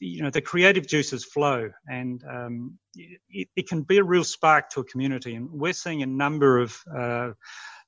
you 0.00 0.22
know 0.22 0.28
the 0.28 0.42
creative 0.42 0.86
juices 0.86 1.24
flow, 1.24 1.70
and 1.88 2.22
um, 2.30 2.78
it, 2.94 3.48
it, 3.56 3.68
can 3.68 3.80
be 3.82 3.96
a 3.96 4.04
real 4.04 4.22
spark 4.24 4.68
to 4.68 4.80
a 4.80 4.84
community. 4.84 5.34
And 5.34 5.50
we're 5.50 5.72
seeing 5.72 6.02
a 6.02 6.06
number 6.06 6.58
of 6.58 6.78
uh, 6.94 7.30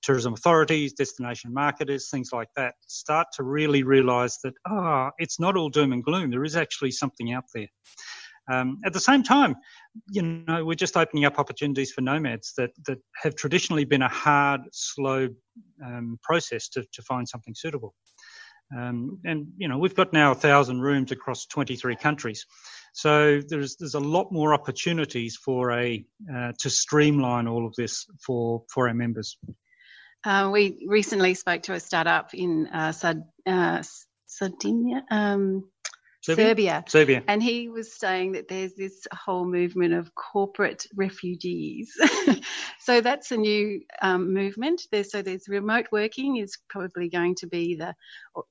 tourism 0.03 0.33
authorities, 0.35 0.93
destination 0.93 1.53
marketers, 1.53 2.11
things 2.11 2.31
like 2.33 2.49
that, 2.57 2.75
start 2.87 3.29
to 3.35 3.43
really 3.43 3.83
realise 3.83 4.39
that, 4.43 4.55
ah, 4.67 5.09
oh, 5.09 5.11
it's 5.19 5.41
not 5.41 5.57
all 5.57 5.69
doom 5.69 5.93
and 5.93 6.05
gloom. 6.05 6.31
There 6.31 6.45
is 6.45 6.57
actually 6.57 6.93
something 6.93 7.33
out 7.33 7.45
there. 7.55 7.69
Um, 8.51 8.79
at 8.85 8.93
the 8.93 9.01
same 9.01 9.23
time, 9.23 9.57
you 10.11 10.23
know, 10.23 10.65
we're 10.65 10.75
just 10.75 10.97
opening 10.97 11.25
up 11.25 11.39
opportunities 11.39 11.93
for 11.93 12.01
nomads 12.01 12.55
that, 12.57 12.71
that 12.87 12.99
have 13.23 13.35
traditionally 13.35 13.85
been 13.85 14.03
a 14.03 14.09
hard, 14.09 14.63
slow 14.73 15.29
um, 15.85 16.19
process 16.23 16.69
to, 16.71 16.85
to 16.93 17.03
find 17.03 17.29
something 17.29 17.55
suitable. 17.55 17.95
Um, 18.77 19.21
and 19.25 19.49
you 19.57 19.69
know, 19.69 19.79
we've 19.79 19.95
got 19.95 20.13
now 20.13 20.33
a 20.33 20.35
thousand 20.35 20.83
rooms 20.83 21.11
across 21.11 21.47
23 21.47 21.97
countries, 21.97 22.45
so 22.93 23.41
there's 23.49 23.77
there's 23.77 23.95
a 23.95 24.01
lot 24.01 24.31
more 24.31 24.53
opportunities 24.53 25.37
for 25.37 25.73
a 25.73 26.05
uh, 26.35 26.53
to 26.59 26.69
streamline 26.69 27.49
all 27.49 27.67
of 27.67 27.75
this 27.77 28.05
for 28.21 28.65
for 28.69 28.89
our 28.89 28.95
members. 28.95 29.39
Uh, 30.24 30.50
we 30.52 30.85
recently 30.87 31.35
spoke 31.35 31.62
to 31.62 31.74
a 31.74 31.81
startup 31.81 32.35
in 32.35 32.66
uh, 32.68 32.92
Sard- 32.92 33.24
uh, 33.46 33.83
Sardinia. 34.26 35.04
Um, 35.11 35.64
Serbia. 36.20 36.85
Serbia. 36.87 37.22
And 37.26 37.42
he 37.42 37.68
was 37.68 37.94
saying 37.94 38.33
that 38.33 38.48
there's 38.48 38.74
this 38.74 39.07
whole 39.12 39.46
movement 39.46 39.94
of 39.94 40.14
corporate 40.14 40.87
refugees. 40.94 41.92
so 42.81 43.00
that's 43.00 43.31
a 43.31 43.37
new 43.37 43.83
um, 44.02 44.35
movement. 44.35 44.83
There's, 44.90 45.11
so 45.11 45.22
there's 45.22 45.48
remote 45.48 45.87
working 45.92 46.37
is 46.37 46.59
probably 46.68 47.09
going 47.09 47.37
to 47.37 47.46
be 47.46 47.76
the 47.76 47.94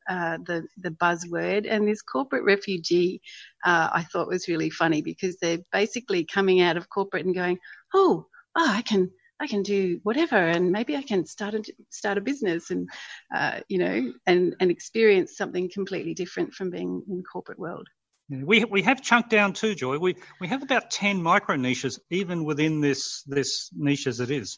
uh, 0.09 0.37
the 0.45 0.67
the 0.77 0.91
buzzword, 0.91 1.67
and 1.69 1.87
this 1.87 2.01
corporate 2.01 2.43
refugee 2.43 3.21
uh, 3.63 3.89
I 3.93 4.03
thought 4.03 4.27
was 4.27 4.47
really 4.47 4.69
funny 4.69 5.01
because 5.01 5.37
they're 5.37 5.59
basically 5.71 6.25
coming 6.25 6.61
out 6.61 6.77
of 6.77 6.89
corporate 6.89 7.25
and 7.25 7.35
going, 7.35 7.59
oh, 7.93 8.25
oh, 8.55 8.69
I 8.69 8.81
can 8.81 9.11
I 9.39 9.47
can 9.47 9.63
do 9.63 9.99
whatever, 10.03 10.35
and 10.35 10.71
maybe 10.71 10.95
I 10.95 11.03
can 11.03 11.25
start 11.25 11.53
a 11.53 11.63
start 11.89 12.17
a 12.17 12.21
business, 12.21 12.71
and 12.71 12.89
uh, 13.33 13.59
you 13.67 13.77
know, 13.77 14.13
and 14.25 14.55
and 14.59 14.71
experience 14.71 15.37
something 15.37 15.69
completely 15.69 16.13
different 16.13 16.53
from 16.53 16.69
being 16.69 17.03
in 17.09 17.23
corporate 17.23 17.59
world. 17.59 17.87
We 18.29 18.65
we 18.65 18.81
have 18.81 19.01
chunked 19.01 19.29
down 19.29 19.53
too, 19.53 19.73
Joy. 19.73 19.99
We 19.99 20.15
we 20.41 20.47
have 20.47 20.61
about 20.61 20.91
ten 20.91 21.21
micro 21.21 21.55
niches 21.55 21.99
even 22.09 22.43
within 22.43 22.81
this 22.81 23.23
this 23.23 23.69
niche 23.73 24.07
as 24.07 24.19
it 24.19 24.31
is. 24.31 24.57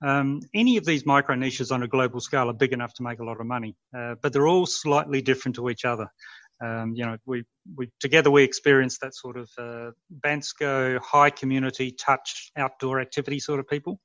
Um, 0.00 0.40
any 0.54 0.76
of 0.76 0.84
these 0.84 1.04
micro 1.04 1.34
niches 1.34 1.72
on 1.72 1.82
a 1.82 1.88
global 1.88 2.20
scale 2.20 2.48
are 2.48 2.52
big 2.54 2.72
enough 2.72 2.94
to 2.94 3.02
make 3.02 3.18
a 3.18 3.24
lot 3.24 3.40
of 3.40 3.46
money, 3.46 3.74
uh, 3.96 4.14
but 4.22 4.32
they're 4.32 4.46
all 4.46 4.66
slightly 4.66 5.20
different 5.20 5.56
to 5.56 5.68
each 5.68 5.84
other. 5.84 6.08
Um, 6.60 6.92
you 6.94 7.04
know, 7.04 7.16
we, 7.24 7.44
we 7.76 7.90
together 8.00 8.30
we 8.30 8.42
experience 8.42 8.98
that 8.98 9.14
sort 9.14 9.36
of 9.36 9.50
uh, 9.58 9.90
Bansko 10.20 11.00
high 11.00 11.30
community 11.30 11.92
touch 11.92 12.50
outdoor 12.56 13.00
activity 13.00 13.38
sort 13.38 13.60
of 13.60 13.68
people. 13.68 14.00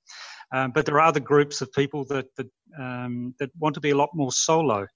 Um, 0.53 0.71
but 0.71 0.85
there 0.85 0.95
are 0.95 1.07
other 1.07 1.19
groups 1.19 1.61
of 1.61 1.71
people 1.73 2.05
that 2.05 2.27
that, 2.37 2.47
um, 2.79 3.33
that 3.39 3.49
want 3.57 3.75
to 3.75 3.81
be 3.81 3.89
a 3.89 3.97
lot 3.97 4.09
more 4.13 4.31
solo. 4.31 4.87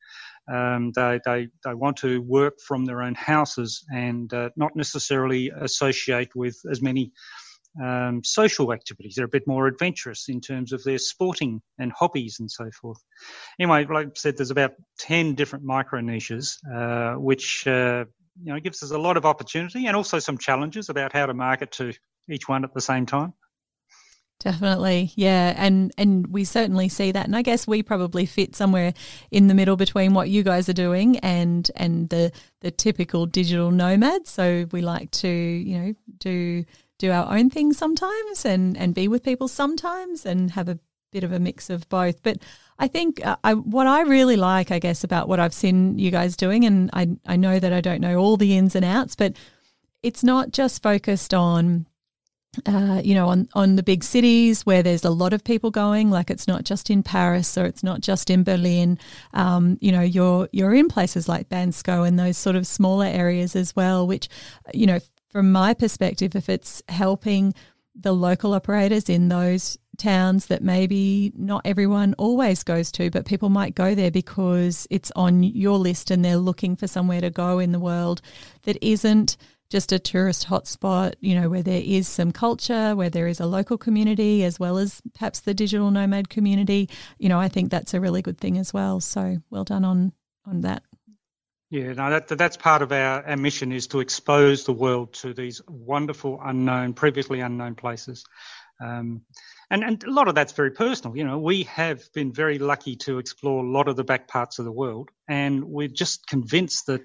Um, 0.51 0.91
they, 0.95 1.19
they 1.25 1.47
they 1.65 1.73
want 1.73 1.97
to 1.97 2.21
work 2.21 2.59
from 2.65 2.85
their 2.85 3.01
own 3.01 3.15
houses 3.15 3.83
and 3.93 4.33
uh, 4.33 4.49
not 4.55 4.75
necessarily 4.75 5.51
associate 5.59 6.35
with 6.35 6.57
as 6.71 6.81
many 6.81 7.11
um, 7.81 8.23
social 8.23 8.73
activities. 8.73 9.15
They're 9.15 9.25
a 9.25 9.29
bit 9.29 9.47
more 9.47 9.67
adventurous 9.67 10.29
in 10.29 10.41
terms 10.41 10.73
of 10.73 10.83
their 10.83 10.97
sporting 10.97 11.61
and 11.77 11.91
hobbies 11.91 12.39
and 12.39 12.49
so 12.49 12.69
forth. 12.71 13.01
Anyway, 13.59 13.85
like 13.85 14.07
I 14.07 14.11
said, 14.15 14.37
there's 14.37 14.51
about 14.51 14.73
10 14.99 15.35
different 15.35 15.65
micro 15.65 16.01
niches, 16.01 16.59
uh, 16.73 17.13
which 17.13 17.67
uh, 17.67 18.05
you 18.41 18.53
know 18.53 18.59
gives 18.59 18.83
us 18.83 18.91
a 18.91 18.97
lot 18.97 19.17
of 19.17 19.25
opportunity 19.25 19.87
and 19.87 19.95
also 19.95 20.19
some 20.19 20.37
challenges 20.37 20.89
about 20.89 21.13
how 21.13 21.25
to 21.25 21.33
market 21.33 21.71
to 21.73 21.93
each 22.29 22.47
one 22.47 22.63
at 22.63 22.73
the 22.73 22.81
same 22.81 23.05
time. 23.05 23.33
Definitely, 24.39 25.11
yeah, 25.15 25.55
and 25.57 25.91
and 25.97 26.27
we 26.27 26.43
certainly 26.43 26.89
see 26.89 27.11
that, 27.11 27.25
and 27.25 27.35
I 27.35 27.41
guess 27.41 27.67
we 27.67 27.81
probably 27.81 28.27
fit 28.27 28.55
somewhere 28.55 28.93
in 29.31 29.47
the 29.47 29.55
middle 29.55 29.75
between 29.75 30.13
what 30.13 30.29
you 30.29 30.43
guys 30.43 30.69
are 30.69 30.73
doing 30.73 31.17
and 31.19 31.69
and 31.75 32.07
the 32.09 32.31
the 32.61 32.69
typical 32.69 33.25
digital 33.25 33.71
nomad. 33.71 34.27
So 34.27 34.67
we 34.71 34.81
like 34.81 35.09
to 35.11 35.27
you 35.27 35.77
know 35.79 35.93
do 36.19 36.65
do 36.97 37.11
our 37.11 37.35
own 37.35 37.49
thing 37.49 37.73
sometimes 37.73 38.45
and, 38.45 38.77
and 38.77 38.93
be 38.95 39.07
with 39.07 39.23
people 39.23 39.47
sometimes 39.47 40.25
and 40.25 40.51
have 40.51 40.69
a 40.69 40.79
bit 41.11 41.23
of 41.23 41.31
a 41.31 41.39
mix 41.39 41.69
of 41.69 41.87
both. 41.89 42.21
But 42.23 42.37
I 42.79 42.87
think 42.87 43.25
uh, 43.25 43.37
I, 43.43 43.53
what 43.53 43.87
I 43.87 44.01
really 44.01 44.35
like, 44.35 44.71
I 44.71 44.79
guess, 44.79 45.03
about 45.03 45.27
what 45.27 45.39
I've 45.39 45.53
seen 45.53 45.97
you 45.97 46.11
guys 46.11 46.35
doing, 46.35 46.65
and 46.65 46.89
I, 46.93 47.09
I 47.25 47.35
know 47.35 47.59
that 47.59 47.73
I 47.73 47.81
don't 47.81 48.01
know 48.01 48.17
all 48.17 48.37
the 48.37 48.57
ins 48.57 48.75
and 48.75 48.85
outs, 48.85 49.15
but 49.15 49.33
it's 50.03 50.23
not 50.23 50.51
just 50.51 50.83
focused 50.83 51.33
on, 51.33 51.87
uh, 52.65 53.01
you 53.03 53.13
know, 53.13 53.27
on, 53.27 53.47
on 53.53 53.75
the 53.75 53.83
big 53.83 54.03
cities 54.03 54.65
where 54.65 54.81
there's 54.81 55.05
a 55.05 55.09
lot 55.09 55.33
of 55.33 55.43
people 55.43 55.71
going. 55.71 56.09
Like 56.09 56.29
it's 56.29 56.47
not 56.47 56.63
just 56.63 56.89
in 56.89 57.03
Paris 57.03 57.57
or 57.57 57.65
it's 57.65 57.83
not 57.83 58.01
just 58.01 58.29
in 58.29 58.43
Berlin. 58.43 58.97
Um, 59.33 59.77
you 59.81 59.91
know, 59.91 60.01
you're 60.01 60.49
you're 60.51 60.73
in 60.73 60.87
places 60.87 61.29
like 61.29 61.49
Bansko 61.49 62.07
and 62.07 62.17
those 62.17 62.37
sort 62.37 62.55
of 62.55 62.65
smaller 62.65 63.05
areas 63.05 63.55
as 63.55 63.75
well, 63.75 64.07
which, 64.07 64.27
you 64.73 64.87
know, 64.87 64.99
from 65.29 65.51
my 65.51 65.73
perspective, 65.73 66.35
if 66.35 66.49
it's 66.49 66.81
helping 66.89 67.53
the 67.99 68.13
local 68.13 68.53
operators 68.53 69.09
in 69.09 69.29
those 69.29 69.77
towns 69.97 70.47
that 70.47 70.63
maybe 70.63 71.31
not 71.35 71.61
everyone 71.65 72.13
always 72.17 72.63
goes 72.63 72.91
to, 72.91 73.09
but 73.09 73.25
people 73.25 73.49
might 73.49 73.75
go 73.75 73.95
there 73.95 74.11
because 74.11 74.87
it's 74.89 75.11
on 75.15 75.43
your 75.43 75.77
list 75.77 76.11
and 76.11 76.23
they're 76.23 76.37
looking 76.37 76.75
for 76.75 76.87
somewhere 76.87 77.21
to 77.21 77.31
go 77.31 77.59
in 77.59 77.71
the 77.71 77.79
world 77.79 78.21
that 78.63 78.77
isn't 78.81 79.37
just 79.69 79.91
a 79.91 79.99
tourist 79.99 80.47
hotspot, 80.47 81.13
you 81.19 81.39
know, 81.39 81.49
where 81.49 81.63
there 81.63 81.81
is 81.83 82.07
some 82.07 82.31
culture, 82.31 82.95
where 82.95 83.09
there 83.09 83.27
is 83.27 83.39
a 83.39 83.45
local 83.45 83.77
community 83.77 84.43
as 84.43 84.59
well 84.59 84.77
as 84.77 85.01
perhaps 85.13 85.41
the 85.41 85.53
digital 85.53 85.91
nomad 85.91 86.29
community. 86.29 86.89
You 87.17 87.29
know, 87.29 87.39
I 87.39 87.49
think 87.49 87.69
that's 87.69 87.93
a 87.93 87.99
really 87.99 88.21
good 88.21 88.37
thing 88.37 88.57
as 88.57 88.73
well. 88.73 88.99
So 88.99 89.37
well 89.49 89.63
done 89.63 89.85
on 89.85 90.13
on 90.45 90.61
that. 90.61 90.83
Yeah, 91.69 91.91
no, 91.93 92.09
that, 92.11 92.29
that's 92.29 92.55
part 92.55 92.81
of 92.81 92.93
our, 92.93 93.27
our 93.27 93.35
mission 93.35 93.73
is 93.73 93.87
to 93.87 93.99
expose 93.99 94.63
the 94.63 94.71
world 94.71 95.13
to 95.15 95.33
these 95.33 95.61
wonderful, 95.67 96.39
unknown, 96.41 96.93
previously 96.93 97.41
unknown 97.41 97.75
places. 97.75 98.23
Um, 98.81 99.23
and, 99.69 99.83
and 99.83 100.03
a 100.03 100.11
lot 100.11 100.27
of 100.27 100.35
that's 100.35 100.53
very 100.53 100.71
personal. 100.71 101.17
You 101.17 101.25
know, 101.25 101.37
we 101.37 101.63
have 101.63 102.01
been 102.13 102.31
very 102.31 102.57
lucky 102.57 102.95
to 102.97 103.19
explore 103.19 103.63
a 103.63 103.69
lot 103.69 103.87
of 103.87 103.95
the 103.95 104.03
back 104.03 104.27
parts 104.27 104.59
of 104.59 104.65
the 104.65 104.71
world, 104.71 105.09
and 105.27 105.63
we're 105.63 105.89
just 105.89 106.25
convinced 106.27 106.85
that 106.87 107.01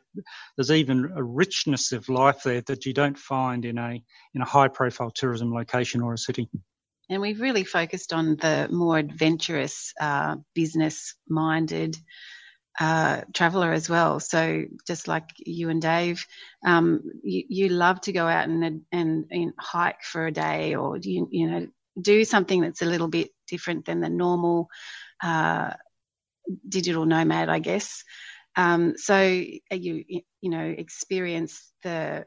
there's 0.56 0.70
even 0.70 1.12
a 1.16 1.22
richness 1.22 1.92
of 1.92 2.08
life 2.08 2.42
there 2.44 2.62
that 2.62 2.86
you 2.86 2.94
don't 2.94 3.18
find 3.18 3.64
in 3.64 3.78
a 3.78 4.02
in 4.34 4.42
a 4.42 4.46
high 4.46 4.68
profile 4.68 5.10
tourism 5.10 5.52
location 5.52 6.02
or 6.02 6.12
a 6.12 6.18
city. 6.18 6.48
And 7.10 7.20
we've 7.20 7.40
really 7.40 7.64
focused 7.64 8.12
on 8.12 8.36
the 8.36 8.68
more 8.70 8.96
adventurous, 8.96 9.92
uh, 10.00 10.36
business 10.54 11.14
minded 11.28 11.96
uh, 12.80 13.22
traveler 13.34 13.72
as 13.72 13.90
well. 13.90 14.18
So 14.20 14.64
just 14.86 15.08
like 15.08 15.28
you 15.36 15.68
and 15.68 15.82
Dave, 15.82 16.24
um, 16.64 17.02
you, 17.22 17.44
you, 17.48 17.68
love 17.68 18.00
to 18.02 18.12
go 18.12 18.26
out 18.26 18.48
and, 18.48 18.82
and, 18.90 19.26
and 19.30 19.52
hike 19.58 20.02
for 20.02 20.26
a 20.26 20.32
day, 20.32 20.74
or 20.74 20.96
you 20.96 21.28
you 21.30 21.50
know 21.50 21.66
do 22.00 22.24
something 22.24 22.60
that's 22.60 22.82
a 22.82 22.86
little 22.86 23.08
bit 23.08 23.30
different 23.48 23.84
than 23.84 24.00
the 24.00 24.08
normal 24.08 24.68
uh, 25.22 25.70
digital 26.68 27.06
nomad, 27.06 27.48
I 27.48 27.58
guess. 27.58 28.04
Um, 28.56 28.94
so 28.96 29.14
uh, 29.14 29.74
you 29.74 30.04
you 30.40 30.50
know 30.50 30.64
experience 30.64 31.72
the 31.82 32.24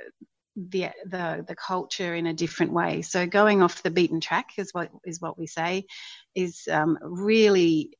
the 0.55 0.89
the 1.05 1.45
the 1.47 1.55
culture 1.55 2.15
in 2.15 2.25
a 2.25 2.33
different 2.33 2.73
way. 2.73 3.01
So 3.01 3.27
going 3.27 3.61
off 3.61 3.83
the 3.83 3.91
beaten 3.91 4.21
track 4.21 4.49
is 4.57 4.69
what 4.73 4.89
is 5.03 5.21
what 5.21 5.37
we 5.37 5.47
say 5.47 5.85
is 6.33 6.67
um, 6.71 6.97
really 7.01 7.97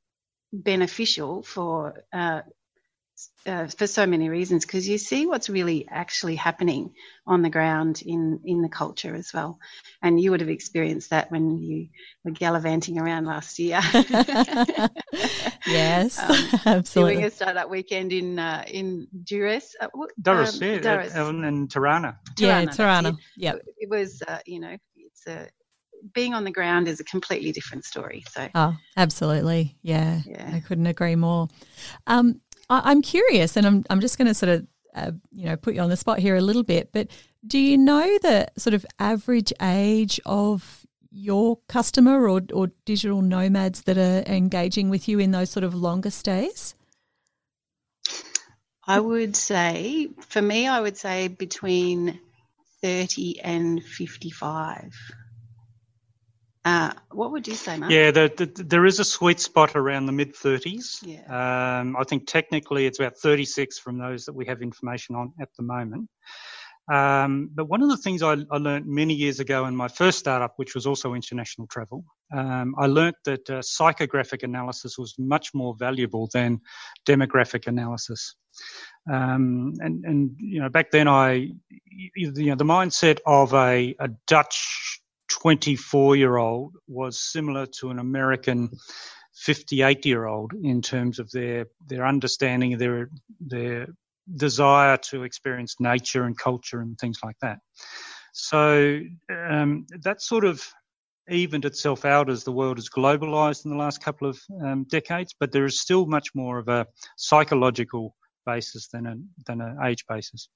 beneficial 0.54 1.43
for 1.43 2.04
uh, 2.13 2.41
uh, 3.45 3.67
for 3.67 3.88
so 3.88 4.06
many 4.06 4.30
reasons 4.30 4.65
because 4.65 4.88
you 4.88 4.97
see 4.97 5.25
what's 5.25 5.49
really 5.49 5.88
actually 5.89 6.36
happening 6.36 6.93
on 7.25 7.41
the 7.41 7.49
ground 7.49 8.01
in 8.06 8.39
in 8.43 8.62
the 8.62 8.69
culture 8.69 9.15
as 9.15 9.32
well 9.34 9.60
and 10.01 10.19
you 10.19 10.32
would 10.32 10.41
have 10.41 10.49
experienced 10.49 11.12
that 11.12 11.32
when 11.32 11.58
you 11.58 11.88
were 12.23 12.32
gallivanting 12.32 12.99
around 12.99 13.25
last 13.25 13.58
year 13.60 13.80
yes 15.67 16.19
um, 16.30 16.60
absolutely 16.65 17.15
doing 17.15 17.25
a 17.25 17.32
startup 17.32 17.69
weekend 17.69 18.12
in 18.12 18.38
uh, 18.38 18.63
in 18.67 19.08
Durrës 19.23 19.75
uh, 19.80 19.88
Durrës, 20.21 20.62
um, 20.62 20.67
yeah 20.67 20.80
Durrës. 20.82 21.47
and 21.47 21.71
Tirana 21.71 22.19
yeah 22.38 22.65
Tirana 22.65 23.13
yeah 23.38 23.54
it 23.78 23.89
was 23.89 24.21
uh, 24.28 24.39
you 24.45 24.60
know 24.60 24.75
it's 24.97 25.28
a 25.28 25.47
being 26.13 26.34
on 26.34 26.43
the 26.43 26.51
ground 26.51 26.88
is 26.88 26.99
a 26.99 27.04
completely 27.04 27.51
different 27.51 27.86
story. 27.86 28.23
So, 28.30 28.47
oh, 28.54 28.75
absolutely, 28.97 29.78
yeah, 29.82 30.21
yeah. 30.25 30.51
I 30.54 30.60
couldn't 30.60 30.88
agree 30.88 31.15
more. 31.15 31.47
Um, 32.08 32.41
I, 32.69 32.91
am 32.91 33.01
curious, 33.01 33.58
and 33.58 33.65
I'm 33.65 33.86
I'm 33.89 34.01
just 34.01 34.17
going 34.17 34.28
to 34.28 34.34
sort 34.34 34.49
of 34.49 34.67
uh, 34.95 35.12
you 35.32 35.45
know 35.45 35.56
put 35.56 35.75
you 35.75 35.82
on 35.82 35.89
the 35.89 35.97
spot 35.97 36.19
here 36.19 36.36
a 36.36 36.41
little 36.41 36.63
bit, 36.63 36.89
but 36.91 37.08
do 37.45 37.60
you 37.60 37.78
know 37.78 38.17
the 38.21 38.47
sort 38.58 38.73
of 38.73 38.86
average 38.99 39.54
age 39.62 40.19
of 40.25 40.86
your 41.12 41.60
customer 41.67 42.28
or 42.28 42.41
or 42.54 42.71
digital 42.86 43.21
nomads 43.21 43.84
that 43.84 43.97
are 43.97 44.23
engaging 44.32 44.89
with 44.89 45.08
you 45.08 45.19
in 45.19 45.32
those 45.32 45.49
sort 45.49 45.63
of 45.63 45.73
longer 45.73 46.10
stays? 46.10 46.75
I 48.88 48.99
would 48.99 49.36
say, 49.36 50.10
for 50.28 50.41
me, 50.41 50.67
I 50.67 50.80
would 50.80 50.97
say 50.97 51.28
between 51.28 52.19
30 52.84 53.41
and 53.41 53.84
55. 53.84 54.93
Uh, 56.65 56.91
what 57.12 57.32
would 57.32 57.47
you 57.47 57.54
say, 57.54 57.78
Mark? 57.78 57.91
Yeah, 57.91 58.10
the, 58.10 58.32
the, 58.36 58.63
there 58.63 58.86
is 58.88 58.99
a 58.99 59.06
sweet 59.06 59.39
spot 59.39 59.75
around 59.75 60.08
the 60.08 60.12
mid 60.12 60.34
30s. 60.34 60.97
Yeah. 61.04 61.80
Um, 61.80 61.95
I 61.95 62.04
think 62.04 62.25
technically 62.25 62.88
it's 62.88 62.99
about 62.99 63.17
36 63.17 63.78
from 63.78 63.99
those 63.99 64.25
that 64.25 64.34
we 64.34 64.47
have 64.47 64.63
information 64.63 65.15
on 65.15 65.32
at 65.39 65.49
the 65.58 65.63
moment. 65.63 66.10
Um, 66.91 67.49
but 67.54 67.65
one 67.65 67.82
of 67.82 67.89
the 67.89 67.97
things 67.97 68.21
I, 68.21 68.38
I, 68.51 68.58
learned 68.58 68.86
many 68.86 69.15
years 69.15 69.39
ago 69.39 69.65
in 69.65 69.75
my 69.75 69.88
first 69.88 70.19
startup, 70.19 70.54
which 70.58 70.75
was 70.75 70.86
also 70.86 71.15
international 71.15 71.65
travel, 71.67 72.04
um, 72.32 72.75
I 72.78 72.86
learned 72.86 73.15
that 73.25 73.49
uh, 73.49 73.60
psychographic 73.62 74.43
analysis 74.43 74.95
was 74.97 75.15
much 75.17 75.54
more 75.56 75.75
valuable 75.80 76.30
than 76.32 76.62
demographic 77.08 77.65
analysis. 77.65 78.36
Um, 79.12 79.73
and, 79.80 80.06
and, 80.06 80.36
you 80.38 80.62
know, 80.62 80.69
back 80.69 80.91
then 80.91 81.08
I, 81.08 81.49
you 82.15 82.32
know, 82.32 82.56
the 82.56 82.63
mindset 82.63 83.17
of 83.25 83.54
a, 83.56 83.95
a 83.99 84.10
Dutch 84.28 85.01
24 85.41 86.15
year 86.15 86.38
old 86.38 86.76
was 86.88 87.19
similar 87.19 87.65
to 87.80 87.89
an 87.89 88.00
American 88.00 88.69
58 89.36 90.06
year 90.06 90.26
old 90.26 90.54
in 90.63 90.82
terms 90.82 91.19
of 91.19 91.30
their 91.32 91.65
their 91.88 92.06
understanding 92.06 92.78
their 92.78 93.10
their 93.39 93.88
desire 94.34 94.98
to 94.98 95.24
experience 95.24 95.76
nature 95.80 96.24
and 96.24 96.38
culture 96.38 96.80
and 96.80 96.98
things 96.98 97.19
like 97.24 97.38
that. 97.41 97.60
So 98.32 99.02
um, 99.30 99.86
that 100.04 100.21
sort 100.21 100.45
of 100.45 100.65
evened 101.30 101.65
itself 101.65 102.06
out 102.06 102.30
as 102.30 102.43
the 102.43 102.52
world 102.52 102.78
has 102.78 102.89
globalized 102.89 103.65
in 103.65 103.71
the 103.71 103.78
last 103.78 104.02
couple 104.02 104.30
of 104.30 104.39
um, 104.63 104.86
decades, 104.89 105.36
but 105.39 105.52
there 105.52 105.65
is 105.65 105.82
still 105.82 106.06
much 106.06 106.30
more 106.34 106.60
of 106.60 106.67
a 106.67 106.88
psychological 107.17 108.15
basis 108.45 108.88
than 108.88 109.30
than 109.45 109.62
an 109.62 109.78
age 109.84 110.06
basis. 110.08 110.50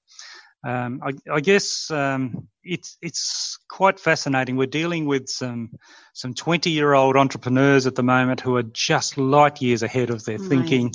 Um, 0.68 1.02
I, 1.02 1.12
I, 1.32 1.40
guess 1.40 1.90
um, 1.90 2.50
it's 2.64 2.98
it's 3.02 3.58
quite 3.70 3.98
fascinating. 3.98 4.58
We're 4.58 4.68
dealing 4.68 5.06
with 5.06 5.30
some 5.30 5.70
some 6.14 6.34
20 6.34 6.70
year 6.70 6.94
old 6.94 7.16
entrepreneurs 7.16 7.88
at 7.88 7.96
the 7.96 8.04
moment 8.04 8.42
who 8.42 8.58
are 8.58 8.64
just 8.64 9.18
light 9.18 9.62
years 9.62 9.84
ahead 9.84 10.10
of 10.10 10.26
their 10.26 10.38
thinking. 10.38 10.92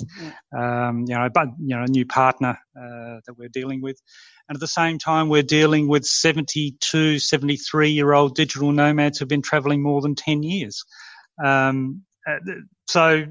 Um, 0.55 1.05
you 1.07 1.15
know, 1.15 1.29
but 1.33 1.47
you 1.59 1.75
know, 1.75 1.83
a 1.83 1.87
new 1.87 2.05
partner 2.05 2.59
uh, 2.77 3.19
that 3.25 3.35
we're 3.37 3.49
dealing 3.49 3.81
with, 3.81 3.99
and 4.47 4.55
at 4.55 4.59
the 4.59 4.67
same 4.67 4.99
time, 4.99 5.29
we're 5.29 5.41
dealing 5.41 5.87
with 5.87 6.05
72, 6.05 7.17
73 7.17 7.89
year 7.89 8.13
old 8.13 8.35
digital 8.35 8.71
nomads 8.71 9.17
who've 9.17 9.27
been 9.27 9.41
traveling 9.41 9.81
more 9.81 10.01
than 10.01 10.13
10 10.13 10.43
years. 10.43 10.83
Um, 11.43 12.03
uh, 12.27 12.37
so 12.87 13.25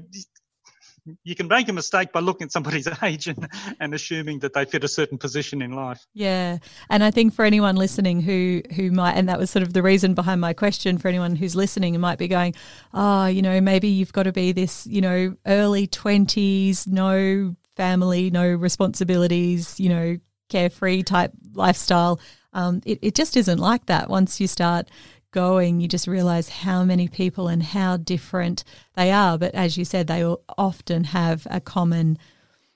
you 1.23 1.35
can 1.35 1.47
make 1.47 1.67
a 1.69 1.73
mistake 1.73 2.11
by 2.11 2.19
looking 2.19 2.45
at 2.45 2.51
somebody's 2.51 2.87
age 3.03 3.27
and, 3.27 3.47
and 3.79 3.93
assuming 3.93 4.39
that 4.39 4.53
they 4.53 4.65
fit 4.65 4.83
a 4.83 4.87
certain 4.87 5.17
position 5.17 5.61
in 5.61 5.71
life. 5.71 6.05
Yeah, 6.13 6.57
and 6.89 7.03
I 7.03 7.11
think 7.11 7.33
for 7.33 7.45
anyone 7.45 7.75
listening 7.75 8.21
who 8.21 8.61
who 8.75 8.91
might, 8.91 9.13
and 9.13 9.29
that 9.29 9.39
was 9.39 9.49
sort 9.49 9.63
of 9.63 9.73
the 9.73 9.83
reason 9.83 10.13
behind 10.13 10.41
my 10.41 10.53
question 10.53 10.97
for 10.97 11.07
anyone 11.07 11.35
who's 11.35 11.55
listening, 11.55 11.95
and 11.95 12.01
might 12.01 12.17
be 12.17 12.27
going, 12.27 12.55
oh, 12.93 13.27
you 13.27 13.41
know, 13.41 13.61
maybe 13.61 13.87
you've 13.87 14.13
got 14.13 14.23
to 14.23 14.31
be 14.31 14.51
this, 14.51 14.87
you 14.87 15.01
know, 15.01 15.35
early 15.45 15.87
twenties, 15.87 16.87
no 16.87 17.55
family, 17.75 18.29
no 18.29 18.47
responsibilities, 18.47 19.79
you 19.79 19.89
know, 19.89 20.17
carefree 20.49 21.03
type 21.03 21.31
lifestyle. 21.53 22.19
Um, 22.53 22.81
it, 22.85 22.99
it 23.01 23.15
just 23.15 23.35
isn't 23.35 23.59
like 23.59 23.87
that 23.87 24.09
once 24.09 24.39
you 24.39 24.47
start 24.47 24.89
going, 25.35 25.81
you 25.81 25.87
just 25.87 26.07
realize 26.07 26.47
how 26.47 26.85
many 26.85 27.09
people 27.09 27.49
and 27.49 27.61
how 27.61 27.97
different 27.97 28.63
they 28.95 29.11
are. 29.11 29.37
But 29.37 29.53
as 29.53 29.77
you 29.77 29.83
said, 29.83 30.07
they 30.07 30.23
often 30.57 31.03
have 31.03 31.45
a 31.51 31.59
common, 31.59 32.17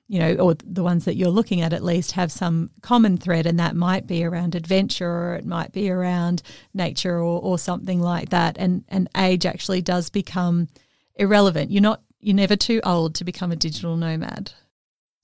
you 0.10 0.20
know, 0.20 0.36
or 0.36 0.56
the 0.56 0.84
ones 0.84 1.06
that 1.06 1.16
you're 1.16 1.30
looking 1.30 1.62
at 1.62 1.72
at 1.72 1.84
least 1.84 2.12
have 2.12 2.32
some 2.32 2.70
common 2.82 3.18
thread, 3.18 3.46
and 3.46 3.58
that 3.60 3.78
might 3.78 4.06
be 4.08 4.26
around 4.26 4.56
adventure 4.56 5.10
or 5.10 5.36
it 5.36 5.46
might 5.46 5.72
be 5.72 5.90
around 5.90 6.44
nature 6.74 7.18
or, 7.18 7.42
or 7.42 7.58
something 7.58 8.02
like 8.02 8.30
that. 8.30 8.58
And 8.60 8.84
and 8.90 9.08
age 9.16 9.46
actually 9.46 9.82
does 9.82 10.10
become 10.10 10.68
irrelevant. 11.16 11.72
You're 11.72 11.82
not 11.82 12.02
you're 12.20 12.36
never 12.36 12.58
too 12.58 12.82
old 12.84 13.16
to 13.16 13.24
become 13.24 13.54
a 13.54 13.56
digital 13.56 13.96
nomad. 13.96 14.52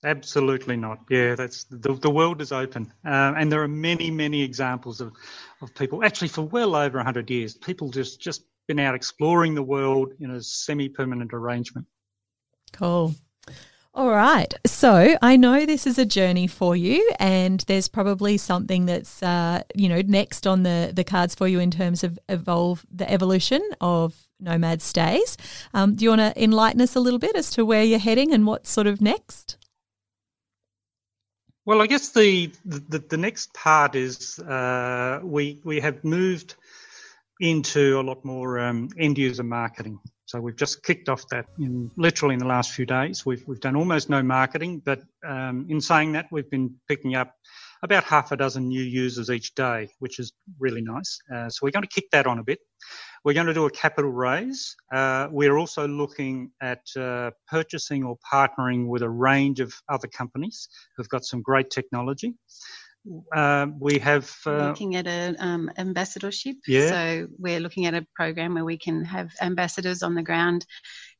Absolutely 0.04 0.76
not. 0.76 1.00
Yeah, 1.10 1.34
that's 1.34 1.64
the, 1.64 1.94
the 1.94 2.10
world 2.10 2.40
is 2.40 2.52
open, 2.52 2.92
uh, 3.04 3.34
and 3.36 3.50
there 3.50 3.62
are 3.62 3.68
many, 3.68 4.10
many 4.10 4.42
examples 4.42 5.00
of, 5.00 5.12
of 5.62 5.74
people 5.74 6.04
actually 6.04 6.28
for 6.28 6.42
well 6.42 6.74
over 6.74 7.02
hundred 7.02 7.30
years. 7.30 7.54
People 7.54 7.90
just 7.90 8.20
just 8.20 8.44
been 8.66 8.78
out 8.78 8.94
exploring 8.94 9.54
the 9.54 9.62
world 9.62 10.12
in 10.18 10.30
a 10.30 10.42
semi-permanent 10.42 11.32
arrangement. 11.32 11.86
Cool. 12.72 13.14
All 13.94 14.10
right. 14.10 14.52
So 14.66 15.16
I 15.22 15.36
know 15.36 15.64
this 15.64 15.86
is 15.86 15.98
a 15.98 16.04
journey 16.04 16.46
for 16.46 16.76
you, 16.76 17.10
and 17.18 17.60
there's 17.60 17.88
probably 17.88 18.36
something 18.36 18.84
that's 18.84 19.22
uh, 19.22 19.62
you 19.74 19.88
know 19.88 20.02
next 20.02 20.46
on 20.46 20.64
the 20.64 20.92
the 20.94 21.04
cards 21.04 21.34
for 21.34 21.48
you 21.48 21.60
in 21.60 21.70
terms 21.70 22.04
of 22.04 22.18
evolve 22.28 22.84
the 22.92 23.10
evolution 23.10 23.62
of 23.80 24.14
nomad 24.38 24.82
stays. 24.82 25.38
Um, 25.72 25.94
do 25.94 26.04
you 26.04 26.10
want 26.10 26.20
to 26.20 26.42
enlighten 26.42 26.82
us 26.82 26.94
a 26.94 27.00
little 27.00 27.18
bit 27.18 27.36
as 27.36 27.48
to 27.52 27.64
where 27.64 27.82
you're 27.82 27.98
heading 27.98 28.34
and 28.34 28.46
what's 28.46 28.70
sort 28.70 28.86
of 28.86 29.00
next? 29.00 29.56
Well, 31.66 31.82
I 31.82 31.88
guess 31.88 32.10
the 32.10 32.52
the, 32.64 33.00
the 33.00 33.16
next 33.16 33.52
part 33.52 33.96
is 33.96 34.38
uh, 34.38 35.18
we 35.24 35.60
we 35.64 35.80
have 35.80 36.04
moved 36.04 36.54
into 37.40 37.98
a 37.98 38.02
lot 38.02 38.24
more 38.24 38.60
um, 38.60 38.88
end 38.96 39.18
user 39.18 39.42
marketing. 39.42 39.98
So 40.26 40.40
we've 40.40 40.56
just 40.56 40.84
kicked 40.84 41.08
off 41.08 41.24
that 41.30 41.46
in 41.58 41.90
literally 41.96 42.34
in 42.34 42.38
the 42.38 42.46
last 42.46 42.70
few 42.70 42.86
days. 42.86 43.26
We've 43.26 43.42
we've 43.48 43.60
done 43.60 43.74
almost 43.74 44.08
no 44.08 44.22
marketing, 44.22 44.80
but 44.84 45.00
um, 45.26 45.66
in 45.68 45.80
saying 45.80 46.12
that, 46.12 46.26
we've 46.30 46.48
been 46.48 46.76
picking 46.86 47.16
up 47.16 47.34
about 47.82 48.04
half 48.04 48.30
a 48.30 48.36
dozen 48.36 48.68
new 48.68 48.82
users 48.82 49.28
each 49.28 49.52
day, 49.56 49.88
which 49.98 50.20
is 50.20 50.32
really 50.60 50.82
nice. 50.82 51.18
Uh, 51.34 51.48
so 51.48 51.58
we're 51.62 51.72
going 51.72 51.82
to 51.82 51.88
kick 51.88 52.10
that 52.12 52.28
on 52.28 52.38
a 52.38 52.44
bit. 52.44 52.60
We're 53.26 53.34
going 53.34 53.48
to 53.48 53.54
do 53.54 53.66
a 53.66 53.70
capital 53.70 54.12
raise. 54.12 54.76
Uh, 54.94 55.26
we're 55.32 55.56
also 55.56 55.88
looking 55.88 56.52
at 56.60 56.82
uh, 56.96 57.32
purchasing 57.48 58.04
or 58.04 58.16
partnering 58.32 58.86
with 58.86 59.02
a 59.02 59.10
range 59.10 59.58
of 59.58 59.74
other 59.88 60.06
companies 60.06 60.68
who've 60.96 61.08
got 61.08 61.24
some 61.24 61.42
great 61.42 61.68
technology. 61.68 62.36
Uh, 63.34 63.66
we 63.80 63.98
have 63.98 64.32
uh, 64.46 64.68
looking 64.68 64.94
at 64.94 65.08
an 65.08 65.34
um, 65.40 65.68
ambassadorship. 65.76 66.54
Yeah. 66.68 66.88
So 66.88 67.26
we're 67.36 67.58
looking 67.58 67.86
at 67.86 67.94
a 67.94 68.06
program 68.14 68.54
where 68.54 68.64
we 68.64 68.78
can 68.78 69.04
have 69.04 69.32
ambassadors 69.42 70.04
on 70.04 70.14
the 70.14 70.22
ground 70.22 70.64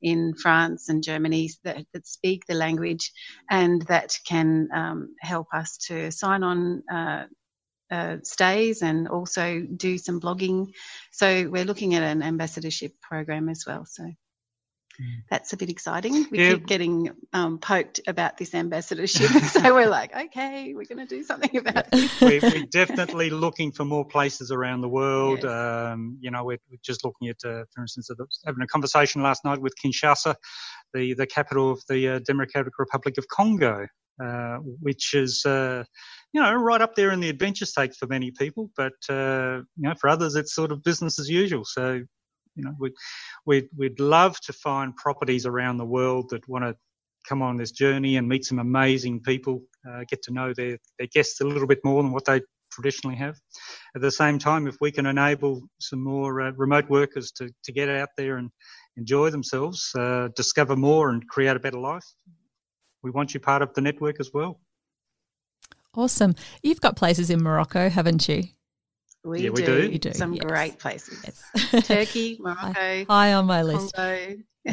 in 0.01 0.33
France 0.41 0.89
and 0.89 1.03
Germany 1.03 1.51
that, 1.65 1.87
that 1.93 2.07
speak 2.07 2.47
the 2.47 2.55
language 2.55 3.11
and 3.51 3.83
that 3.89 4.17
can 4.25 4.69
um, 4.73 5.17
help 5.21 5.49
us 5.53 5.77
to 5.89 6.13
sign 6.13 6.45
on 6.45 6.85
uh, 7.91 8.17
stays 8.23 8.83
and 8.83 9.09
also 9.09 9.61
do 9.61 9.99
some 9.99 10.21
blogging. 10.21 10.73
So 11.13 11.49
we're 11.49 11.65
looking 11.65 11.95
at 11.95 12.03
an 12.03 12.23
ambassadorship 12.23 13.01
program 13.01 13.49
as 13.49 13.65
well. 13.67 13.85
So 13.87 14.03
mm. 14.03 14.15
that's 15.31 15.53
a 15.53 15.57
bit 15.57 15.71
exciting. 15.71 16.27
We 16.31 16.39
yeah. 16.39 16.53
keep 16.55 16.67
getting 16.67 17.11
um, 17.33 17.59
poked 17.59 18.01
about 18.07 18.39
this 18.39 18.55
ambassadorship, 18.55 19.31
so 19.53 19.75
we're 19.75 19.89
like, 19.89 20.15
okay, 20.17 20.75
we're 20.75 20.85
going 20.85 21.07
to 21.07 21.07
do 21.07 21.23
something 21.23 21.57
about 21.57 21.87
it. 21.93 22.21
we, 22.21 22.39
are 22.39 22.67
definitely 22.67 23.31
looking 23.31 23.73
for 23.73 23.85
more 23.85 24.05
places 24.05 24.51
around 24.51 24.81
the 24.81 24.89
world. 24.89 25.41
Yes. 25.43 25.53
Um, 25.53 26.19
you 26.21 26.31
know, 26.31 26.45
we're, 26.45 26.59
we're, 26.71 26.79
just 26.83 27.05
looking 27.05 27.29
at, 27.29 27.37
uh, 27.45 27.65
for 27.73 27.83
instance, 27.83 28.11
having 28.45 28.63
a 28.63 28.67
conversation 28.67 29.23
last 29.23 29.45
night 29.45 29.61
with 29.61 29.75
Kinshasa, 29.83 30.35
the 30.93 31.15
the 31.15 31.27
capital 31.27 31.71
of 31.71 31.83
the 31.89 32.09
uh, 32.09 32.19
Democratic 32.21 32.79
Republic 32.79 33.19
of 33.19 33.29
Congo, 33.29 33.87
uh, 34.23 34.57
which 34.81 35.15
is 35.15 35.45
uh, 35.45 35.85
you 36.37 36.43
know 36.43 36.53
right 36.53 36.83
up 36.83 36.95
there 36.95 37.13
in 37.13 37.21
the 37.21 37.31
adventure 37.31 37.65
stakes 37.65 37.97
for 37.97 38.07
many 38.09 38.31
people, 38.31 38.71
but 38.77 38.93
uh, 39.09 39.63
you 39.77 39.89
know 39.89 39.95
for 39.99 40.11
others 40.11 40.37
it's 40.37 40.55
sort 40.55 40.71
of 40.71 40.83
business 40.83 41.19
as 41.19 41.31
usual. 41.31 41.65
So 41.65 41.95
you 42.55 42.63
know 42.63 42.75
we 42.79 42.93
we'd, 43.47 43.69
we'd 43.75 43.99
love 43.99 44.39
to 44.41 44.53
find 44.53 44.95
properties 44.97 45.47
around 45.47 45.79
the 45.79 45.87
world 45.87 46.29
that 46.31 46.47
want 46.47 46.65
to 46.65 46.77
come 47.27 47.41
on 47.41 47.57
this 47.57 47.71
journey 47.71 48.19
and 48.19 48.29
meet 48.29 48.45
some 48.45 48.59
amazing 48.59 49.23
people, 49.23 49.63
uh, 49.91 50.05
get 50.11 50.21
to 50.25 50.33
know 50.35 50.53
their 50.53 50.77
their 50.99 51.09
guests 51.11 51.41
a 51.41 51.45
little 51.45 51.67
bit 51.67 51.81
more 51.85 52.03
than 52.03 52.13
what 52.13 52.27
they 52.27 52.43
traditionally 52.71 53.17
have. 53.17 53.37
At 53.95 54.03
the 54.03 54.11
same 54.11 54.39
time, 54.39 54.67
if 54.67 54.77
we 54.79 54.93
can 54.93 55.07
enable 55.07 55.63
some 55.81 56.05
more 56.05 56.43
uh, 56.43 56.53
remote 56.59 56.91
workers 56.91 57.33
to, 57.37 57.49
to 57.65 57.73
get 57.73 57.89
out 57.89 58.11
there 58.19 58.37
and 58.37 58.51
enjoy 58.99 59.31
themselves, 59.31 59.91
uh, 59.99 60.29
discover 60.37 60.77
more, 60.77 61.09
and 61.09 61.27
create 61.27 61.57
a 61.57 61.61
better 61.61 61.81
life, 61.81 62.05
we 63.03 63.11
want 63.11 63.33
you 63.33 63.41
part 63.41 63.63
of 63.63 63.73
the 63.73 63.81
network 63.81 64.17
as 64.21 64.33
well. 64.35 64.61
Awesome. 65.97 66.35
You've 66.63 66.81
got 66.81 66.97
places 66.97 67.31
in 67.31 67.43
Morocco, 67.43 67.89
haven't 67.89 68.29
you? 68.29 68.45
We, 69.25 69.41
yeah, 69.41 69.47
do. 69.47 69.53
we 69.53 69.63
do. 69.63 69.91
You 69.91 69.99
do. 69.99 70.13
Some 70.13 70.35
yes. 70.35 70.45
great 70.45 70.79
places. 70.79 71.21
Yes. 71.25 71.87
Turkey, 71.89 72.37
Morocco. 72.39 73.05
High 73.07 73.33
on 73.33 73.47
my 73.47 73.63
list. 73.63 73.95
Congo, 73.95 74.37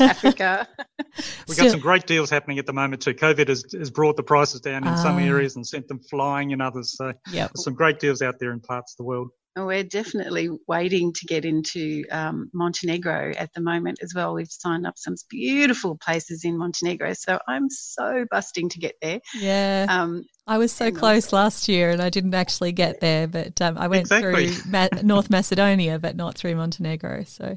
Africa. 0.00 0.68
We've 1.48 1.56
got 1.56 1.70
some 1.70 1.80
great 1.80 2.06
deals 2.06 2.30
happening 2.30 2.58
at 2.58 2.66
the 2.66 2.72
moment 2.72 3.02
too. 3.02 3.14
COVID 3.14 3.48
has, 3.48 3.64
has 3.72 3.90
brought 3.90 4.16
the 4.16 4.22
prices 4.22 4.60
down 4.60 4.82
in 4.84 4.88
uh, 4.90 4.96
some 4.96 5.16
ah. 5.16 5.20
areas 5.20 5.56
and 5.56 5.66
sent 5.66 5.88
them 5.88 5.98
flying 5.98 6.50
in 6.50 6.60
others. 6.60 6.96
So 6.96 7.12
yep. 7.32 7.50
there's 7.52 7.64
some 7.64 7.74
great 7.74 7.98
deals 7.98 8.22
out 8.22 8.36
there 8.38 8.52
in 8.52 8.60
parts 8.60 8.92
of 8.92 8.98
the 8.98 9.04
world. 9.04 9.30
We're 9.56 9.84
definitely 9.84 10.50
waiting 10.68 11.14
to 11.14 11.26
get 11.26 11.46
into 11.46 12.04
um, 12.10 12.50
Montenegro 12.52 13.32
at 13.38 13.54
the 13.54 13.62
moment 13.62 14.00
as 14.02 14.12
well. 14.14 14.34
We've 14.34 14.50
signed 14.50 14.86
up 14.86 14.98
some 14.98 15.14
beautiful 15.30 15.96
places 15.96 16.44
in 16.44 16.58
Montenegro, 16.58 17.14
so 17.14 17.38
I'm 17.48 17.70
so 17.70 18.26
busting 18.30 18.68
to 18.70 18.78
get 18.78 18.96
there. 19.00 19.20
Yeah, 19.34 19.86
um, 19.88 20.26
I 20.46 20.58
was 20.58 20.72
so 20.72 20.92
close 20.92 21.32
last 21.32 21.68
year, 21.68 21.90
and 21.90 22.02
I 22.02 22.10
didn't 22.10 22.34
actually 22.34 22.72
get 22.72 23.00
there, 23.00 23.26
but 23.26 23.60
um, 23.62 23.78
I 23.78 23.88
went 23.88 24.02
exactly. 24.02 24.48
through 24.48 24.70
Ma- 24.70 24.88
North 25.02 25.30
Macedonia, 25.30 25.98
but 25.98 26.16
not 26.16 26.36
through 26.36 26.54
Montenegro. 26.54 27.24
So 27.24 27.56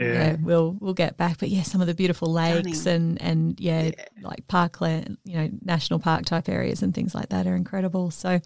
yeah. 0.00 0.12
yeah. 0.12 0.36
we'll 0.40 0.76
we'll 0.80 0.94
get 0.94 1.16
back. 1.16 1.38
But 1.38 1.50
yeah, 1.50 1.62
some 1.62 1.80
of 1.80 1.86
the 1.86 1.94
beautiful 1.94 2.32
lakes 2.32 2.86
and 2.86 3.20
and 3.20 3.58
yeah, 3.60 3.90
yeah, 3.96 4.04
like 4.22 4.46
parkland, 4.48 5.18
you 5.24 5.36
know, 5.36 5.50
national 5.62 5.98
park 5.98 6.24
type 6.24 6.48
areas 6.48 6.82
and 6.82 6.94
things 6.94 7.14
like 7.14 7.28
that 7.28 7.46
are 7.46 7.54
incredible. 7.54 8.10
So 8.10 8.40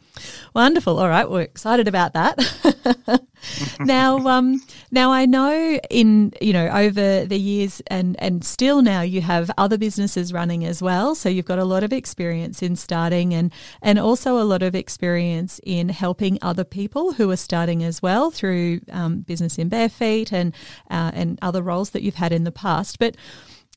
wonderful. 0.55 0.99
All 0.99 1.09
right, 1.09 1.29
we're 1.29 1.43
excited 1.43 1.89
about 1.89 2.15
that. 2.15 3.23
now, 3.81 4.19
um, 4.29 4.61
now 4.91 5.13
I 5.13 5.27
know 5.27 5.79
in 5.91 6.33
you 6.41 6.53
know 6.53 6.69
over 6.69 7.25
the 7.25 7.39
years 7.39 7.81
and 7.87 8.17
and 8.19 8.45
still 8.45 8.83
now 8.83 9.03
you 9.03 9.21
have 9.21 9.51
other 9.57 9.79
businesses 9.79 10.33
running 10.33 10.65
as 10.65 10.83
well. 10.83 11.15
So 11.15 11.29
you've 11.29 11.45
got 11.45 11.59
a 11.59 11.65
lot 11.65 11.85
of 11.85 11.93
experience 11.93 12.63
in 12.63 12.77
starting 12.77 13.33
and 13.33 13.53
and 13.81 13.99
also 13.99 14.39
a 14.39 14.45
lot 14.45 14.63
of 14.63 14.75
experience 14.75 15.61
in 15.65 15.89
helping 15.89 16.39
other 16.43 16.65
people 16.65 17.13
who 17.13 17.31
are 17.31 17.37
starting 17.37 17.85
as 17.85 18.03
well 18.03 18.31
through 18.31 18.81
um, 18.91 19.21
Business 19.21 19.59
in 19.59 19.71
Barefeet 19.71 20.33
and 20.33 20.55
uh, 20.91 21.13
and 21.15 21.39
other 21.45 21.63
roles 21.63 21.91
that 21.91 22.03
you've 22.03 22.15
had 22.17 22.33
in 22.33 22.45
the 22.45 22.53
past. 22.53 22.99
But 22.99 23.17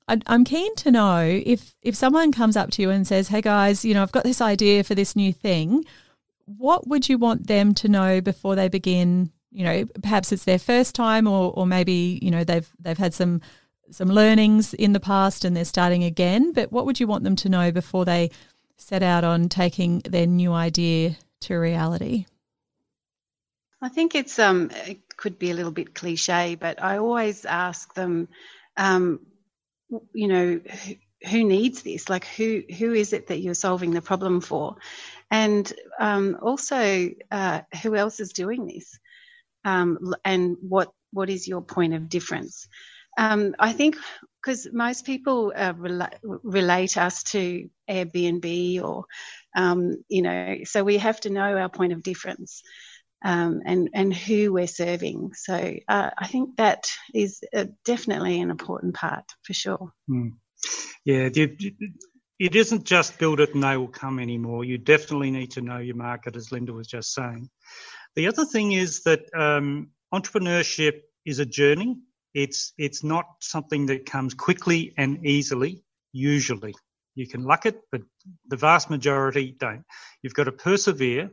I'm 0.07 0.45
keen 0.45 0.74
to 0.78 0.91
know 0.91 1.41
if 1.45 1.76
if 1.82 1.95
someone 1.95 2.32
comes 2.32 2.55
up 2.55 2.72
to 2.72 2.82
you 2.82 2.89
and 2.89 3.05
says, 3.05 3.28
"Hey 3.28 3.41
guys, 3.41 3.84
you 3.84 3.93
know, 3.93 4.01
I've 4.01 4.11
got 4.11 4.24
this 4.24 4.41
idea 4.41 4.84
for 4.84 4.95
this 4.95 5.15
new 5.15 5.34
thing." 5.34 5.84
What 6.45 6.88
would 6.88 7.09
you 7.09 7.18
want 7.18 7.47
them 7.47 7.74
to 7.76 7.89
know 7.89 8.22
before 8.22 8.55
they 8.55 8.70
begin? 8.70 9.32
You 9.51 9.65
know, 9.65 9.86
perhaps 10.01 10.32
it's 10.32 10.45
their 10.45 10.59
first 10.59 10.95
time, 10.95 11.28
or 11.28 11.51
or 11.51 11.68
maybe 11.68 12.20
you 12.22 12.32
know 12.32 12.45
they've 12.45 12.70
they've 12.80 12.97
had 12.97 13.13
some 13.13 13.41
some 13.91 14.09
learnings 14.09 14.74
in 14.74 14.93
the 14.93 14.99
past 14.99 15.43
and 15.45 15.55
they're 15.55 15.65
starting 15.65 16.03
again. 16.03 16.53
But 16.53 16.72
what 16.72 16.86
would 16.86 16.99
you 16.99 17.07
want 17.07 17.24
them 17.24 17.36
to 17.38 17.49
know 17.49 17.72
before 17.72 18.05
they 18.05 18.32
set 18.78 19.03
out 19.03 19.24
on 19.24 19.49
taking 19.49 19.99
their 19.99 20.28
new 20.28 20.53
idea 20.53 21.18
to 21.41 21.55
reality? 21.55 22.26
I 23.82 23.89
think 23.89 24.15
it's 24.15 24.39
um 24.39 24.71
it 24.71 25.15
could 25.17 25.38
be 25.38 25.51
a 25.51 25.53
little 25.53 25.71
bit 25.71 25.93
cliche, 25.93 26.55
but 26.55 26.82
I 26.82 26.97
always 26.97 27.45
ask 27.45 27.93
them, 27.93 28.28
um, 28.75 29.19
you 30.13 30.28
know, 30.28 30.59
who, 30.59 30.95
who, 31.30 31.43
needs 31.43 31.84
this? 31.84 32.09
Like, 32.09 32.25
who 32.25 32.63
who 32.78 32.93
is 32.93 33.13
it 33.13 33.28
that 33.28 33.39
you're 33.39 33.53
solving 33.53 33.91
the 33.91 34.01
problem 34.01 34.41
for? 34.41 34.78
And 35.30 35.71
um, 35.99 36.38
also, 36.41 37.09
uh, 37.32 37.61
who 37.84 37.95
else 37.95 38.19
is 38.19 38.34
doing 38.34 38.65
this? 38.65 38.97
Um, 39.63 40.13
and 40.25 40.57
what 40.61 40.91
what 41.11 41.30
is 41.30 41.47
your 41.47 41.61
point 41.61 41.93
of 41.93 42.09
difference? 42.09 42.67
Um, 43.17 43.55
I 43.59 43.73
think 43.73 43.97
because 44.41 44.67
most 44.71 45.05
people 45.05 45.51
uh, 45.55 45.73
rela- 45.73 46.17
relate 46.23 46.97
us 46.97 47.23
to 47.23 47.69
Airbnb 47.89 48.82
or, 48.84 49.05
um, 49.55 50.03
you 50.07 50.21
know, 50.21 50.57
so 50.63 50.84
we 50.84 50.99
have 50.99 51.19
to 51.21 51.30
know 51.30 51.57
our 51.57 51.69
point 51.69 51.93
of 51.93 52.03
difference 52.03 52.61
um, 53.28 53.61
and 53.65 53.89
and 53.93 54.13
who 54.13 54.53
we're 54.53 54.67
serving. 54.67 55.34
So 55.34 55.75
uh, 55.89 56.09
I 56.17 56.28
think 56.28 56.55
that 56.55 56.89
is 57.13 57.41
uh, 57.53 57.65
definitely 57.84 58.39
an 58.39 58.49
important 58.49 58.95
part 58.95 59.25
for 59.43 59.53
sure. 59.53 59.91
Mm. 60.09 60.36
Yeah, 61.03 61.30
it 62.39 62.55
isn't 62.55 62.86
just 62.86 63.19
build 63.19 63.41
it 63.41 63.53
and 63.53 63.63
they 63.63 63.75
will 63.75 63.89
come 63.89 64.19
anymore. 64.19 64.63
You 64.63 64.78
definitely 64.78 65.32
need 65.32 65.51
to 65.51 65.61
know 65.61 65.78
your 65.78 65.97
market, 65.97 66.38
as 66.38 66.53
Linda 66.53 66.71
was 66.71 66.88
just 66.88 67.13
saying. 67.13 67.49
The 68.15 68.28
other 68.28 68.45
thing 68.45 68.71
is 68.71 69.03
that 69.03 69.25
um, 69.38 69.89
entrepreneurship 70.13 71.01
is 71.25 71.39
a 71.39 71.45
journey. 71.45 71.97
It's 72.34 72.71
it's 72.78 73.03
not 73.03 73.25
something 73.41 73.88
that 73.88 74.05
comes 74.05 74.36
quickly 74.36 74.93
and 74.97 75.25
easily. 75.25 75.84
Usually, 76.13 76.75
you 77.13 77.28
can 77.28 77.43
luck 77.43 77.65
it, 77.65 77.82
but 77.91 78.01
the 78.47 78.55
vast 78.55 78.89
majority 78.89 79.53
don't. 79.59 79.84
You've 80.23 80.34
got 80.34 80.45
to 80.45 80.53
persevere 80.53 81.32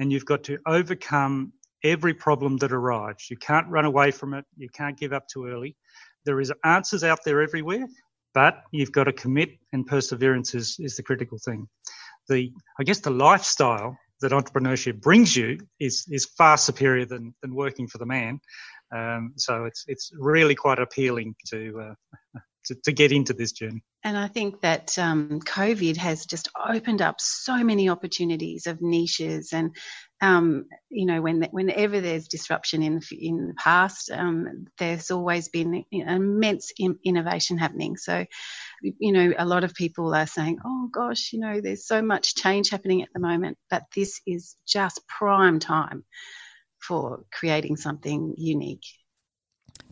and 0.00 0.10
you've 0.10 0.24
got 0.24 0.42
to 0.44 0.58
overcome 0.66 1.52
every 1.84 2.14
problem 2.14 2.56
that 2.56 2.72
arrives. 2.72 3.30
You 3.30 3.36
can't 3.36 3.68
run 3.68 3.84
away 3.84 4.10
from 4.10 4.34
it. 4.34 4.44
You 4.56 4.68
can't 4.70 4.98
give 4.98 5.12
up 5.12 5.28
too 5.28 5.46
early. 5.46 5.76
There 6.24 6.40
is 6.40 6.52
answers 6.64 7.04
out 7.04 7.20
there 7.24 7.42
everywhere, 7.42 7.86
but 8.34 8.62
you've 8.72 8.92
got 8.92 9.04
to 9.04 9.12
commit 9.12 9.50
and 9.72 9.86
perseverance 9.86 10.54
is, 10.54 10.76
is 10.80 10.96
the 10.96 11.02
critical 11.02 11.38
thing. 11.38 11.68
The, 12.28 12.50
I 12.78 12.84
guess 12.84 13.00
the 13.00 13.10
lifestyle 13.10 13.96
that 14.22 14.32
entrepreneurship 14.32 15.00
brings 15.00 15.36
you 15.36 15.58
is, 15.78 16.06
is 16.08 16.24
far 16.36 16.56
superior 16.56 17.04
than, 17.04 17.34
than 17.42 17.54
working 17.54 17.86
for 17.86 17.98
the 17.98 18.06
man. 18.06 18.40
Um, 18.94 19.34
so 19.36 19.64
it's, 19.64 19.84
it's 19.86 20.10
really 20.18 20.54
quite 20.54 20.78
appealing 20.78 21.34
to, 21.48 21.94
uh, 22.34 22.40
to, 22.66 22.74
to 22.84 22.92
get 22.92 23.12
into 23.12 23.32
this 23.32 23.52
journey. 23.52 23.82
And 24.02 24.16
I 24.16 24.28
think 24.28 24.62
that 24.62 24.98
um, 24.98 25.40
COVID 25.40 25.96
has 25.98 26.24
just 26.24 26.48
opened 26.68 27.02
up 27.02 27.20
so 27.20 27.62
many 27.62 27.90
opportunities 27.90 28.66
of 28.66 28.80
niches, 28.80 29.52
and 29.52 29.76
um, 30.22 30.66
you 30.88 31.04
know, 31.04 31.20
when 31.20 31.42
whenever 31.50 32.00
there's 32.00 32.28
disruption 32.28 32.82
in 32.82 33.00
in 33.12 33.48
the 33.48 33.54
past, 33.54 34.10
um, 34.10 34.66
there's 34.78 35.10
always 35.10 35.48
been 35.48 35.84
immense 35.90 36.72
innovation 37.04 37.58
happening. 37.58 37.96
So, 37.96 38.24
you 38.82 39.12
know, 39.12 39.34
a 39.36 39.44
lot 39.44 39.64
of 39.64 39.74
people 39.74 40.14
are 40.14 40.26
saying, 40.26 40.58
"Oh 40.64 40.88
gosh, 40.90 41.32
you 41.34 41.40
know, 41.40 41.60
there's 41.60 41.86
so 41.86 42.00
much 42.00 42.34
change 42.34 42.70
happening 42.70 43.02
at 43.02 43.12
the 43.12 43.20
moment," 43.20 43.58
but 43.68 43.84
this 43.94 44.20
is 44.26 44.56
just 44.66 45.06
prime 45.08 45.58
time 45.58 46.04
for 46.78 47.24
creating 47.30 47.76
something 47.76 48.34
unique. 48.38 48.84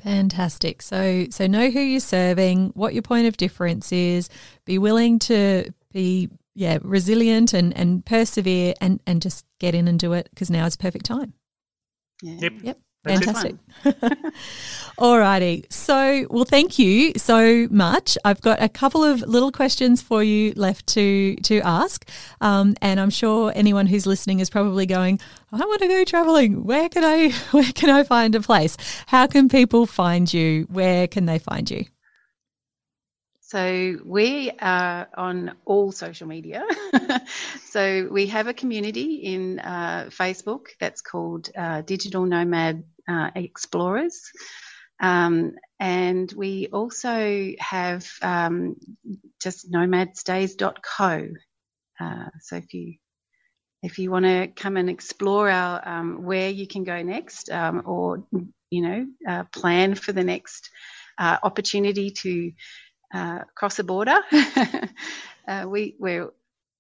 Fantastic. 0.03 0.83
So 0.83 1.27
so 1.31 1.47
know 1.47 1.71
who 1.71 1.81
you're 1.81 2.01
serving, 2.01 2.71
what 2.75 2.95
your 2.95 3.03
point 3.03 3.27
of 3.27 3.37
difference 3.37 3.93
is, 3.93 4.29
be 4.65 4.79
willing 4.79 5.19
to 5.21 5.73
be 5.93 6.29
yeah, 6.59 6.79
resilient 6.83 7.53
and, 7.53 7.77
and 7.77 8.05
persevere 8.05 8.75
and, 8.81 9.01
and 9.07 9.23
just 9.23 9.47
get 9.61 9.77
in 9.77 9.87
and 9.87 9.97
do 9.97 10.13
it 10.13 10.29
because 10.31 10.51
now 10.51 10.67
is 10.67 10.75
perfect 10.77 11.05
time. 11.05 11.33
Yeah. 12.21 12.39
Yep. 12.41 12.53
Yep. 12.63 12.79
Fantastic. 13.05 13.57
Alrighty. 14.99 15.73
So, 15.73 16.27
well, 16.31 16.45
thank 16.45 16.79
you 16.79 17.13
so 17.17 17.69
much. 17.71 18.19
I've 18.25 18.41
got 18.41 18.61
a 18.61 18.69
couple 18.69 19.05
of 19.05 19.23
little 19.23 19.53
questions 19.53 20.03
for 20.03 20.23
you 20.23 20.53
left 20.57 20.87
to 20.89 21.37
to 21.37 21.61
ask, 21.61 22.09
um, 22.41 22.75
and 22.83 22.99
I'm 22.99 23.11
sure 23.11 23.53
anyone 23.55 23.87
who's 23.87 24.07
listening 24.07 24.41
is 24.41 24.51
probably 24.51 24.87
going, 24.87 25.21
"I 25.53 25.59
want 25.59 25.81
to 25.83 25.89
go 25.89 26.05
traveling. 26.05 26.65
Where 26.65 26.89
can 26.89 27.05
I 27.05 27.31
Where 27.53 27.73
can 27.73 27.91
I 27.91 28.03
find 28.03 28.35
a 28.35 28.41
place? 28.41 28.77
How 29.07 29.27
can 29.27 29.49
people 29.49 29.87
find 29.87 30.33
you? 30.33 30.67
Where 30.71 31.07
can 31.07 31.27
they 31.27 31.39
find 31.39 31.71
you?" 31.71 31.85
So 33.49 33.97
we 34.05 34.51
are 34.61 35.09
on 35.17 35.53
all 35.65 35.91
social 35.91 36.29
media. 36.29 36.65
so 37.71 38.07
we 38.11 38.27
have 38.27 38.47
a 38.47 38.53
community 38.53 39.15
in 39.25 39.59
uh, 39.59 40.11
Facebook 40.11 40.67
that's 40.79 41.01
called 41.01 41.49
uh, 41.57 41.81
Digital 41.81 42.27
Nomad 42.27 42.85
uh, 43.09 43.31
Explorers. 43.35 44.21
Um, 45.01 45.53
and 45.81 46.31
we 46.37 46.69
also 46.71 47.53
have 47.59 48.07
um, 48.21 48.77
just 49.41 49.73
nomadstays.co. 49.73 51.29
Uh, 51.99 52.29
so 52.43 52.57
if 52.57 52.75
you 52.75 52.97
if 53.83 53.99
you 53.99 54.11
want 54.11 54.27
to 54.27 54.49
come 54.49 54.77
and 54.77 54.91
explore 54.91 55.49
our 55.49 55.89
um, 55.89 56.23
where 56.25 56.51
you 56.51 56.67
can 56.67 56.85
go 56.85 57.03
next, 57.03 57.49
um, 57.51 57.81
or 57.87 58.25
you 58.69 58.83
know 58.83 59.07
uh, 59.27 59.45
plan 59.45 59.95
for 59.95 60.13
the 60.13 60.25
next 60.25 60.69
uh, 61.19 61.39
opportunity 61.43 62.11
to 62.11 62.53
uh, 63.13 63.41
cross 63.55 63.79
a 63.79 63.85
border. 63.85 64.19
uh, 65.49 65.65
we, 65.67 65.97
we're 65.99 66.31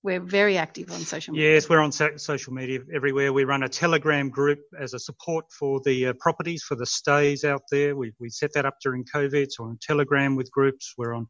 we're 0.05 0.21
very 0.21 0.57
active 0.57 0.91
on 0.93 1.01
social 1.01 1.35
media. 1.35 1.55
Yes, 1.55 1.69
we're 1.69 1.81
on 1.81 1.91
social 1.91 2.53
media 2.53 2.81
everywhere. 2.95 3.33
We 3.33 3.45
run 3.45 3.65
a 3.65 3.69
Telegram 3.69 4.31
group 4.31 4.61
as 4.79 4.95
a 4.95 4.99
support 4.99 5.47
for 5.51 5.81
the 5.85 6.07
uh, 6.07 6.13
properties, 6.21 6.63
for 6.63 6.77
the 6.77 6.87
stays 6.87 7.45
out 7.45 7.63
there. 7.71 7.97
We, 7.97 8.13
we 8.21 8.31
set 8.31 8.53
that 8.55 8.65
up 8.65 8.77
during 8.81 9.05
COVID. 9.05 9.49
So 9.51 9.65
on 9.65 9.79
Telegram 9.83 10.37
with 10.37 10.53
groups. 10.53 10.95
We're 10.97 11.15
on 11.15 11.27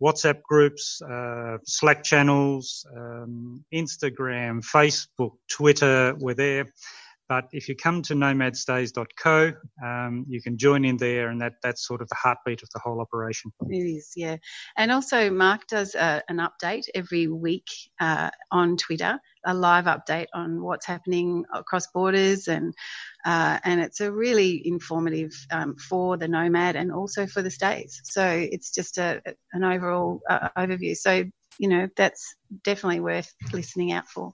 WhatsApp 0.00 0.42
groups, 0.42 1.02
uh, 1.02 1.58
Slack 1.64 2.04
channels, 2.04 2.86
um, 2.96 3.64
Instagram, 3.74 4.64
Facebook, 4.64 5.32
Twitter. 5.50 6.14
We're 6.18 6.34
there. 6.34 6.72
But 7.28 7.48
if 7.52 7.68
you 7.68 7.74
come 7.74 8.02
to 8.02 8.14
nomadstays.co, 8.14 9.52
um, 9.84 10.24
you 10.28 10.40
can 10.40 10.56
join 10.56 10.84
in 10.84 10.96
there, 10.96 11.28
and 11.28 11.40
that, 11.40 11.54
that's 11.62 11.86
sort 11.86 12.00
of 12.00 12.08
the 12.08 12.14
heartbeat 12.14 12.62
of 12.62 12.68
the 12.72 12.78
whole 12.78 13.00
operation. 13.00 13.52
It 13.68 13.76
is, 13.76 14.12
yeah. 14.14 14.36
And 14.76 14.92
also, 14.92 15.30
Mark 15.30 15.66
does 15.66 15.94
uh, 15.94 16.20
an 16.28 16.38
update 16.38 16.84
every 16.94 17.26
week 17.26 17.66
uh, 18.00 18.30
on 18.52 18.76
Twitter, 18.76 19.18
a 19.44 19.54
live 19.54 19.86
update 19.86 20.26
on 20.34 20.62
what's 20.62 20.86
happening 20.86 21.44
across 21.52 21.88
borders, 21.88 22.46
and 22.46 22.72
uh, 23.24 23.58
and 23.64 23.80
it's 23.80 24.00
a 24.00 24.12
really 24.12 24.62
informative 24.64 25.32
um, 25.50 25.76
for 25.76 26.16
the 26.16 26.28
nomad 26.28 26.76
and 26.76 26.92
also 26.92 27.26
for 27.26 27.42
the 27.42 27.50
stays. 27.50 28.00
So 28.04 28.24
it's 28.24 28.70
just 28.70 28.98
a, 28.98 29.20
an 29.52 29.64
overall 29.64 30.20
uh, 30.30 30.50
overview. 30.56 30.96
So 30.96 31.24
you 31.58 31.68
know 31.68 31.88
that's 31.96 32.36
definitely 32.62 33.00
worth 33.00 33.32
listening 33.52 33.92
out 33.92 34.06
for 34.06 34.32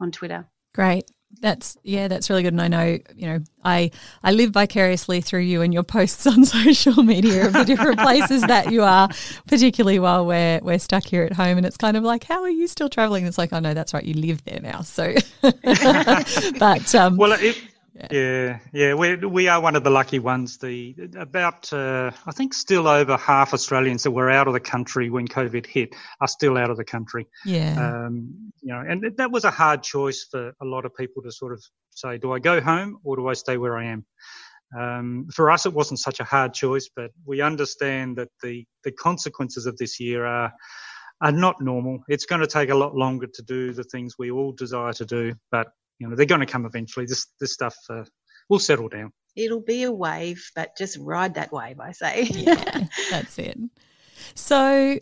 on 0.00 0.10
Twitter. 0.10 0.48
Great. 0.74 1.10
That's 1.40 1.76
yeah, 1.84 2.08
that's 2.08 2.30
really 2.30 2.42
good. 2.42 2.52
And 2.52 2.62
I 2.62 2.68
know, 2.68 2.98
you 3.14 3.26
know, 3.28 3.40
I 3.64 3.90
I 4.24 4.32
live 4.32 4.50
vicariously 4.50 5.20
through 5.20 5.40
you 5.40 5.62
and 5.62 5.72
your 5.72 5.84
posts 5.84 6.26
on 6.26 6.44
social 6.44 7.02
media 7.02 7.46
of 7.46 7.52
the 7.52 7.64
different 7.64 7.98
places 8.00 8.42
that 8.42 8.72
you 8.72 8.82
are, 8.82 9.08
particularly 9.46 9.98
while 9.98 10.26
we're 10.26 10.60
we're 10.62 10.78
stuck 10.78 11.04
here 11.04 11.24
at 11.24 11.32
home. 11.32 11.58
And 11.58 11.66
it's 11.66 11.76
kind 11.76 11.96
of 11.96 12.02
like, 12.02 12.24
how 12.24 12.42
are 12.42 12.50
you 12.50 12.66
still 12.66 12.88
traveling? 12.88 13.26
It's 13.26 13.38
like, 13.38 13.52
oh 13.52 13.60
no, 13.60 13.74
that's 13.74 13.94
right, 13.94 14.04
you 14.04 14.14
live 14.14 14.44
there 14.44 14.60
now. 14.60 14.80
So, 14.80 15.14
but 15.42 16.94
um, 16.94 17.16
well, 17.16 17.32
it, 17.32 17.56
yeah, 18.10 18.58
yeah, 18.72 18.94
we 18.94 19.16
we 19.16 19.48
are 19.48 19.60
one 19.60 19.76
of 19.76 19.84
the 19.84 19.90
lucky 19.90 20.18
ones. 20.18 20.58
The 20.58 20.94
about 21.16 21.72
uh, 21.72 22.10
I 22.26 22.32
think 22.32 22.54
still 22.54 22.86
over 22.86 23.16
half 23.16 23.52
Australians 23.54 24.04
that 24.04 24.10
were 24.10 24.30
out 24.30 24.46
of 24.46 24.52
the 24.52 24.60
country 24.60 25.10
when 25.10 25.26
COVID 25.26 25.66
hit 25.66 25.94
are 26.20 26.28
still 26.28 26.56
out 26.56 26.70
of 26.70 26.76
the 26.76 26.84
country. 26.84 27.26
Yeah, 27.44 28.06
um, 28.06 28.52
you 28.60 28.72
know, 28.72 28.80
and 28.80 29.16
that 29.16 29.30
was 29.30 29.44
a 29.44 29.50
hard 29.50 29.82
choice 29.82 30.26
for 30.30 30.52
a 30.60 30.64
lot 30.64 30.84
of 30.84 30.94
people 30.94 31.22
to 31.22 31.32
sort 31.32 31.52
of 31.52 31.62
say, 31.90 32.18
do 32.18 32.32
I 32.32 32.38
go 32.38 32.60
home 32.60 32.98
or 33.04 33.16
do 33.16 33.26
I 33.28 33.34
stay 33.34 33.56
where 33.56 33.76
I 33.76 33.86
am? 33.86 34.04
Um, 34.78 35.28
for 35.32 35.50
us, 35.50 35.66
it 35.66 35.72
wasn't 35.72 36.00
such 36.00 36.20
a 36.20 36.24
hard 36.24 36.54
choice, 36.54 36.88
but 36.94 37.10
we 37.24 37.40
understand 37.40 38.18
that 38.18 38.28
the 38.42 38.64
the 38.84 38.92
consequences 38.92 39.66
of 39.66 39.76
this 39.76 39.98
year 39.98 40.24
are 40.24 40.52
are 41.20 41.32
not 41.32 41.60
normal. 41.60 42.04
It's 42.08 42.26
going 42.26 42.42
to 42.42 42.46
take 42.46 42.70
a 42.70 42.76
lot 42.76 42.94
longer 42.94 43.26
to 43.26 43.42
do 43.42 43.72
the 43.72 43.84
things 43.84 44.14
we 44.18 44.30
all 44.30 44.52
desire 44.52 44.92
to 44.92 45.04
do, 45.04 45.34
but 45.50 45.68
you 45.98 46.08
know 46.08 46.16
they're 46.16 46.26
going 46.26 46.40
to 46.40 46.46
come 46.46 46.66
eventually. 46.66 47.06
This 47.06 47.26
this 47.40 47.52
stuff 47.52 47.76
uh, 47.90 48.04
will 48.48 48.58
settle 48.58 48.88
down. 48.88 49.12
It'll 49.36 49.60
be 49.60 49.84
a 49.84 49.92
wave, 49.92 50.50
but 50.54 50.76
just 50.76 50.98
ride 50.98 51.34
that 51.34 51.52
wave. 51.52 51.80
I 51.80 51.92
say. 51.92 52.22
yeah, 52.30 52.86
that's 53.10 53.38
it. 53.38 53.58
So, 54.34 54.98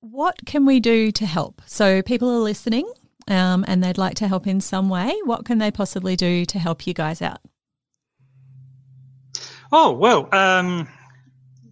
what 0.00 0.36
can 0.46 0.66
we 0.66 0.80
do 0.80 1.10
to 1.12 1.26
help? 1.26 1.62
So, 1.66 2.02
people 2.02 2.30
are 2.30 2.40
listening 2.40 2.90
um, 3.28 3.64
and 3.66 3.82
they'd 3.82 3.98
like 3.98 4.14
to 4.16 4.28
help 4.28 4.46
in 4.46 4.60
some 4.60 4.88
way. 4.88 5.14
What 5.24 5.44
can 5.44 5.58
they 5.58 5.70
possibly 5.70 6.16
do 6.16 6.44
to 6.46 6.58
help 6.58 6.86
you 6.86 6.94
guys 6.94 7.20
out? 7.22 7.40
Oh, 9.72 9.92
well, 9.92 10.28
um, 10.32 10.88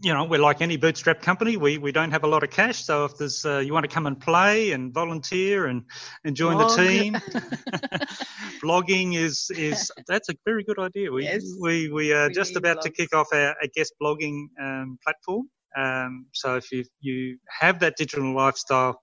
you 0.04 0.12
know, 0.12 0.24
we're 0.24 0.38
like 0.38 0.60
any 0.60 0.76
bootstrap 0.76 1.22
company. 1.22 1.56
We 1.56 1.78
we 1.78 1.90
don't 1.90 2.10
have 2.10 2.24
a 2.24 2.26
lot 2.26 2.42
of 2.42 2.50
cash, 2.50 2.84
so 2.84 3.06
if 3.06 3.16
there's 3.16 3.46
uh, 3.46 3.58
you 3.58 3.72
want 3.72 3.84
to 3.84 3.88
come 3.88 4.06
and 4.06 4.20
play 4.20 4.72
and 4.72 4.92
volunteer 4.92 5.66
and, 5.66 5.84
and 6.24 6.36
join 6.36 6.58
Blog. 6.58 6.76
the 6.76 6.86
team, 6.86 7.14
blogging 8.62 9.16
is 9.16 9.50
is 9.56 9.90
that's 10.06 10.28
a 10.28 10.34
very 10.44 10.62
good 10.62 10.78
idea. 10.78 11.10
We 11.10 11.24
yes. 11.24 11.42
we 11.58 11.90
we 11.90 12.12
are 12.12 12.28
we 12.28 12.34
just 12.34 12.54
about 12.54 12.78
blogs. 12.78 12.82
to 12.82 12.90
kick 12.90 13.14
off 13.14 13.28
our, 13.32 13.54
a 13.62 13.68
guest 13.68 13.94
blogging 14.00 14.48
um, 14.60 14.98
platform. 15.02 15.48
Um, 15.76 16.26
so 16.32 16.56
if 16.56 16.70
you 16.70 16.84
you 17.00 17.38
have 17.48 17.80
that 17.80 17.96
digital 17.96 18.34
lifestyle 18.34 19.00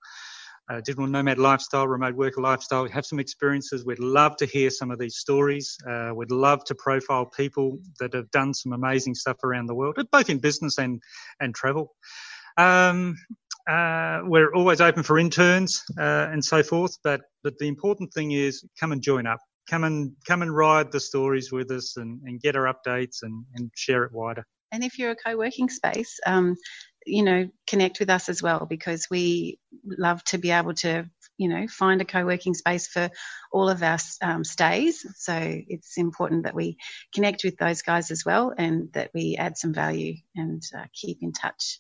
uh, 0.72 0.80
digital 0.86 1.06
nomad 1.08 1.38
lifestyle, 1.38 1.88
remote 1.88 2.16
worker 2.16 2.42
lifestyle, 2.42 2.84
We 2.84 2.92
have 2.92 3.06
some 3.06 3.20
experiences. 3.20 3.86
We'd 3.86 4.00
love 4.00 4.38
to 4.38 4.46
hear 4.46 4.70
some 4.70 4.90
of 4.90 5.00
these 5.00 5.18
stories. 5.18 5.78
Uh, 5.90 6.12
we'd 6.16 6.32
love 6.32 6.64
to 6.66 6.76
profile 6.76 7.26
people 7.26 7.80
that 8.00 8.14
have 8.14 8.32
done 8.32 8.54
some 8.54 8.72
amazing 8.72 9.16
stuff 9.16 9.44
around 9.44 9.66
the 9.66 9.76
world, 9.76 9.98
both 10.12 10.30
in 10.30 10.40
business 10.40 10.78
and, 10.78 11.02
and 11.42 11.54
travel. 11.54 11.94
Um, 12.58 13.18
uh, 13.70 14.22
we're 14.24 14.54
always 14.54 14.80
open 14.82 15.04
for 15.04 15.20
interns 15.20 15.84
uh, 16.00 16.30
and 16.32 16.44
so 16.44 16.64
forth, 16.64 16.98
but, 17.04 17.22
but 17.44 17.58
the 17.60 17.68
important 17.68 18.14
thing 18.14 18.32
is 18.32 18.66
come 18.80 18.92
and 18.92 19.02
join 19.02 19.28
up. 19.28 19.40
Come 19.70 19.84
and 19.84 20.14
come 20.26 20.42
and 20.42 20.56
ride 20.56 20.92
the 20.92 21.00
stories 21.00 21.52
with 21.52 21.70
us 21.72 21.98
and, 21.98 22.22
and 22.26 22.42
get 22.42 22.56
our 22.56 22.74
updates 22.74 23.24
and, 23.24 23.46
and 23.56 23.72
share 23.76 24.04
it 24.04 24.12
wider. 24.12 24.46
And 24.72 24.84
if 24.84 24.98
you're 24.98 25.12
a 25.12 25.16
co-working 25.16 25.70
space, 25.70 26.18
um, 26.26 26.56
you 27.06 27.24
know, 27.24 27.50
connect 27.68 28.00
with 28.00 28.10
us 28.10 28.30
as 28.30 28.42
well 28.42 28.66
because 28.66 29.08
we 29.10 29.60
love 29.86 30.24
to 30.26 30.38
be 30.38 30.52
able 30.52 30.74
to, 30.76 31.10
you 31.38 31.50
know, 31.50 31.68
find 31.68 32.02
a 32.02 32.06
co-working 32.06 32.54
space 32.54 32.88
for 32.88 33.10
all 33.52 33.70
of 33.70 33.82
our 33.82 33.98
um, 34.22 34.44
stays. 34.44 35.06
So 35.18 35.34
it's 35.36 35.98
important 35.98 36.44
that 36.44 36.56
we 36.56 36.78
connect 37.14 37.44
with 37.44 37.58
those 37.58 37.82
guys 37.82 38.12
as 38.12 38.24
well 38.26 38.54
and 38.56 38.92
that 38.94 39.12
we 39.14 39.36
add 39.38 39.58
some 39.58 39.74
value 39.74 40.16
and 40.36 40.62
uh, 40.78 40.86
keep 40.94 41.20
in 41.22 41.32
touch. 41.32 41.80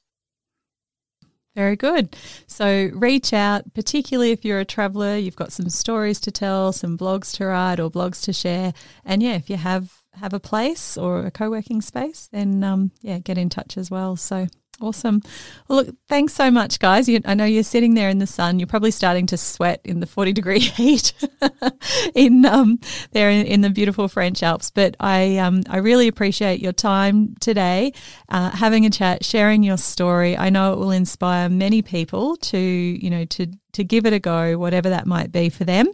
Very 1.54 1.76
good. 1.76 2.16
So 2.48 2.90
reach 2.94 3.34
out, 3.34 3.74
particularly 3.74 4.32
if 4.32 4.46
you're 4.46 4.62
a 4.62 4.66
traveller, 4.66 5.18
you've 5.18 5.36
got 5.36 5.52
some 5.52 5.68
stories 5.68 6.20
to 6.22 6.32
tell, 6.32 6.72
some 6.72 6.98
blogs 6.98 7.36
to 7.38 7.46
write 7.46 7.80
or 7.80 7.92
blogs 7.92 8.24
to 8.24 8.34
share. 8.34 8.74
And 9.04 9.22
yeah, 9.22 9.34
if 9.34 9.50
you 9.50 9.58
have 9.58 9.92
have 10.14 10.34
a 10.34 10.40
place 10.40 10.98
or 10.98 11.26
a 11.26 11.32
co-working 11.32 11.82
space, 11.82 12.28
then 12.32 12.64
um, 12.64 12.92
yeah, 13.02 13.20
get 13.20 13.38
in 13.38 13.50
touch 13.50 13.78
as 13.78 13.92
well. 13.92 14.16
So 14.16 14.48
Awesome. 14.82 15.22
Well, 15.68 15.84
look, 15.84 15.96
thanks 16.10 16.34
so 16.34 16.50
much, 16.50 16.80
guys. 16.80 17.08
You, 17.08 17.20
I 17.24 17.36
know 17.36 17.46
you're 17.46 17.62
sitting 17.62 17.94
there 17.94 18.10
in 18.10 18.18
the 18.18 18.26
sun. 18.26 18.58
You're 18.58 18.66
probably 18.66 18.90
starting 18.90 19.28
to 19.28 19.38
sweat 19.38 19.80
in 19.84 20.00
the 20.00 20.08
40 20.08 20.34
degree 20.34 20.60
heat 20.60 21.14
in 22.16 22.44
um, 22.46 22.80
there 23.12 23.30
in, 23.30 23.46
in, 23.46 23.62
the 23.62 23.70
beautiful 23.70 24.08
French 24.08 24.42
Alps. 24.42 24.72
But 24.72 24.98
I 25.00 25.38
um, 25.38 25.62
I 25.70 25.78
really 25.78 26.08
appreciate 26.08 26.62
your 26.62 26.74
time 26.74 27.36
today, 27.40 27.94
uh, 28.30 28.50
having 28.50 28.88
a 28.88 28.90
chat, 28.90 29.24
sharing 29.24 29.62
your 29.62 29.78
story. 29.78 30.36
I 30.36 30.50
know 30.50 30.74
it 30.74 30.80
will 30.80 30.92
inspire 30.92 31.48
many 31.48 31.84
people 31.84 32.36
to 32.38 32.58
you 32.58 33.10
know 33.12 33.26
to 33.26 33.48
to 33.74 33.84
give 33.84 34.06
it 34.06 34.14
a 34.14 34.20
go, 34.20 34.58
whatever 34.58 34.90
that 34.90 35.06
might 35.06 35.32
be 35.32 35.50
for 35.50 35.64
them. 35.64 35.88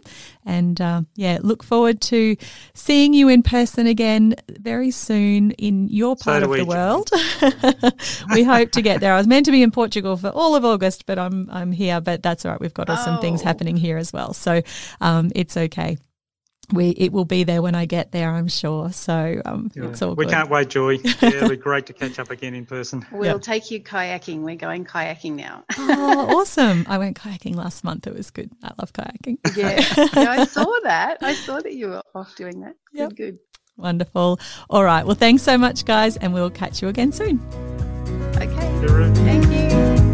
And 0.44 0.80
uh, 0.80 1.02
yeah, 1.14 1.38
look 1.42 1.62
forward 1.62 2.00
to 2.02 2.36
seeing 2.74 3.12
you 3.12 3.28
in 3.28 3.42
person 3.42 3.86
again 3.86 4.34
very 4.48 4.90
soon 4.90 5.52
in 5.52 5.88
your 5.88 6.16
part 6.16 6.42
so 6.42 6.50
of 6.50 6.56
the 6.56 6.64
world. 6.64 7.10
we 8.34 8.42
hope 8.42 8.70
to 8.72 8.82
get 8.82 9.00
there. 9.00 9.14
I 9.14 9.18
was 9.18 9.26
meant 9.26 9.46
to 9.46 9.52
be 9.52 9.62
in 9.62 9.70
Portugal 9.70 10.16
for 10.16 10.28
all 10.28 10.54
of 10.54 10.64
August, 10.64 11.06
but 11.06 11.18
I'm 11.18 11.48
I'm 11.50 11.72
here. 11.72 12.00
But 12.00 12.22
that's 12.22 12.44
all 12.44 12.52
right. 12.52 12.60
We've 12.60 12.74
got 12.74 12.88
oh. 12.90 12.96
some 12.96 13.20
things 13.20 13.42
oh. 13.42 13.44
happening 13.44 13.76
here 13.76 13.98
as 13.98 14.12
well, 14.12 14.32
so 14.32 14.62
um, 15.00 15.30
it's 15.34 15.56
okay 15.56 15.98
we 16.72 16.90
it 16.90 17.12
will 17.12 17.24
be 17.24 17.44
there 17.44 17.62
when 17.62 17.74
I 17.74 17.86
get 17.86 18.12
there, 18.12 18.30
I'm 18.30 18.48
sure. 18.48 18.92
So 18.92 19.40
um, 19.44 19.70
yeah. 19.74 19.88
it's 19.88 20.02
all 20.02 20.10
good. 20.10 20.18
We 20.18 20.24
good. 20.26 20.34
can't 20.34 20.50
wait, 20.50 20.68
Joy. 20.68 20.98
Yeah, 21.20 21.30
it'll 21.30 21.48
be 21.48 21.56
great 21.56 21.86
to 21.86 21.92
catch 21.92 22.18
up 22.18 22.30
again 22.30 22.54
in 22.54 22.64
person. 22.64 23.04
We'll 23.10 23.24
yep. 23.24 23.42
take 23.42 23.70
you 23.70 23.82
kayaking. 23.82 24.42
We're 24.42 24.56
going 24.56 24.84
kayaking 24.84 25.34
now. 25.34 25.64
oh, 25.78 26.38
awesome! 26.38 26.86
I 26.88 26.98
went 26.98 27.18
kayaking 27.18 27.56
last 27.56 27.82
month. 27.82 28.06
It 28.06 28.14
was 28.14 28.30
good. 28.30 28.50
I 28.62 28.72
love 28.78 28.92
kayaking. 28.92 29.38
Yeah, 29.56 29.80
yeah 30.14 30.30
I 30.30 30.44
saw 30.44 30.72
that. 30.84 31.18
I 31.22 31.34
saw 31.34 31.60
that 31.60 31.74
you 31.74 31.88
were 31.88 32.02
off 32.14 32.36
doing 32.36 32.60
that. 32.60 32.76
Yep. 32.92 33.10
Good, 33.10 33.16
good. 33.16 33.38
Wonderful. 33.76 34.40
All 34.70 34.84
right. 34.84 35.04
Well, 35.04 35.16
thanks 35.16 35.42
so 35.42 35.56
much, 35.56 35.84
guys, 35.84 36.16
and 36.16 36.34
we'll 36.34 36.50
catch 36.50 36.82
you 36.82 36.88
again 36.88 37.12
soon. 37.12 37.40
Okay. 38.36 39.14
Thank 39.24 39.46
you. 39.46 40.07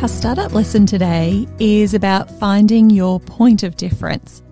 Our 0.00 0.08
startup 0.08 0.54
lesson 0.54 0.86
today 0.86 1.46
is 1.58 1.92
about 1.92 2.30
finding 2.30 2.88
your 2.88 3.20
point 3.20 3.62
of 3.62 3.76
difference. 3.76 4.42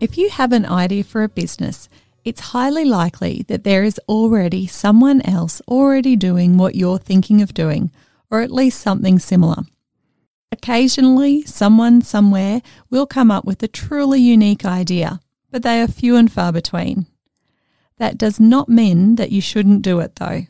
If 0.00 0.18
you 0.18 0.28
have 0.30 0.50
an 0.50 0.66
idea 0.66 1.04
for 1.04 1.22
a 1.22 1.28
business, 1.28 1.88
it's 2.24 2.40
highly 2.40 2.84
likely 2.84 3.44
that 3.46 3.62
there 3.62 3.84
is 3.84 4.00
already 4.08 4.66
someone 4.66 5.22
else 5.22 5.62
already 5.68 6.16
doing 6.16 6.58
what 6.58 6.74
you're 6.74 6.98
thinking 6.98 7.42
of 7.42 7.54
doing, 7.54 7.92
or 8.28 8.40
at 8.40 8.50
least 8.50 8.80
something 8.80 9.20
similar. 9.20 9.62
Occasionally, 10.50 11.42
someone 11.42 12.02
somewhere 12.02 12.60
will 12.90 13.06
come 13.06 13.30
up 13.30 13.44
with 13.44 13.62
a 13.62 13.68
truly 13.68 14.20
unique 14.20 14.64
idea, 14.64 15.20
but 15.52 15.62
they 15.62 15.80
are 15.80 15.86
few 15.86 16.16
and 16.16 16.32
far 16.32 16.50
between. 16.50 17.06
That 17.98 18.18
does 18.18 18.40
not 18.40 18.68
mean 18.68 19.14
that 19.14 19.30
you 19.30 19.40
shouldn't 19.40 19.82
do 19.82 20.00
it, 20.00 20.16
though. 20.16 20.48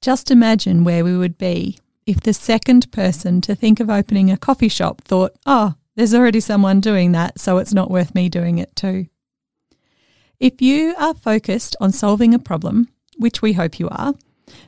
Just 0.00 0.30
imagine 0.30 0.82
where 0.82 1.04
we 1.04 1.14
would 1.14 1.36
be 1.36 1.78
if 2.10 2.20
the 2.20 2.32
second 2.32 2.90
person 2.90 3.40
to 3.40 3.54
think 3.54 3.78
of 3.78 3.88
opening 3.88 4.32
a 4.32 4.36
coffee 4.36 4.68
shop 4.68 5.00
thought, 5.02 5.32
oh, 5.46 5.74
there's 5.94 6.12
already 6.12 6.40
someone 6.40 6.80
doing 6.80 7.12
that, 7.12 7.38
so 7.38 7.58
it's 7.58 7.72
not 7.72 7.88
worth 7.88 8.16
me 8.16 8.28
doing 8.28 8.58
it 8.58 8.74
too. 8.74 9.06
If 10.40 10.60
you 10.60 10.96
are 10.98 11.14
focused 11.14 11.76
on 11.80 11.92
solving 11.92 12.34
a 12.34 12.40
problem, 12.40 12.88
which 13.16 13.42
we 13.42 13.52
hope 13.52 13.78
you 13.78 13.88
are, 13.90 14.14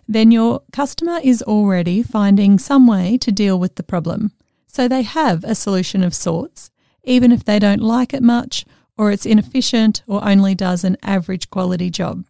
then 0.07 0.30
your 0.30 0.62
customer 0.72 1.18
is 1.24 1.43
already 1.43 2.05
finding 2.05 2.61
some 2.61 2.86
way 2.86 3.18
to 3.18 3.32
deal 3.32 3.59
with 3.59 3.74
the 3.74 3.82
problem. 3.82 4.30
So 4.68 4.86
they 4.86 5.03
have 5.03 5.43
a 5.43 5.57
solution 5.57 6.05
of 6.05 6.14
sorts, 6.14 6.70
even 7.03 7.32
if 7.32 7.43
they 7.45 7.59
don't 7.59 7.82
like 7.82 8.14
it 8.14 8.22
much, 8.22 8.64
or 8.97 9.11
it's 9.11 9.26
inefficient, 9.26 10.05
or 10.07 10.24
only 10.24 10.55
does 10.55 10.84
an 10.84 10.97
average 11.03 11.51
quality 11.51 11.90
job. 11.90 12.24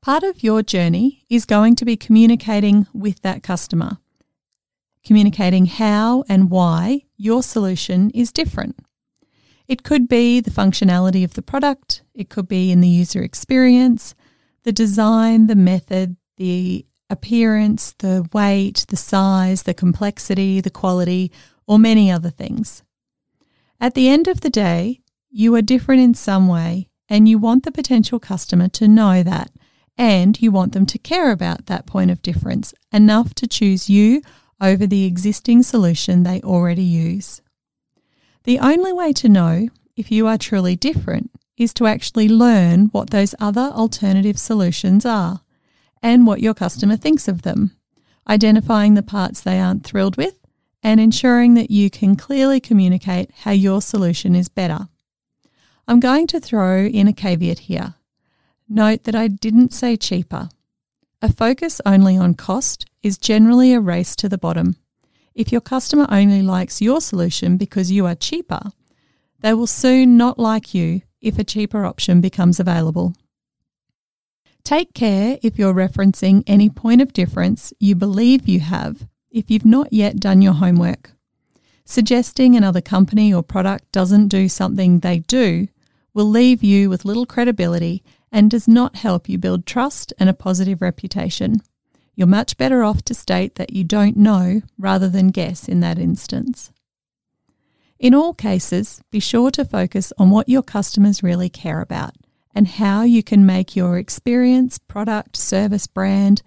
Part 0.00 0.22
of 0.22 0.44
your 0.44 0.62
journey 0.62 1.24
is 1.28 1.44
going 1.44 1.74
to 1.76 1.84
be 1.84 1.96
communicating 1.96 2.86
with 2.92 3.20
that 3.22 3.42
customer, 3.42 3.98
communicating 5.04 5.66
how 5.66 6.24
and 6.28 6.50
why 6.50 7.02
your 7.16 7.42
solution 7.42 8.10
is 8.10 8.32
different. 8.32 8.78
It 9.66 9.82
could 9.82 10.08
be 10.08 10.40
the 10.40 10.52
functionality 10.52 11.24
of 11.24 11.34
the 11.34 11.42
product, 11.42 12.02
it 12.14 12.30
could 12.30 12.46
be 12.46 12.70
in 12.70 12.80
the 12.80 12.88
user 12.88 13.22
experience, 13.22 14.14
the 14.62 14.72
design, 14.72 15.46
the 15.48 15.56
method, 15.56 16.16
the 16.36 16.86
appearance, 17.10 17.94
the 17.98 18.26
weight, 18.32 18.86
the 18.88 18.96
size, 18.96 19.64
the 19.64 19.74
complexity, 19.74 20.60
the 20.60 20.70
quality, 20.70 21.32
or 21.66 21.78
many 21.78 22.10
other 22.10 22.30
things. 22.30 22.82
At 23.80 23.94
the 23.94 24.08
end 24.08 24.28
of 24.28 24.42
the 24.42 24.50
day, 24.50 25.00
you 25.28 25.54
are 25.56 25.62
different 25.62 26.02
in 26.02 26.14
some 26.14 26.48
way, 26.48 26.88
and 27.08 27.28
you 27.28 27.38
want 27.38 27.64
the 27.64 27.72
potential 27.72 28.20
customer 28.20 28.68
to 28.68 28.88
know 28.88 29.22
that 29.22 29.50
and 29.98 30.40
you 30.40 30.52
want 30.52 30.72
them 30.72 30.86
to 30.86 30.98
care 30.98 31.32
about 31.32 31.66
that 31.66 31.84
point 31.84 32.10
of 32.10 32.22
difference 32.22 32.72
enough 32.92 33.34
to 33.34 33.48
choose 33.48 33.90
you 33.90 34.22
over 34.60 34.86
the 34.86 35.04
existing 35.04 35.62
solution 35.64 36.22
they 36.22 36.40
already 36.42 36.82
use. 36.82 37.42
The 38.44 38.60
only 38.60 38.92
way 38.92 39.12
to 39.14 39.28
know 39.28 39.68
if 39.96 40.12
you 40.12 40.28
are 40.28 40.38
truly 40.38 40.76
different 40.76 41.32
is 41.56 41.74
to 41.74 41.86
actually 41.86 42.28
learn 42.28 42.86
what 42.86 43.10
those 43.10 43.34
other 43.40 43.72
alternative 43.74 44.38
solutions 44.38 45.04
are 45.04 45.40
and 46.00 46.26
what 46.26 46.40
your 46.40 46.54
customer 46.54 46.96
thinks 46.96 47.26
of 47.26 47.42
them, 47.42 47.76
identifying 48.28 48.94
the 48.94 49.02
parts 49.02 49.40
they 49.40 49.58
aren't 49.58 49.82
thrilled 49.82 50.16
with 50.16 50.38
and 50.82 51.00
ensuring 51.00 51.54
that 51.54 51.72
you 51.72 51.90
can 51.90 52.14
clearly 52.14 52.60
communicate 52.60 53.32
how 53.38 53.50
your 53.50 53.82
solution 53.82 54.36
is 54.36 54.48
better. 54.48 54.88
I'm 55.88 55.98
going 55.98 56.28
to 56.28 56.38
throw 56.38 56.86
in 56.86 57.08
a 57.08 57.12
caveat 57.12 57.60
here. 57.60 57.94
Note 58.68 59.04
that 59.04 59.14
I 59.14 59.28
didn't 59.28 59.72
say 59.72 59.96
cheaper. 59.96 60.50
A 61.22 61.32
focus 61.32 61.80
only 61.86 62.18
on 62.18 62.34
cost 62.34 62.84
is 63.02 63.16
generally 63.16 63.72
a 63.72 63.80
race 63.80 64.14
to 64.16 64.28
the 64.28 64.36
bottom. 64.36 64.76
If 65.34 65.50
your 65.50 65.62
customer 65.62 66.06
only 66.10 66.42
likes 66.42 66.82
your 66.82 67.00
solution 67.00 67.56
because 67.56 67.90
you 67.90 68.04
are 68.04 68.14
cheaper, 68.14 68.60
they 69.40 69.54
will 69.54 69.66
soon 69.66 70.18
not 70.18 70.38
like 70.38 70.74
you 70.74 71.00
if 71.22 71.38
a 71.38 71.44
cheaper 71.44 71.86
option 71.86 72.20
becomes 72.20 72.60
available. 72.60 73.14
Take 74.64 74.92
care 74.92 75.38
if 75.42 75.58
you're 75.58 75.72
referencing 75.72 76.44
any 76.46 76.68
point 76.68 77.00
of 77.00 77.14
difference 77.14 77.72
you 77.80 77.94
believe 77.94 78.46
you 78.46 78.60
have 78.60 79.08
if 79.30 79.50
you've 79.50 79.64
not 79.64 79.92
yet 79.94 80.20
done 80.20 80.42
your 80.42 80.52
homework. 80.52 81.12
Suggesting 81.86 82.54
another 82.54 82.82
company 82.82 83.32
or 83.32 83.42
product 83.42 83.90
doesn't 83.92 84.28
do 84.28 84.46
something 84.46 84.98
they 84.98 85.20
do 85.20 85.68
will 86.12 86.28
leave 86.28 86.62
you 86.62 86.90
with 86.90 87.06
little 87.06 87.24
credibility 87.24 88.02
and 88.30 88.50
does 88.50 88.68
not 88.68 88.96
help 88.96 89.28
you 89.28 89.38
build 89.38 89.66
trust 89.66 90.12
and 90.18 90.28
a 90.28 90.34
positive 90.34 90.82
reputation. 90.82 91.56
You're 92.14 92.26
much 92.26 92.56
better 92.56 92.82
off 92.82 93.02
to 93.02 93.14
state 93.14 93.54
that 93.54 93.72
you 93.72 93.84
don't 93.84 94.16
know 94.16 94.62
rather 94.76 95.08
than 95.08 95.28
guess 95.28 95.68
in 95.68 95.80
that 95.80 95.98
instance. 95.98 96.72
In 97.98 98.14
all 98.14 98.34
cases, 98.34 99.00
be 99.10 99.20
sure 99.20 99.50
to 99.52 99.64
focus 99.64 100.12
on 100.18 100.30
what 100.30 100.48
your 100.48 100.62
customers 100.62 101.22
really 101.22 101.48
care 101.48 101.80
about 101.80 102.14
and 102.54 102.66
how 102.66 103.02
you 103.02 103.22
can 103.22 103.46
make 103.46 103.76
your 103.76 103.98
experience, 103.98 104.78
product, 104.78 105.36
service, 105.36 105.86
brand 105.86 106.42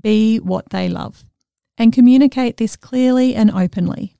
be 0.00 0.38
what 0.38 0.70
they 0.70 0.88
love. 0.88 1.24
And 1.78 1.92
communicate 1.92 2.56
this 2.56 2.76
clearly 2.76 3.34
and 3.34 3.50
openly. 3.50 4.16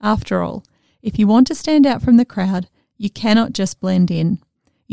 After 0.00 0.42
all, 0.42 0.64
if 1.02 1.18
you 1.18 1.26
want 1.26 1.46
to 1.48 1.54
stand 1.54 1.86
out 1.86 2.02
from 2.02 2.16
the 2.16 2.24
crowd, 2.24 2.68
you 2.96 3.10
cannot 3.10 3.52
just 3.52 3.80
blend 3.80 4.10
in. 4.10 4.38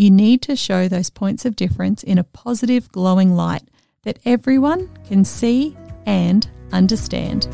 You 0.02 0.10
need 0.10 0.42
to 0.42 0.56
show 0.56 0.88
those 0.88 1.12
points 1.12 1.46
of 1.46 1.56
difference 1.56 2.02
in 2.02 2.18
a 2.18 2.24
positive, 2.24 2.92
glowing 2.92 3.36
light 3.36 3.62
that 4.02 4.18
everyone 4.26 4.90
can 5.08 5.24
see 5.24 5.78
and 6.08 6.50
understand. 6.72 7.46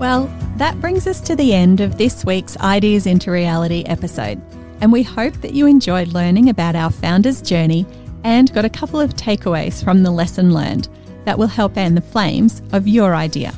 Well, 0.00 0.34
that 0.56 0.80
brings 0.80 1.06
us 1.06 1.20
to 1.20 1.36
the 1.36 1.52
end 1.52 1.82
of 1.82 1.98
this 1.98 2.24
week's 2.24 2.56
Ideas 2.56 3.04
into 3.04 3.30
Reality 3.30 3.84
episode, 3.84 4.40
and 4.80 4.90
we 4.90 5.02
hope 5.02 5.34
that 5.42 5.52
you 5.52 5.66
enjoyed 5.66 6.14
learning 6.14 6.48
about 6.48 6.74
our 6.74 6.90
founder's 6.90 7.42
journey 7.42 7.84
and 8.24 8.54
got 8.54 8.64
a 8.64 8.70
couple 8.70 8.98
of 8.98 9.16
takeaways 9.16 9.84
from 9.84 10.02
the 10.02 10.10
lesson 10.10 10.54
learned 10.54 10.88
that 11.26 11.38
will 11.38 11.48
help 11.48 11.74
fan 11.74 11.94
the 11.94 12.00
flames 12.00 12.62
of 12.72 12.88
your 12.88 13.14
idea. 13.14 13.52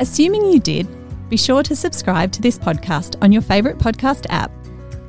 Assuming 0.00 0.52
you 0.52 0.60
did, 0.60 0.86
be 1.28 1.36
sure 1.36 1.62
to 1.62 1.76
subscribe 1.76 2.32
to 2.32 2.42
this 2.42 2.58
podcast 2.58 3.22
on 3.22 3.32
your 3.32 3.42
favourite 3.42 3.78
podcast 3.78 4.26
app 4.30 4.50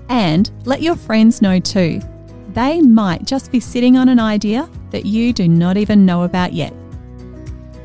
and 0.09 0.51
let 0.66 0.82
your 0.82 0.95
friends 0.95 1.41
know 1.41 1.59
too. 1.59 2.01
They 2.49 2.82
might 2.82 3.26
just 3.26 3.51
be 3.51 3.59
sitting 3.59 3.97
on 3.97 4.09
an 4.09 4.20
idea 4.20 4.70
that 4.91 5.05
you 5.05 5.34
do 5.34 5.47
not 5.47 5.78
even 5.78 6.05
know 6.05 6.24
about 6.24 6.53
yet. 6.53 6.74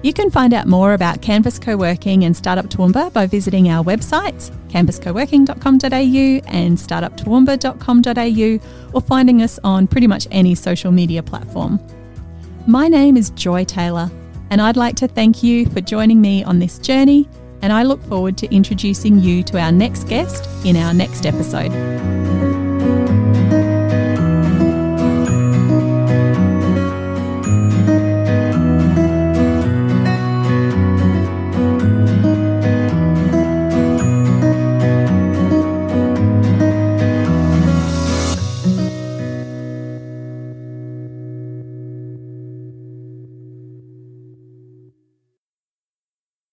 You 0.03 0.15
can 0.15 0.31
find 0.31 0.55
out 0.55 0.67
more 0.67 0.95
about 0.95 1.21
Canvas 1.21 1.59
Co-working 1.59 2.25
and 2.25 2.35
Startup 2.35 2.65
Toowoomba 2.65 3.13
by 3.13 3.27
visiting 3.27 3.69
our 3.69 3.85
websites, 3.85 4.51
canvascoworking.com.au 4.69 6.51
and 6.51 6.79
startuptoowoomba.com.au, 6.79 8.95
or 8.95 9.01
finding 9.03 9.43
us 9.43 9.59
on 9.63 9.87
pretty 9.87 10.07
much 10.07 10.27
any 10.31 10.55
social 10.55 10.91
media 10.91 11.23
platform. 11.23 11.79
My 12.67 12.89
name 12.89 13.19
is 13.19 13.29
Joy 13.31 13.65
Taylor, 13.65 14.11
and 14.51 14.63
I'd 14.63 14.79
like 14.79 14.97
to 14.97 15.09
thank 15.09 15.43
you 15.43 15.67
for 15.67 15.83
joining 15.83 16.21
me 16.21 16.45
on 16.45 16.61
this 16.61 16.79
journey, 16.79 17.29
and 17.63 17.73
I 17.73 17.83
look 17.83 18.03
forward 18.05 18.37
to 18.39 18.55
introducing 18.55 19.19
you 19.19 19.43
to 19.45 19.59
our 19.59 19.73
next 19.73 20.05
guest 20.05 20.49
in 20.65 20.77
our 20.77 20.95
next 20.95 21.27
episode. 21.27 22.30